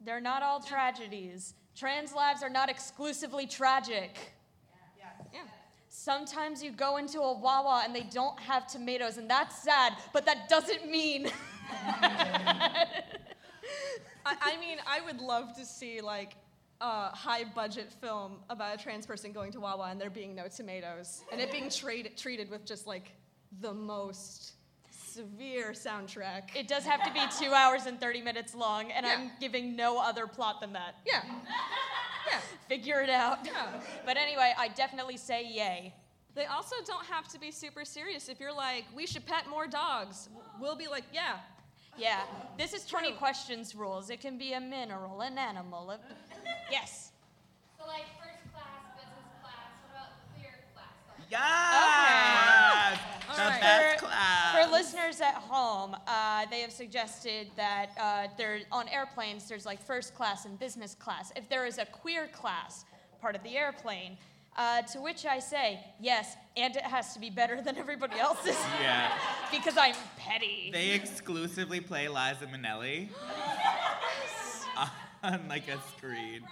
They're 0.00 0.20
not 0.20 0.42
all 0.42 0.60
tragedies. 0.60 1.54
Trans 1.76 2.12
lives 2.12 2.42
are 2.42 2.50
not 2.50 2.68
exclusively 2.68 3.46
tragic. 3.46 4.34
Yeah. 4.98 5.04
Yeah. 5.32 5.40
Sometimes 5.88 6.62
you 6.62 6.70
go 6.70 6.96
into 6.96 7.20
a 7.20 7.38
Wawa 7.38 7.82
and 7.84 7.94
they 7.94 8.02
don't 8.02 8.38
have 8.40 8.66
tomatoes, 8.66 9.16
and 9.16 9.28
that's 9.28 9.62
sad, 9.62 9.94
but 10.12 10.26
that 10.26 10.48
doesn't 10.48 10.90
mean. 10.90 11.30
I, 14.28 14.36
I 14.40 14.56
mean, 14.60 14.78
I 14.86 15.00
would 15.00 15.20
love 15.20 15.56
to 15.56 15.64
see 15.64 16.00
like 16.00 16.34
a 16.80 17.08
high 17.08 17.44
budget 17.44 17.92
film 18.00 18.38
about 18.50 18.78
a 18.78 18.82
trans 18.82 19.06
person 19.06 19.32
going 19.32 19.52
to 19.52 19.60
Wawa 19.60 19.88
and 19.90 20.00
there 20.00 20.10
being 20.10 20.34
no 20.34 20.46
tomatoes 20.46 21.22
and 21.32 21.40
it 21.40 21.50
being 21.50 21.68
treated 21.70 22.16
treated 22.16 22.48
with 22.50 22.64
just 22.64 22.86
like 22.86 23.10
the 23.60 23.72
most 23.72 24.52
severe 25.18 25.72
soundtrack. 25.72 26.54
It 26.54 26.68
does 26.68 26.84
have 26.84 27.02
to 27.04 27.12
be 27.12 27.20
two 27.40 27.52
hours 27.52 27.86
and 27.86 28.00
30 28.00 28.22
minutes 28.22 28.54
long, 28.54 28.92
and 28.92 29.04
I'm 29.04 29.30
giving 29.40 29.74
no 29.74 29.98
other 30.00 30.26
plot 30.26 30.60
than 30.60 30.72
that. 30.74 30.94
yeah. 31.06 31.22
Yeah. 32.30 32.40
Figure 32.68 33.00
it 33.00 33.10
out. 33.10 33.38
Yeah. 33.44 33.80
But 34.06 34.16
anyway, 34.16 34.52
I 34.56 34.68
definitely 34.68 35.16
say 35.16 35.44
yay. 35.46 35.94
They 36.34 36.44
also 36.46 36.76
don't 36.86 37.06
have 37.06 37.26
to 37.28 37.40
be 37.40 37.50
super 37.50 37.84
serious. 37.84 38.28
If 38.28 38.38
you're 38.38 38.52
like, 38.54 38.84
we 38.94 39.06
should 39.06 39.24
pet 39.26 39.48
more 39.48 39.66
dogs, 39.66 40.28
we'll 40.60 40.76
be 40.76 40.86
like, 40.88 41.04
yeah. 41.12 41.36
Yeah. 41.96 42.20
This 42.56 42.74
is 42.74 42.84
20 42.86 43.08
True. 43.08 43.16
questions 43.16 43.74
rules. 43.74 44.08
It 44.10 44.20
can 44.20 44.38
be 44.38 44.52
a 44.52 44.60
mineral, 44.60 45.20
an 45.22 45.36
animal. 45.38 45.90
A... 45.90 45.98
Yes. 46.70 47.10
So 47.78 47.86
like 47.86 48.04
first 48.20 48.44
class, 48.52 48.82
business 48.94 49.30
class. 49.42 49.70
What 49.82 49.90
about 49.96 50.10
queer 50.36 50.54
class? 50.74 50.94
Like, 51.08 51.30
Yes! 51.30 52.98
All 53.30 53.36
The 53.36 53.50
right. 53.50 53.60
best 53.60 54.04
class. 54.04 54.37
Listeners 54.78 55.20
at 55.20 55.34
home, 55.34 55.96
uh, 56.06 56.46
they 56.52 56.60
have 56.60 56.70
suggested 56.70 57.50
that 57.56 57.90
uh, 58.00 58.28
there 58.38 58.60
on 58.70 58.86
airplanes 58.86 59.48
there's 59.48 59.66
like 59.66 59.84
first 59.84 60.14
class 60.14 60.44
and 60.44 60.56
business 60.56 60.94
class. 60.94 61.32
If 61.34 61.48
there 61.48 61.66
is 61.66 61.78
a 61.78 61.84
queer 61.84 62.28
class 62.28 62.84
part 63.20 63.34
of 63.34 63.42
the 63.42 63.56
airplane, 63.56 64.16
uh, 64.56 64.82
to 64.82 65.00
which 65.00 65.26
I 65.26 65.40
say 65.40 65.80
yes, 66.00 66.36
and 66.56 66.76
it 66.76 66.84
has 66.84 67.12
to 67.14 67.18
be 67.18 67.28
better 67.28 67.60
than 67.60 67.76
everybody 67.76 68.20
else's 68.20 68.56
yeah. 68.80 69.10
because 69.50 69.76
I'm 69.76 69.96
petty. 70.16 70.70
They 70.72 70.90
exclusively 70.90 71.80
play 71.80 72.06
Liza 72.06 72.46
Minnelli 72.46 73.08
on 75.24 75.40
like 75.48 75.66
a 75.66 75.80
screen. 75.96 76.42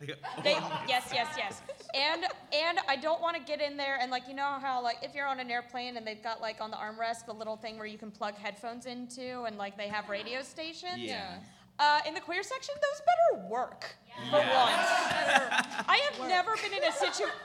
Like, 0.00 0.16
They, 0.44 0.52
yes, 0.86 1.10
yes, 1.12 1.34
yes. 1.36 1.60
And 1.94 2.24
and 2.52 2.78
I 2.88 2.96
don't 2.96 3.20
want 3.20 3.36
to 3.36 3.42
get 3.42 3.60
in 3.60 3.76
there 3.76 3.98
and 4.00 4.10
like 4.10 4.28
you 4.28 4.34
know 4.34 4.58
how 4.60 4.82
like 4.82 4.98
if 5.02 5.14
you're 5.14 5.26
on 5.26 5.40
an 5.40 5.50
airplane 5.50 5.96
and 5.96 6.06
they've 6.06 6.22
got 6.22 6.40
like 6.40 6.60
on 6.60 6.70
the 6.70 6.76
armrest 6.76 7.26
the 7.26 7.32
little 7.32 7.56
thing 7.56 7.76
where 7.78 7.86
you 7.86 7.98
can 7.98 8.10
plug 8.10 8.34
headphones 8.36 8.86
into 8.86 9.42
and 9.44 9.56
like 9.58 9.76
they 9.76 9.88
have 9.88 10.08
radio 10.08 10.42
stations. 10.42 10.98
Yeah. 10.98 11.38
Uh, 11.80 12.00
in 12.08 12.14
the 12.14 12.20
queer 12.20 12.42
section, 12.42 12.74
those 12.74 13.00
better 13.06 13.48
work 13.48 13.86
for 14.30 14.38
Yeah. 14.38 14.64
once. 14.64 15.84
I 15.88 16.00
have 16.10 16.28
never 16.28 16.56
been 16.56 16.72
in 16.76 16.84
a 16.88 16.92
situation. 16.92 17.32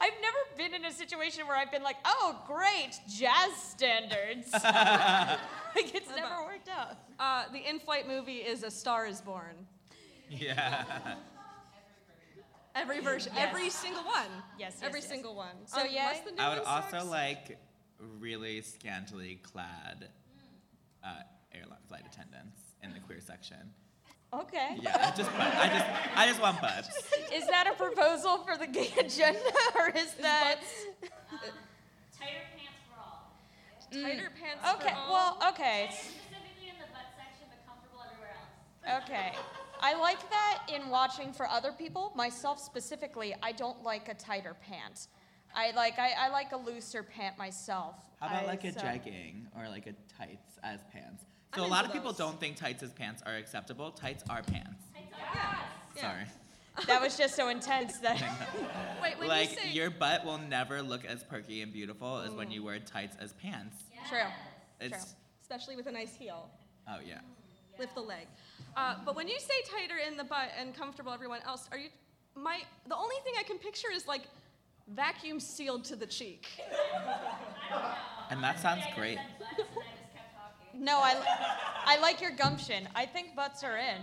I've 0.00 0.12
never 0.20 0.36
been 0.58 0.74
in 0.74 0.84
a 0.84 0.92
situation 0.92 1.46
where 1.46 1.56
I've 1.56 1.70
been 1.72 1.82
like, 1.84 1.96
oh, 2.04 2.36
great, 2.46 2.90
jazz 3.08 3.52
standards. 3.56 4.52
like 4.52 5.94
it's 5.94 6.10
never 6.14 6.44
worked 6.44 6.68
out. 6.68 6.96
Uh, 7.18 7.44
the 7.52 7.66
in-flight 7.68 8.06
movie 8.06 8.36
is 8.38 8.62
A 8.62 8.70
Star 8.70 9.06
Is 9.06 9.20
Born. 9.20 9.66
Yeah. 10.30 10.84
Every 12.74 13.00
version, 13.00 13.32
Yes. 13.34 13.48
every 13.48 13.70
single 13.70 14.02
one. 14.04 14.26
Yes, 14.58 14.74
yes, 14.76 14.82
Every 14.82 15.00
yes. 15.00 15.08
single 15.08 15.34
one. 15.34 15.56
So, 15.66 15.80
Um, 15.80 15.86
yay? 15.88 16.04
what's 16.04 16.20
the 16.20 16.42
I 16.42 16.48
would 16.50 16.64
also 16.64 16.90
sucks? 16.98 17.04
like 17.06 17.58
really 18.18 18.60
scantily 18.60 19.36
clad 19.42 20.08
uh, 21.02 21.08
airline 21.54 21.78
flight 21.88 22.04
attendants 22.06 22.60
in 22.82 22.92
the 22.92 23.00
queer 23.00 23.20
section. 23.20 23.72
Okay. 24.32 24.76
Yeah, 24.82 25.14
just 25.16 25.30
butt. 25.38 25.54
I 25.56 25.68
just 25.68 26.18
I 26.18 26.26
just 26.26 26.40
want 26.42 26.60
butts. 26.60 26.88
Is 27.32 27.46
that 27.46 27.66
a 27.66 27.72
proposal 27.74 28.38
for 28.38 28.58
the 28.58 28.66
gay 28.66 28.92
agenda, 28.98 29.40
or 29.76 29.88
is 29.90 30.12
that 30.20 30.60
tighter 32.18 32.42
pants 32.52 32.82
for 32.90 33.00
all. 33.00 33.32
Tighter 33.90 34.30
pants 34.38 34.62
Mm. 34.66 34.74
okay? 34.74 34.88
for 34.92 34.96
all. 34.98 35.12
Well, 35.38 35.48
okay, 35.52 35.84
And 35.86 35.94
specifically 35.94 36.68
in 36.68 36.76
the 36.78 36.88
butt 36.92 37.06
section, 37.16 37.46
but 37.48 37.64
comfortable 37.66 38.02
everywhere 38.04 38.36
else. 38.36 39.02
okay. 39.08 39.32
I 39.80 39.94
like 40.00 40.28
that 40.30 40.62
in 40.72 40.88
watching 40.88 41.32
for 41.32 41.46
other 41.46 41.72
people. 41.72 42.12
Myself 42.14 42.60
specifically, 42.60 43.34
I 43.42 43.52
don't 43.52 43.82
like 43.82 44.08
a 44.08 44.14
tighter 44.14 44.56
pant. 44.60 45.08
I 45.54 45.70
like 45.72 45.98
I, 45.98 46.12
I 46.18 46.28
like 46.28 46.52
a 46.52 46.56
looser 46.56 47.02
pant 47.02 47.38
myself. 47.38 47.96
How 48.20 48.28
about 48.28 48.44
I- 48.44 48.46
like 48.46 48.64
a 48.64 48.72
so- 48.72 48.80
jegging 48.80 49.46
or 49.56 49.68
like 49.68 49.86
a 49.86 49.94
tights 50.18 50.58
as 50.62 50.80
pants? 50.92 51.24
I'm 51.52 51.60
So 51.60 51.66
a 51.66 51.68
lot 51.68 51.84
into 51.84 51.96
of 51.96 52.02
people 52.02 52.12
don't 52.12 52.38
think 52.38 52.56
tights 52.56 52.82
as 52.82 52.92
pants 52.92 53.22
are 53.24 53.36
acceptable. 53.36 53.90
Tights 53.90 54.24
are 54.28 54.42
pants. 54.42 54.84
Yeah. 54.94 55.56
Sorry. 56.00 56.24
That 56.86 57.00
was 57.00 57.16
just 57.16 57.34
so 57.34 57.48
intense 57.48 57.96
that. 58.00 58.20
Wait, 59.02 59.18
when 59.18 59.28
like 59.28 59.50
you 59.50 59.56
say 59.56 59.70
your 59.70 59.88
butt 59.88 60.26
will 60.26 60.36
never 60.36 60.82
look 60.82 61.06
as 61.06 61.24
perky 61.24 61.62
and 61.62 61.72
beautiful 61.72 62.18
as 62.18 62.32
when 62.32 62.48
oh. 62.48 62.50
you 62.50 62.62
wear 62.62 62.78
tights 62.78 63.16
as 63.18 63.32
pants. 63.32 63.76
True. 64.10 64.18
It's 64.78 65.14
especially 65.40 65.76
with 65.76 65.86
a 65.86 65.92
nice 65.92 66.14
heel, 66.14 66.50
oh 66.86 66.98
yeah. 67.02 67.20
Lift 67.78 67.94
the 67.94 68.00
leg. 68.00 68.26
Uh, 68.76 68.96
but 69.04 69.16
when 69.16 69.28
you 69.28 69.38
say 69.38 69.54
tighter 69.70 69.94
in 70.06 70.16
the 70.16 70.24
butt 70.24 70.50
and 70.58 70.74
comfortable 70.74 71.12
everyone 71.12 71.40
else, 71.46 71.68
are 71.72 71.78
you? 71.78 71.88
My 72.34 72.60
the 72.86 72.96
only 72.96 73.16
thing 73.24 73.34
I 73.38 73.42
can 73.42 73.58
picture 73.58 73.88
is 73.92 74.06
like 74.06 74.22
vacuum 74.88 75.40
sealed 75.40 75.84
to 75.84 75.96
the 75.96 76.06
cheek. 76.06 76.46
And 78.28 78.42
that 78.42 78.58
sounds 78.58 78.82
great. 78.96 79.18
No, 80.74 80.98
I, 80.98 81.14
I 81.86 81.98
like 82.00 82.20
your 82.20 82.32
gumption. 82.32 82.88
I 82.94 83.06
think 83.06 83.36
butts 83.36 83.62
are 83.62 83.76
in. 83.76 84.02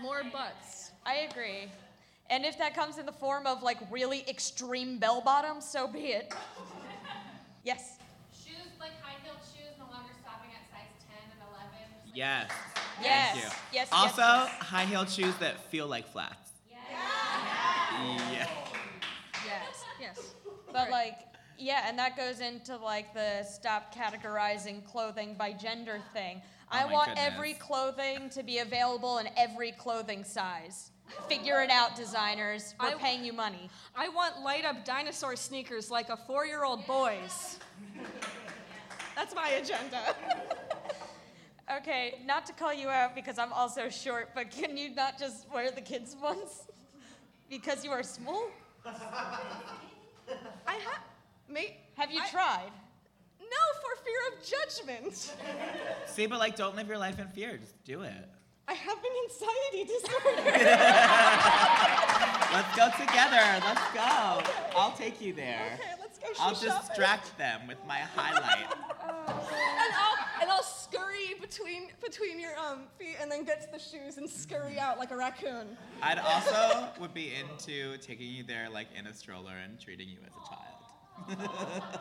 More 0.00 0.22
butts. 0.32 0.92
I 1.04 1.28
agree. 1.30 1.70
And 2.30 2.44
if 2.44 2.58
that 2.58 2.74
comes 2.74 2.98
in 2.98 3.06
the 3.06 3.12
form 3.12 3.46
of 3.46 3.62
like 3.62 3.78
really 3.90 4.24
extreme 4.28 4.98
bell 4.98 5.20
bottoms, 5.20 5.68
so 5.68 5.88
be 5.88 6.12
it. 6.12 6.32
Yes. 7.64 7.98
Shoes 8.32 8.56
like 8.78 8.92
high 9.02 9.16
heeled 9.24 9.38
shoes, 9.42 9.74
no 9.78 9.86
longer 9.92 10.12
stopping 10.22 10.50
at 10.54 10.64
size 10.70 10.94
10 11.10 11.18
and 11.32 11.42
11. 11.52 11.68
Just, 12.04 12.06
like, 12.06 12.07
Yes. 12.18 12.50
Yes. 13.00 13.30
Thank 13.30 13.36
you. 13.36 13.42
Yes, 13.42 13.62
yes, 13.72 13.88
Also, 13.92 14.22
yes. 14.22 14.48
high 14.58 14.84
heeled 14.86 15.08
shoes 15.08 15.36
that 15.36 15.60
feel 15.70 15.86
like 15.86 16.04
flats. 16.08 16.50
Yeah. 16.68 18.48
Yes. 19.46 19.84
Yes. 20.00 20.34
But 20.72 20.90
like, 20.90 21.14
yeah, 21.56 21.84
and 21.88 21.96
that 22.00 22.16
goes 22.16 22.40
into 22.40 22.76
like 22.76 23.14
the 23.14 23.44
stop 23.44 23.94
categorizing 23.94 24.84
clothing 24.84 25.36
by 25.38 25.52
gender 25.52 26.00
thing. 26.12 26.42
Oh 26.72 26.76
I 26.76 26.82
Oh 26.82 26.86
my 26.88 26.92
want 26.92 27.08
goodness. 27.10 27.30
every 27.32 27.54
clothing 27.54 28.30
to 28.30 28.42
be 28.42 28.58
available 28.58 29.18
in 29.18 29.28
every 29.36 29.70
clothing 29.70 30.24
size. 30.24 30.90
Figure 31.28 31.62
it 31.62 31.70
out, 31.70 31.94
designers. 31.94 32.74
We're 32.80 32.88
I- 32.88 32.94
paying 32.94 33.24
you 33.24 33.32
money. 33.32 33.70
I 33.96 34.08
want 34.08 34.40
light 34.42 34.64
up 34.64 34.84
dinosaur 34.84 35.36
sneakers 35.36 35.88
like 35.88 36.08
a 36.08 36.16
four 36.16 36.46
year 36.46 36.64
old 36.64 36.84
boy's. 36.84 37.60
That's 39.14 39.36
my 39.36 39.50
agenda. 39.50 40.00
Okay, 41.76 42.14
not 42.24 42.46
to 42.46 42.52
call 42.54 42.72
you 42.72 42.88
out 42.88 43.14
because 43.14 43.38
I'm 43.38 43.52
also 43.52 43.90
short, 43.90 44.30
but 44.34 44.50
can 44.50 44.74
you 44.76 44.94
not 44.94 45.18
just 45.18 45.46
wear 45.52 45.70
the 45.70 45.82
kids' 45.82 46.16
ones? 46.20 46.62
Because 47.50 47.84
you 47.84 47.90
are 47.90 48.02
small? 48.02 48.48
I 48.86 49.38
have. 50.66 51.02
Mate, 51.48 51.74
Have 51.96 52.10
you 52.10 52.20
I- 52.22 52.28
tried? 52.30 52.70
No, 53.40 53.46
for 53.80 53.94
fear 54.04 54.20
of 54.28 54.34
judgment. 54.46 55.32
See, 56.06 56.26
but 56.26 56.38
like, 56.38 56.54
don't 56.56 56.76
live 56.76 56.86
your 56.88 56.98
life 56.98 57.18
in 57.18 57.28
fear. 57.28 57.56
Just 57.56 57.82
do 57.84 58.02
it. 58.02 58.28
I 58.66 58.74
have 58.74 58.98
an 58.98 59.10
anxiety 59.24 59.84
disorder. 59.84 60.42
Let's 62.52 62.76
go 62.76 62.90
together. 63.00 63.60
Let's 63.64 63.88
go. 63.94 64.42
I'll 64.78 64.92
take 64.92 65.20
you 65.22 65.32
there. 65.32 65.78
okay, 65.80 65.94
let's 66.00 66.18
go 66.18 66.26
shoe 66.26 66.34
I'll 66.40 66.54
shopping. 66.54 66.86
distract 66.88 67.38
them 67.38 67.66
with 67.66 67.78
my 67.86 68.00
highlight. 68.14 68.66
and 68.70 68.74
oh, 69.08 69.48
I'll 69.96 70.16
and 70.42 70.50
I'll 70.50 70.62
scurry 70.62 71.34
between 71.48 71.88
between 72.02 72.38
your 72.40 72.56
um 72.58 72.80
feet 72.98 73.16
and 73.20 73.30
then 73.30 73.44
get 73.44 73.60
to 73.62 73.68
the 73.72 73.78
shoes 73.78 74.18
and 74.18 74.28
scurry 74.28 74.78
out 74.78 74.98
like 74.98 75.10
a 75.10 75.16
raccoon. 75.16 75.76
I'd 76.02 76.18
also 76.18 76.88
would 77.00 77.14
be 77.14 77.32
into 77.34 77.96
taking 77.98 78.28
you 78.28 78.42
there 78.44 78.68
like 78.70 78.88
in 78.98 79.06
a 79.06 79.14
stroller 79.14 79.52
and 79.64 79.78
treating 79.80 80.08
you 80.08 80.18
as 80.26 80.32
a 80.34 81.36
child. 81.38 81.50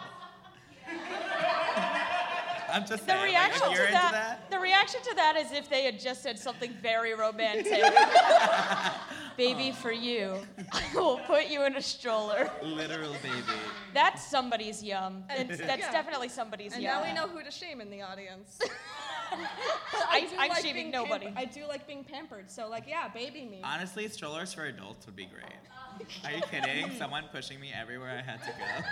I'm 2.70 2.82
just 2.86 3.06
The 3.08 3.14
saying, 3.14 3.20
like, 3.22 3.30
reaction 3.30 3.62
if 3.72 3.78
you're 3.78 3.88
to 3.88 3.88
into 3.88 3.94
that, 3.94 4.12
that, 4.12 4.52
the 4.52 4.60
reaction 4.60 5.00
to 5.02 5.16
that 5.16 5.38
is 5.38 5.54
if 5.54 5.70
they 5.70 5.84
had 5.86 6.00
just 6.02 6.22
said 6.22 6.38
something 6.38 6.74
very 6.82 7.14
romantic. 7.16 7.82
Baby, 9.38 9.72
for 9.72 9.92
you, 9.94 10.36
I 10.74 10.84
will 10.94 11.18
put 11.28 11.48
you 11.48 11.64
in 11.64 11.78
a 11.78 11.82
stroller. 11.82 12.52
literal 12.62 13.14
baby. 13.24 13.58
That's 13.94 14.22
somebody's 14.28 14.84
yum. 14.84 15.24
It's, 15.30 15.60
that's 15.62 15.80
Yeah. 15.80 15.92
definitely 15.92 16.28
somebody's 16.28 16.74
And 16.74 16.84
yum. 16.84 16.96
now 16.96 17.04
we 17.08 17.14
know 17.14 17.28
who 17.28 17.42
to 17.42 17.52
shame 17.52 17.80
in 17.80 17.90
the 17.90 18.02
audience. 18.02 18.60
I, 20.10 20.22
do 20.22 20.28
I'm 20.38 20.50
like 20.50 20.64
shaming 20.64 20.92
nobody. 20.92 21.26
pamper- 21.26 21.40
I 21.40 21.46
do 21.46 21.66
like 21.68 21.88
being 21.88 22.04
pampered, 22.04 22.50
so 22.50 22.68
like 22.70 22.86
yeah, 22.88 23.08
baby 23.10 23.46
me. 23.46 23.62
Honestly, 23.64 24.08
strollers 24.08 24.54
for 24.54 24.66
adults 24.66 25.06
would 25.06 25.16
be 25.16 25.26
great. 25.26 25.44
Are 26.26 26.32
you 26.32 26.42
kidding? 26.52 26.92
Someone 26.98 27.26
pushing 27.32 27.60
me 27.60 27.72
everywhere 27.80 28.12
I 28.18 28.22
had 28.30 28.42
to 28.44 28.50
go. 28.52 28.88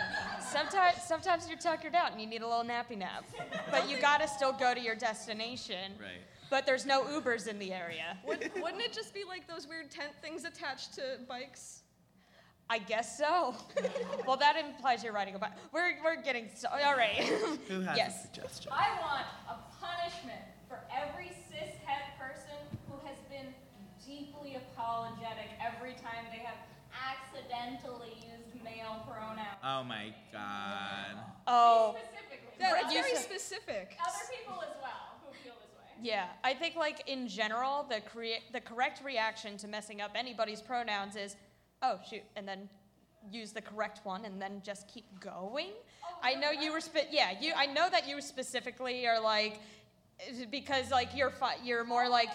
Sometimes, 0.52 1.02
sometimes 1.04 1.48
you're 1.48 1.58
tuckered 1.58 1.96
out 1.96 2.12
and 2.12 2.20
you 2.22 2.28
need 2.28 2.42
a 2.42 2.48
little 2.48 2.64
nappy 2.64 2.98
nap, 2.98 3.26
but 3.72 3.90
you 3.90 4.00
gotta 4.00 4.28
still 4.28 4.54
go 4.54 4.74
to 4.74 4.80
your 4.82 4.96
destination. 4.96 5.94
Right. 6.00 6.22
But 6.50 6.66
there's 6.66 6.86
no 6.86 7.04
Ubers 7.04 7.48
in 7.48 7.58
the 7.58 7.74
area. 7.74 8.18
Would, 8.28 8.52
wouldn't 8.62 8.82
it 8.82 8.94
just 8.94 9.14
be 9.14 9.24
like 9.24 9.48
those 9.48 9.68
weird 9.68 9.90
tent 9.90 10.12
things 10.22 10.46
attached 10.46 10.94
to 10.96 11.02
bikes? 11.28 11.82
I 12.70 12.80
guess 12.80 13.18
so. 13.18 13.56
well, 14.28 14.38
that 14.38 14.56
implies 14.56 15.04
you're 15.04 15.14
riding 15.14 15.36
a 15.36 15.40
bike. 15.40 15.52
We're, 15.72 15.98
we're 16.04 16.22
getting 16.22 16.50
so. 16.56 16.68
All 16.70 16.96
right. 16.96 17.14
Who 17.68 17.82
has 17.82 17.96
Yes. 17.98 18.24
a 18.26 18.28
suggestion? 18.28 18.72
I 18.74 18.90
want 19.02 19.26
a 19.50 19.75
punishment 19.86 20.42
for 20.68 20.80
every 20.90 21.30
cishet 21.50 22.06
person 22.18 22.58
who 22.90 22.98
has 23.06 23.18
been 23.30 23.54
deeply 24.06 24.58
apologetic 24.58 25.50
every 25.62 25.94
time 25.94 26.26
they 26.32 26.40
have 26.40 26.58
accidentally 26.94 28.14
used 28.22 28.64
male 28.64 29.04
pronouns. 29.08 29.60
Oh 29.64 29.84
my 29.84 30.14
god. 30.32 31.18
Oh. 31.48 31.96
Specifically. 31.98 32.54
Yeah, 32.60 32.70
Fred, 32.72 32.84
that's 32.84 32.94
very 32.94 33.16
specific. 33.18 33.98
Other 34.02 34.26
people 34.32 34.62
as 34.62 34.76
well 34.82 35.20
who 35.26 35.34
feel 35.44 35.54
this 35.62 35.72
way. 35.78 35.92
Yeah, 36.02 36.28
I 36.44 36.54
think 36.54 36.76
like 36.76 37.04
in 37.08 37.28
general, 37.28 37.86
the 37.90 38.02
crea- 38.02 38.44
the 38.54 38.62
correct 38.62 39.04
reaction 39.04 39.58
to 39.58 39.68
messing 39.68 40.02
up 40.02 40.12
anybody's 40.16 40.62
pronouns 40.62 41.16
is, 41.16 41.36
oh 41.82 42.00
shoot, 42.10 42.24
and 42.36 42.48
then 42.48 42.70
use 43.32 43.52
the 43.52 43.62
correct 43.62 44.02
one 44.06 44.24
and 44.26 44.42
then 44.42 44.62
just 44.64 44.88
keep 44.88 45.06
going. 45.20 45.72
Oh, 46.04 46.16
I 46.24 46.36
know 46.36 46.52
you 46.52 46.72
were 46.72 46.80
spe- 46.80 47.10
yeah, 47.12 47.34
you 47.42 47.54
I 47.58 47.66
know 47.66 47.90
that 47.90 48.08
you 48.08 48.22
specifically 48.22 49.08
are 49.08 49.20
like 49.20 49.60
because 50.50 50.92
like 50.92 51.16
you're 51.16 51.30
fi- 51.30 51.58
you're 51.64 51.84
more 51.84 52.08
like 52.10 52.30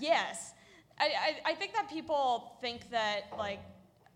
Yes. 0.00 0.52
I, 0.98 1.04
I, 1.04 1.50
I 1.52 1.54
think 1.54 1.72
that 1.74 1.88
people 1.88 2.56
think 2.60 2.90
that, 2.90 3.24
like, 3.36 3.60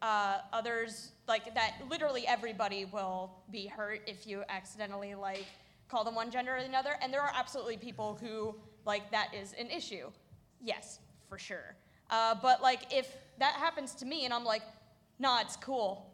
uh, 0.01 0.39
others, 0.53 1.13
like, 1.27 1.55
that 1.55 1.75
literally 1.91 2.27
everybody 2.27 2.85
will 2.85 3.33
be 3.51 3.67
hurt 3.67 4.03
if 4.07 4.27
you 4.27 4.45
accidentally, 4.49 5.15
like, 5.15 5.47
call 5.89 6.05
them 6.05 6.15
one 6.15 6.31
gender 6.31 6.53
or 6.53 6.57
another. 6.57 6.95
And 7.03 7.13
there 7.13 7.21
are 7.21 7.33
absolutely 7.35 7.77
people 7.77 8.19
who, 8.21 8.55
like, 8.85 9.11
that 9.11 9.35
is 9.35 9.55
an 9.59 9.71
issue. 9.71 10.11
Yes, 10.63 11.01
for 11.29 11.39
sure. 11.39 11.75
Uh, 12.11 12.37
but, 12.41 12.63
like, 12.63 12.93
if 12.93 13.13
that 13.39 13.55
happens 13.55 13.95
to 13.97 14.07
me 14.07 14.25
and 14.25 14.33
I'm 14.33 14.45
like, 14.45 14.63
nah, 15.19 15.41
it's 15.41 15.57
cool, 15.57 16.07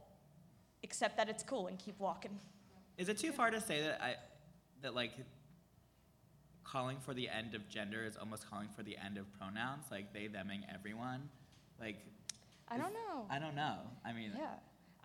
accept 0.83 1.17
that 1.19 1.29
it's 1.29 1.43
cool 1.43 1.67
and 1.67 1.79
keep 1.79 1.99
walking. 2.01 2.39
Is 2.97 3.09
it 3.09 3.19
too 3.19 3.33
far 3.33 3.51
to 3.51 3.61
say 3.61 3.83
that 3.83 4.03
I 4.03 4.15
that 4.83 4.95
like 4.95 5.13
calling 6.65 6.97
for 7.01 7.15
the 7.15 7.29
end 7.29 7.55
of 7.55 7.69
gender 7.69 8.05
is 8.05 8.17
almost 8.17 8.49
calling 8.51 8.69
for 8.77 8.83
the 8.83 8.97
end 8.97 9.17
of 9.19 9.27
pronouns, 9.39 9.85
like 9.91 10.13
they, 10.13 10.23
theming 10.29 10.63
everyone? 10.73 11.29
Like 11.81 11.97
I 12.69 12.77
don't 12.79 12.93
know. 12.95 13.27
I 13.31 13.39
don't 13.39 13.55
know. 13.55 13.77
I 14.05 14.13
mean 14.13 14.33
Yeah. 14.37 14.47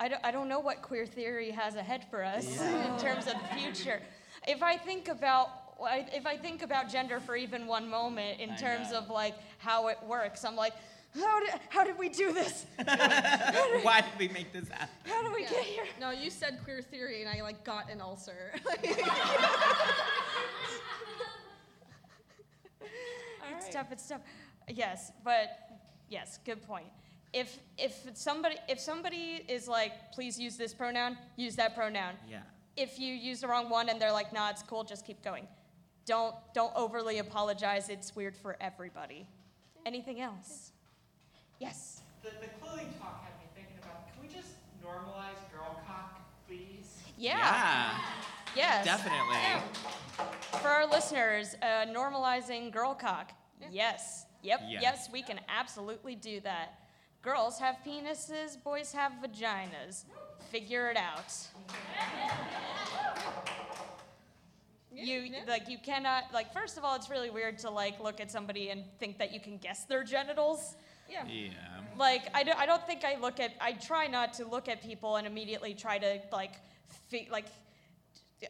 I 0.01 0.07
don't, 0.07 0.21
I 0.23 0.31
don't 0.31 0.47
know 0.47 0.61
what 0.61 0.81
queer 0.81 1.05
theory 1.05 1.51
has 1.51 1.75
ahead 1.75 2.05
for 2.09 2.23
us 2.23 2.45
Yeah. 2.49 2.93
in 2.93 2.99
terms 2.99 3.27
of 3.27 3.33
the 3.33 3.55
future. 3.59 4.01
If 4.47 4.63
I 4.63 4.77
think 4.77 5.07
about 5.09 5.49
if 5.81 6.25
I 6.25 6.35
think 6.37 6.61
about 6.61 6.89
gender 6.89 7.19
for 7.21 7.35
even 7.37 7.65
one 7.67 7.89
moment 7.89 8.39
in 8.41 8.51
I 8.51 8.55
terms 8.57 8.91
know. 8.91 8.97
of 8.99 9.09
like 9.09 9.35
how 9.59 9.87
it 9.87 9.97
works, 10.05 10.43
I'm 10.43 10.55
like, 10.57 10.73
how 11.15 11.39
did, 11.39 11.49
how 11.69 11.83
did 11.85 11.97
we 11.97 12.09
do 12.09 12.33
this? 12.33 12.65
why 12.85 14.01
did 14.01 14.19
we 14.19 14.27
make 14.33 14.51
this 14.53 14.67
happen? 14.69 14.89
How 15.05 15.23
did 15.23 15.31
we 15.33 15.43
Yeah. 15.43 15.49
get 15.51 15.63
here? 15.63 15.85
No, 15.99 16.11
you 16.11 16.29
said 16.29 16.59
queer 16.63 16.81
theory, 16.81 17.21
and 17.23 17.29
I 17.29 17.41
like 17.41 17.63
got 17.63 17.89
an 17.89 18.01
ulcer. 18.01 18.53
It's 23.69 23.75
tough. 23.75 23.91
It's 23.91 24.07
tough. 24.07 24.21
Yes, 24.67 25.11
but 25.23 25.47
yes, 26.09 26.39
good 26.45 26.61
point. 26.65 26.87
If 27.33 27.59
if 27.77 27.93
somebody 28.15 28.55
if 28.67 28.79
somebody 28.79 29.43
is 29.47 29.67
like, 29.67 30.11
please 30.11 30.39
use 30.39 30.57
this 30.57 30.73
pronoun, 30.73 31.17
use 31.37 31.55
that 31.57 31.75
pronoun. 31.75 32.15
Yeah. 32.29 32.39
if 32.75 32.97
you 32.99 33.13
use 33.13 33.41
the 33.41 33.47
wrong 33.47 33.69
one 33.69 33.89
and 33.89 34.01
they're 34.01 34.11
like, 34.11 34.31
nah, 34.33 34.49
it's 34.49 34.63
cool, 34.63 34.83
just 34.83 35.05
keep 35.05 35.21
going. 35.23 35.45
Don't 36.05 36.33
don't 36.53 36.73
overly 36.75 37.19
apologize. 37.19 37.89
It's 37.89 38.15
weird 38.15 38.35
for 38.35 38.57
everybody. 38.61 39.27
Anything 39.85 40.21
else? 40.21 40.71
Yes. 41.59 42.01
The, 42.23 42.29
the 42.41 42.47
clothing 42.61 42.87
talk 42.99 43.23
had 43.23 43.33
me 43.39 43.47
thinking 43.55 43.75
about, 43.83 44.07
can 44.11 44.21
we 44.21 44.27
just 44.33 44.53
normalize 44.83 45.39
girl 45.53 45.81
cock, 45.87 46.21
please? 46.47 46.97
Yeah. 47.17 47.97
Yes. 48.55 48.85
Definitely. 48.85 49.37
For 50.61 50.67
our 50.67 50.87
listeners, 50.87 51.55
uh, 51.61 51.85
normalizing 51.85 52.71
girl 52.71 52.93
cock. 52.93 53.31
Yes. 53.71 54.25
Yep. 54.41 54.61
Yes. 54.67 54.81
Yes, 54.81 55.09
we 55.11 55.21
can 55.21 55.39
absolutely 55.49 56.15
do 56.15 56.39
that. 56.41 56.79
Girls 57.21 57.59
have 57.59 57.77
penises, 57.85 58.61
boys 58.63 58.93
have 58.93 59.13
vaginas. 59.21 60.05
Figure 60.51 60.89
it 60.89 60.97
out. 60.97 61.33
You 64.91 65.19
yeah. 65.19 65.39
like 65.47 65.69
you 65.69 65.77
cannot 65.77 66.25
like 66.33 66.51
first 66.53 66.77
of 66.77 66.83
all 66.83 66.95
it's 66.95 67.09
really 67.09 67.29
weird 67.29 67.57
to 67.59 67.69
like 67.69 67.99
look 67.99 68.19
at 68.19 68.31
somebody 68.31 68.69
and 68.69 68.83
think 68.99 69.17
that 69.19 69.33
you 69.33 69.39
can 69.39 69.57
guess 69.57 69.85
their 69.85 70.03
genitals. 70.03 70.75
yeah. 71.09 71.25
Yeah. 71.27 71.51
Like 71.97 72.23
I 72.33 72.43
don't, 72.43 72.57
I 72.57 72.65
don't 72.65 72.85
think 72.85 73.03
I 73.05 73.17
look 73.19 73.39
at 73.39 73.51
I 73.61 73.73
try 73.73 74.07
not 74.07 74.33
to 74.35 74.45
look 74.45 74.67
at 74.67 74.81
people 74.81 75.17
and 75.17 75.27
immediately 75.27 75.73
try 75.73 75.99
to 75.99 76.19
like 76.31 76.53
fi- 77.09 77.27
like 77.31 77.45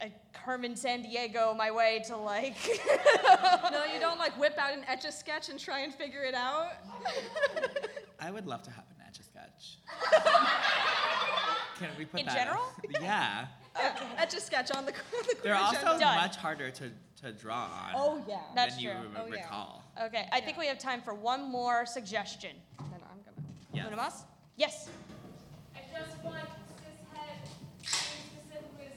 uh, 0.02 0.06
Carmen 0.34 0.74
Sandiego 0.74 1.56
my 1.58 1.72
way 1.72 2.02
to 2.08 2.16
like 2.18 2.56
No, 3.72 3.86
you 3.94 4.00
don't 4.00 4.20
like 4.20 4.38
whip 4.40 4.58
out 4.58 4.74
an 4.74 4.84
etch 4.88 5.06
a 5.06 5.12
sketch 5.12 5.50
and 5.50 5.60
try 5.60 5.80
and 5.80 5.94
figure 5.94 6.24
it 6.24 6.34
out. 6.36 6.72
I 8.20 8.32
would 8.32 8.46
love 8.48 8.64
to 8.64 8.72
have 8.72 8.86
an 8.90 9.04
etch 9.08 9.20
a 9.20 9.24
sketch. 9.24 9.78
Can 11.80 11.90
we 11.98 12.06
put 12.06 12.20
In 12.20 12.26
that 12.26 12.36
general? 12.36 12.64
Yeah. 13.02 13.48
etch 14.18 14.34
a 14.34 14.42
sketch 14.42 14.72
on 14.76 14.86
the, 14.86 14.92
the 14.92 15.36
They're 15.44 15.56
also 15.56 15.78
agenda. 15.78 16.00
Done. 16.00 16.16
much 16.18 16.36
harder 16.36 16.70
to, 16.72 16.92
to 17.22 17.32
draw 17.32 17.64
on 17.64 17.92
Oh 17.96 18.24
yeah. 18.28 18.40
That's 18.56 18.76
than 18.76 18.84
you 18.84 18.92
true. 18.92 19.00
re- 19.02 19.08
Oh, 19.18 19.26
yeah. 19.28 19.42
recall. 19.44 19.84
Okay, 20.04 20.28
I 20.32 20.42
think 20.42 20.58
we 20.58 20.68
have 20.68 20.78
time 20.80 21.02
for 21.02 21.14
one 21.14 21.50
more 21.50 21.86
suggestion. 21.86 22.56
Then 22.78 23.00
I'm 23.10 23.20
gonna. 23.24 23.48
Yes. 23.74 24.26
Yes. 24.58 24.90
I 25.76 25.80
just 25.98 26.24
want 26.24 26.44
cishet 26.84 27.48
specifically 27.96 28.90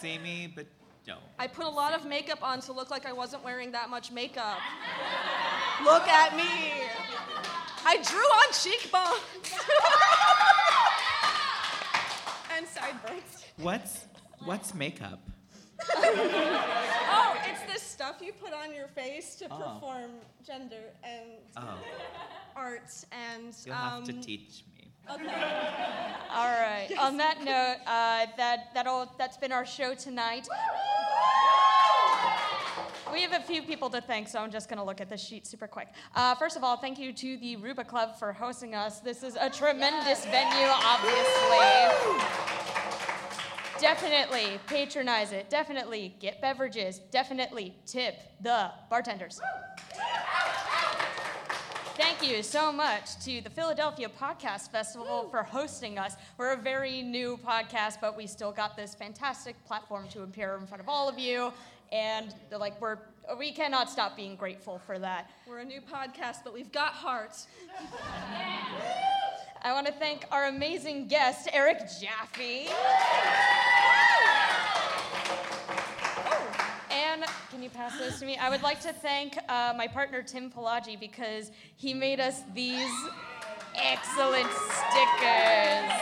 See 0.00 0.18
me, 0.18 0.52
but 0.54 0.66
don't. 1.06 1.20
I 1.38 1.46
put 1.46 1.66
a 1.66 1.68
lot 1.68 1.94
of 1.94 2.06
makeup 2.06 2.42
on 2.42 2.60
to 2.62 2.72
look 2.72 2.90
like 2.90 3.06
I 3.06 3.12
wasn't 3.12 3.44
wearing 3.44 3.72
that 3.72 3.90
much 3.90 4.10
makeup. 4.10 4.58
Look 5.82 6.08
at 6.08 6.36
me. 6.36 6.44
I 7.84 7.96
drew 8.02 8.18
on 8.18 8.52
cheekbones. 8.52 9.54
and 12.56 12.66
sideburns. 12.66 13.44
What's 13.58 14.06
what's 14.44 14.74
makeup? 14.74 15.20
Oh, 17.16 17.36
it's 17.46 17.62
this 17.72 17.82
stuff 17.82 18.16
you 18.20 18.32
put 18.32 18.52
on 18.52 18.74
your 18.74 18.88
face 18.88 19.36
to 19.36 19.46
Oh. 19.50 19.56
perform 19.74 20.10
gender 20.46 20.90
and 21.02 21.30
Oh, 21.56 21.78
art 22.56 22.90
and 23.12 23.54
you'll 23.64 23.74
have 23.74 24.04
to 24.04 24.12
um, 24.12 24.20
teach 24.20 24.64
me. 24.76 24.90
Okay. 25.10 25.24
all 26.30 26.60
right. 26.60 26.88
On 26.98 27.16
that 27.18 27.42
note, 27.44 27.76
uh, 27.86 28.26
that 28.36 28.70
that'll 28.74 29.12
that's 29.18 29.36
been 29.36 29.52
our 29.52 29.66
show 29.66 29.94
tonight. 29.94 30.48
We 33.12 33.22
have 33.22 33.32
a 33.32 33.40
few 33.40 33.62
people 33.62 33.90
to 33.90 34.00
thank, 34.00 34.26
so 34.28 34.40
I'm 34.40 34.50
just 34.50 34.68
going 34.68 34.78
to 34.78 34.84
look 34.84 35.00
at 35.00 35.08
the 35.08 35.16
sheet 35.16 35.46
super 35.46 35.68
quick. 35.68 35.86
Uh, 36.16 36.34
first 36.34 36.56
of 36.56 36.64
all, 36.64 36.76
thank 36.76 36.98
you 36.98 37.12
to 37.12 37.36
the 37.36 37.54
Ruba 37.56 37.84
Club 37.84 38.18
for 38.18 38.32
hosting 38.32 38.74
us. 38.74 38.98
This 38.98 39.22
is 39.22 39.36
a 39.40 39.48
tremendous 39.48 40.24
venue, 40.26 40.66
obviously. 40.66 41.14
Definitely 43.84 44.58
patronize 44.66 45.32
it. 45.32 45.50
Definitely 45.50 46.14
get 46.18 46.40
beverages. 46.40 47.00
Definitely 47.10 47.74
tip 47.84 48.18
the 48.40 48.70
bartenders. 48.88 49.42
Thank 51.94 52.26
you 52.26 52.42
so 52.42 52.72
much 52.72 53.22
to 53.26 53.42
the 53.42 53.50
Philadelphia 53.50 54.08
Podcast 54.08 54.70
Festival 54.70 55.28
for 55.30 55.42
hosting 55.42 55.98
us. 55.98 56.16
We're 56.38 56.54
a 56.54 56.56
very 56.56 57.02
new 57.02 57.38
podcast, 57.46 57.98
but 58.00 58.16
we 58.16 58.26
still 58.26 58.52
got 58.52 58.74
this 58.74 58.94
fantastic 58.94 59.62
platform 59.66 60.08
to 60.12 60.22
appear 60.22 60.56
in 60.58 60.66
front 60.66 60.80
of 60.80 60.88
all 60.88 61.06
of 61.06 61.18
you, 61.18 61.52
and 61.92 62.34
like 62.58 62.80
we're 62.80 62.96
we 63.38 63.52
cannot 63.52 63.90
stop 63.90 64.16
being 64.16 64.34
grateful 64.34 64.78
for 64.78 64.98
that. 64.98 65.30
We're 65.46 65.58
a 65.58 65.64
new 65.64 65.82
podcast, 65.82 66.38
but 66.42 66.54
we've 66.54 66.72
got 66.72 66.94
hearts. 66.94 67.48
I 69.66 69.72
want 69.72 69.86
to 69.86 69.92
thank 69.94 70.26
our 70.30 70.48
amazing 70.48 71.08
guest, 71.08 71.48
Eric 71.50 71.78
Jaffe. 71.78 72.68
And 76.90 77.24
can 77.50 77.62
you 77.62 77.70
pass 77.70 77.98
those 77.98 78.20
to 78.20 78.26
me? 78.26 78.36
I 78.36 78.50
would 78.50 78.60
like 78.60 78.82
to 78.82 78.92
thank 78.92 79.38
uh, 79.48 79.72
my 79.74 79.88
partner 79.88 80.22
Tim 80.22 80.50
Pelagi 80.50 81.00
because 81.00 81.50
he 81.76 81.94
made 81.94 82.20
us 82.20 82.42
these 82.54 82.92
excellent 83.74 84.50
stickers. 84.52 85.92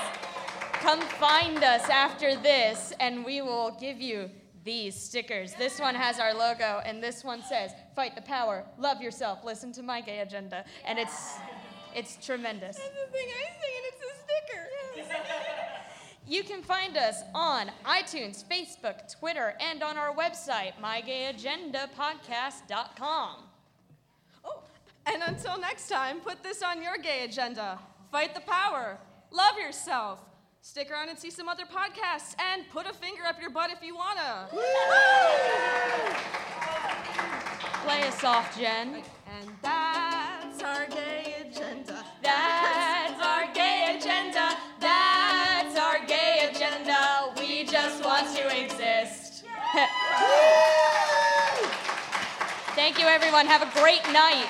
Come 0.72 1.00
find 1.00 1.62
us 1.62 1.88
after 1.88 2.34
this, 2.34 2.92
and 2.98 3.24
we 3.24 3.42
will 3.42 3.76
give 3.80 4.00
you 4.00 4.28
these 4.64 5.00
stickers. 5.00 5.54
This 5.54 5.78
one 5.78 5.94
has 5.94 6.18
our 6.18 6.34
logo, 6.34 6.82
and 6.84 7.00
this 7.00 7.22
one 7.22 7.44
says, 7.44 7.70
"Fight 7.94 8.16
the 8.16 8.22
power, 8.22 8.64
love 8.76 9.00
yourself, 9.00 9.44
listen 9.44 9.72
to 9.74 9.84
my 9.84 10.00
gay 10.00 10.18
agenda," 10.18 10.64
and 10.84 10.98
it's 10.98 11.36
it's 11.94 12.16
tremendous. 12.24 12.76
That's 12.76 12.88
the 12.88 13.06
thing 13.12 13.28
I 13.28 13.50
say, 13.60 13.76
and 13.78 13.86
it's 13.88 14.02
a 14.02 14.14
sticker. 14.22 14.68
You 16.24 16.44
can 16.44 16.62
find 16.62 16.96
us 16.96 17.20
on 17.34 17.72
iTunes, 17.84 18.44
Facebook, 18.44 19.10
Twitter, 19.18 19.56
and 19.60 19.82
on 19.82 19.98
our 19.98 20.14
website, 20.14 20.72
mygayagendapodcast.com. 20.80 23.36
Oh, 24.44 24.62
and 25.04 25.20
until 25.26 25.58
next 25.58 25.88
time, 25.88 26.20
put 26.20 26.44
this 26.44 26.62
on 26.62 26.80
your 26.80 26.96
gay 26.96 27.24
agenda. 27.24 27.80
Fight 28.12 28.34
the 28.34 28.40
power. 28.42 28.98
Love 29.32 29.58
yourself. 29.58 30.20
Stick 30.60 30.92
around 30.92 31.08
and 31.08 31.18
see 31.18 31.30
some 31.30 31.48
other 31.48 31.64
podcasts 31.64 32.36
and 32.38 32.68
put 32.70 32.86
a 32.86 32.92
finger 32.92 33.22
up 33.26 33.40
your 33.40 33.50
butt 33.50 33.72
if 33.72 33.82
you 33.82 33.96
wanna. 33.96 34.46
Play 37.84 38.04
us 38.04 38.22
off, 38.22 38.56
Jen. 38.56 39.02
And 39.26 39.50
that's 39.60 40.62
our 40.62 40.86
gay 40.86 41.31
agenda. 41.52 42.02
That's 42.22 43.22
our 43.22 43.52
gay 43.52 43.96
agenda. 43.98 44.56
That's 44.80 45.78
our 45.78 46.04
gay 46.06 46.48
agenda. 46.50 47.32
We 47.38 47.64
just 47.64 48.02
want 48.04 48.34
to 48.36 48.46
exist. 48.58 49.44
Thank 52.74 52.98
you, 52.98 53.06
everyone. 53.06 53.46
Have 53.46 53.62
a 53.62 53.70
great 53.78 54.02
night. 54.12 54.48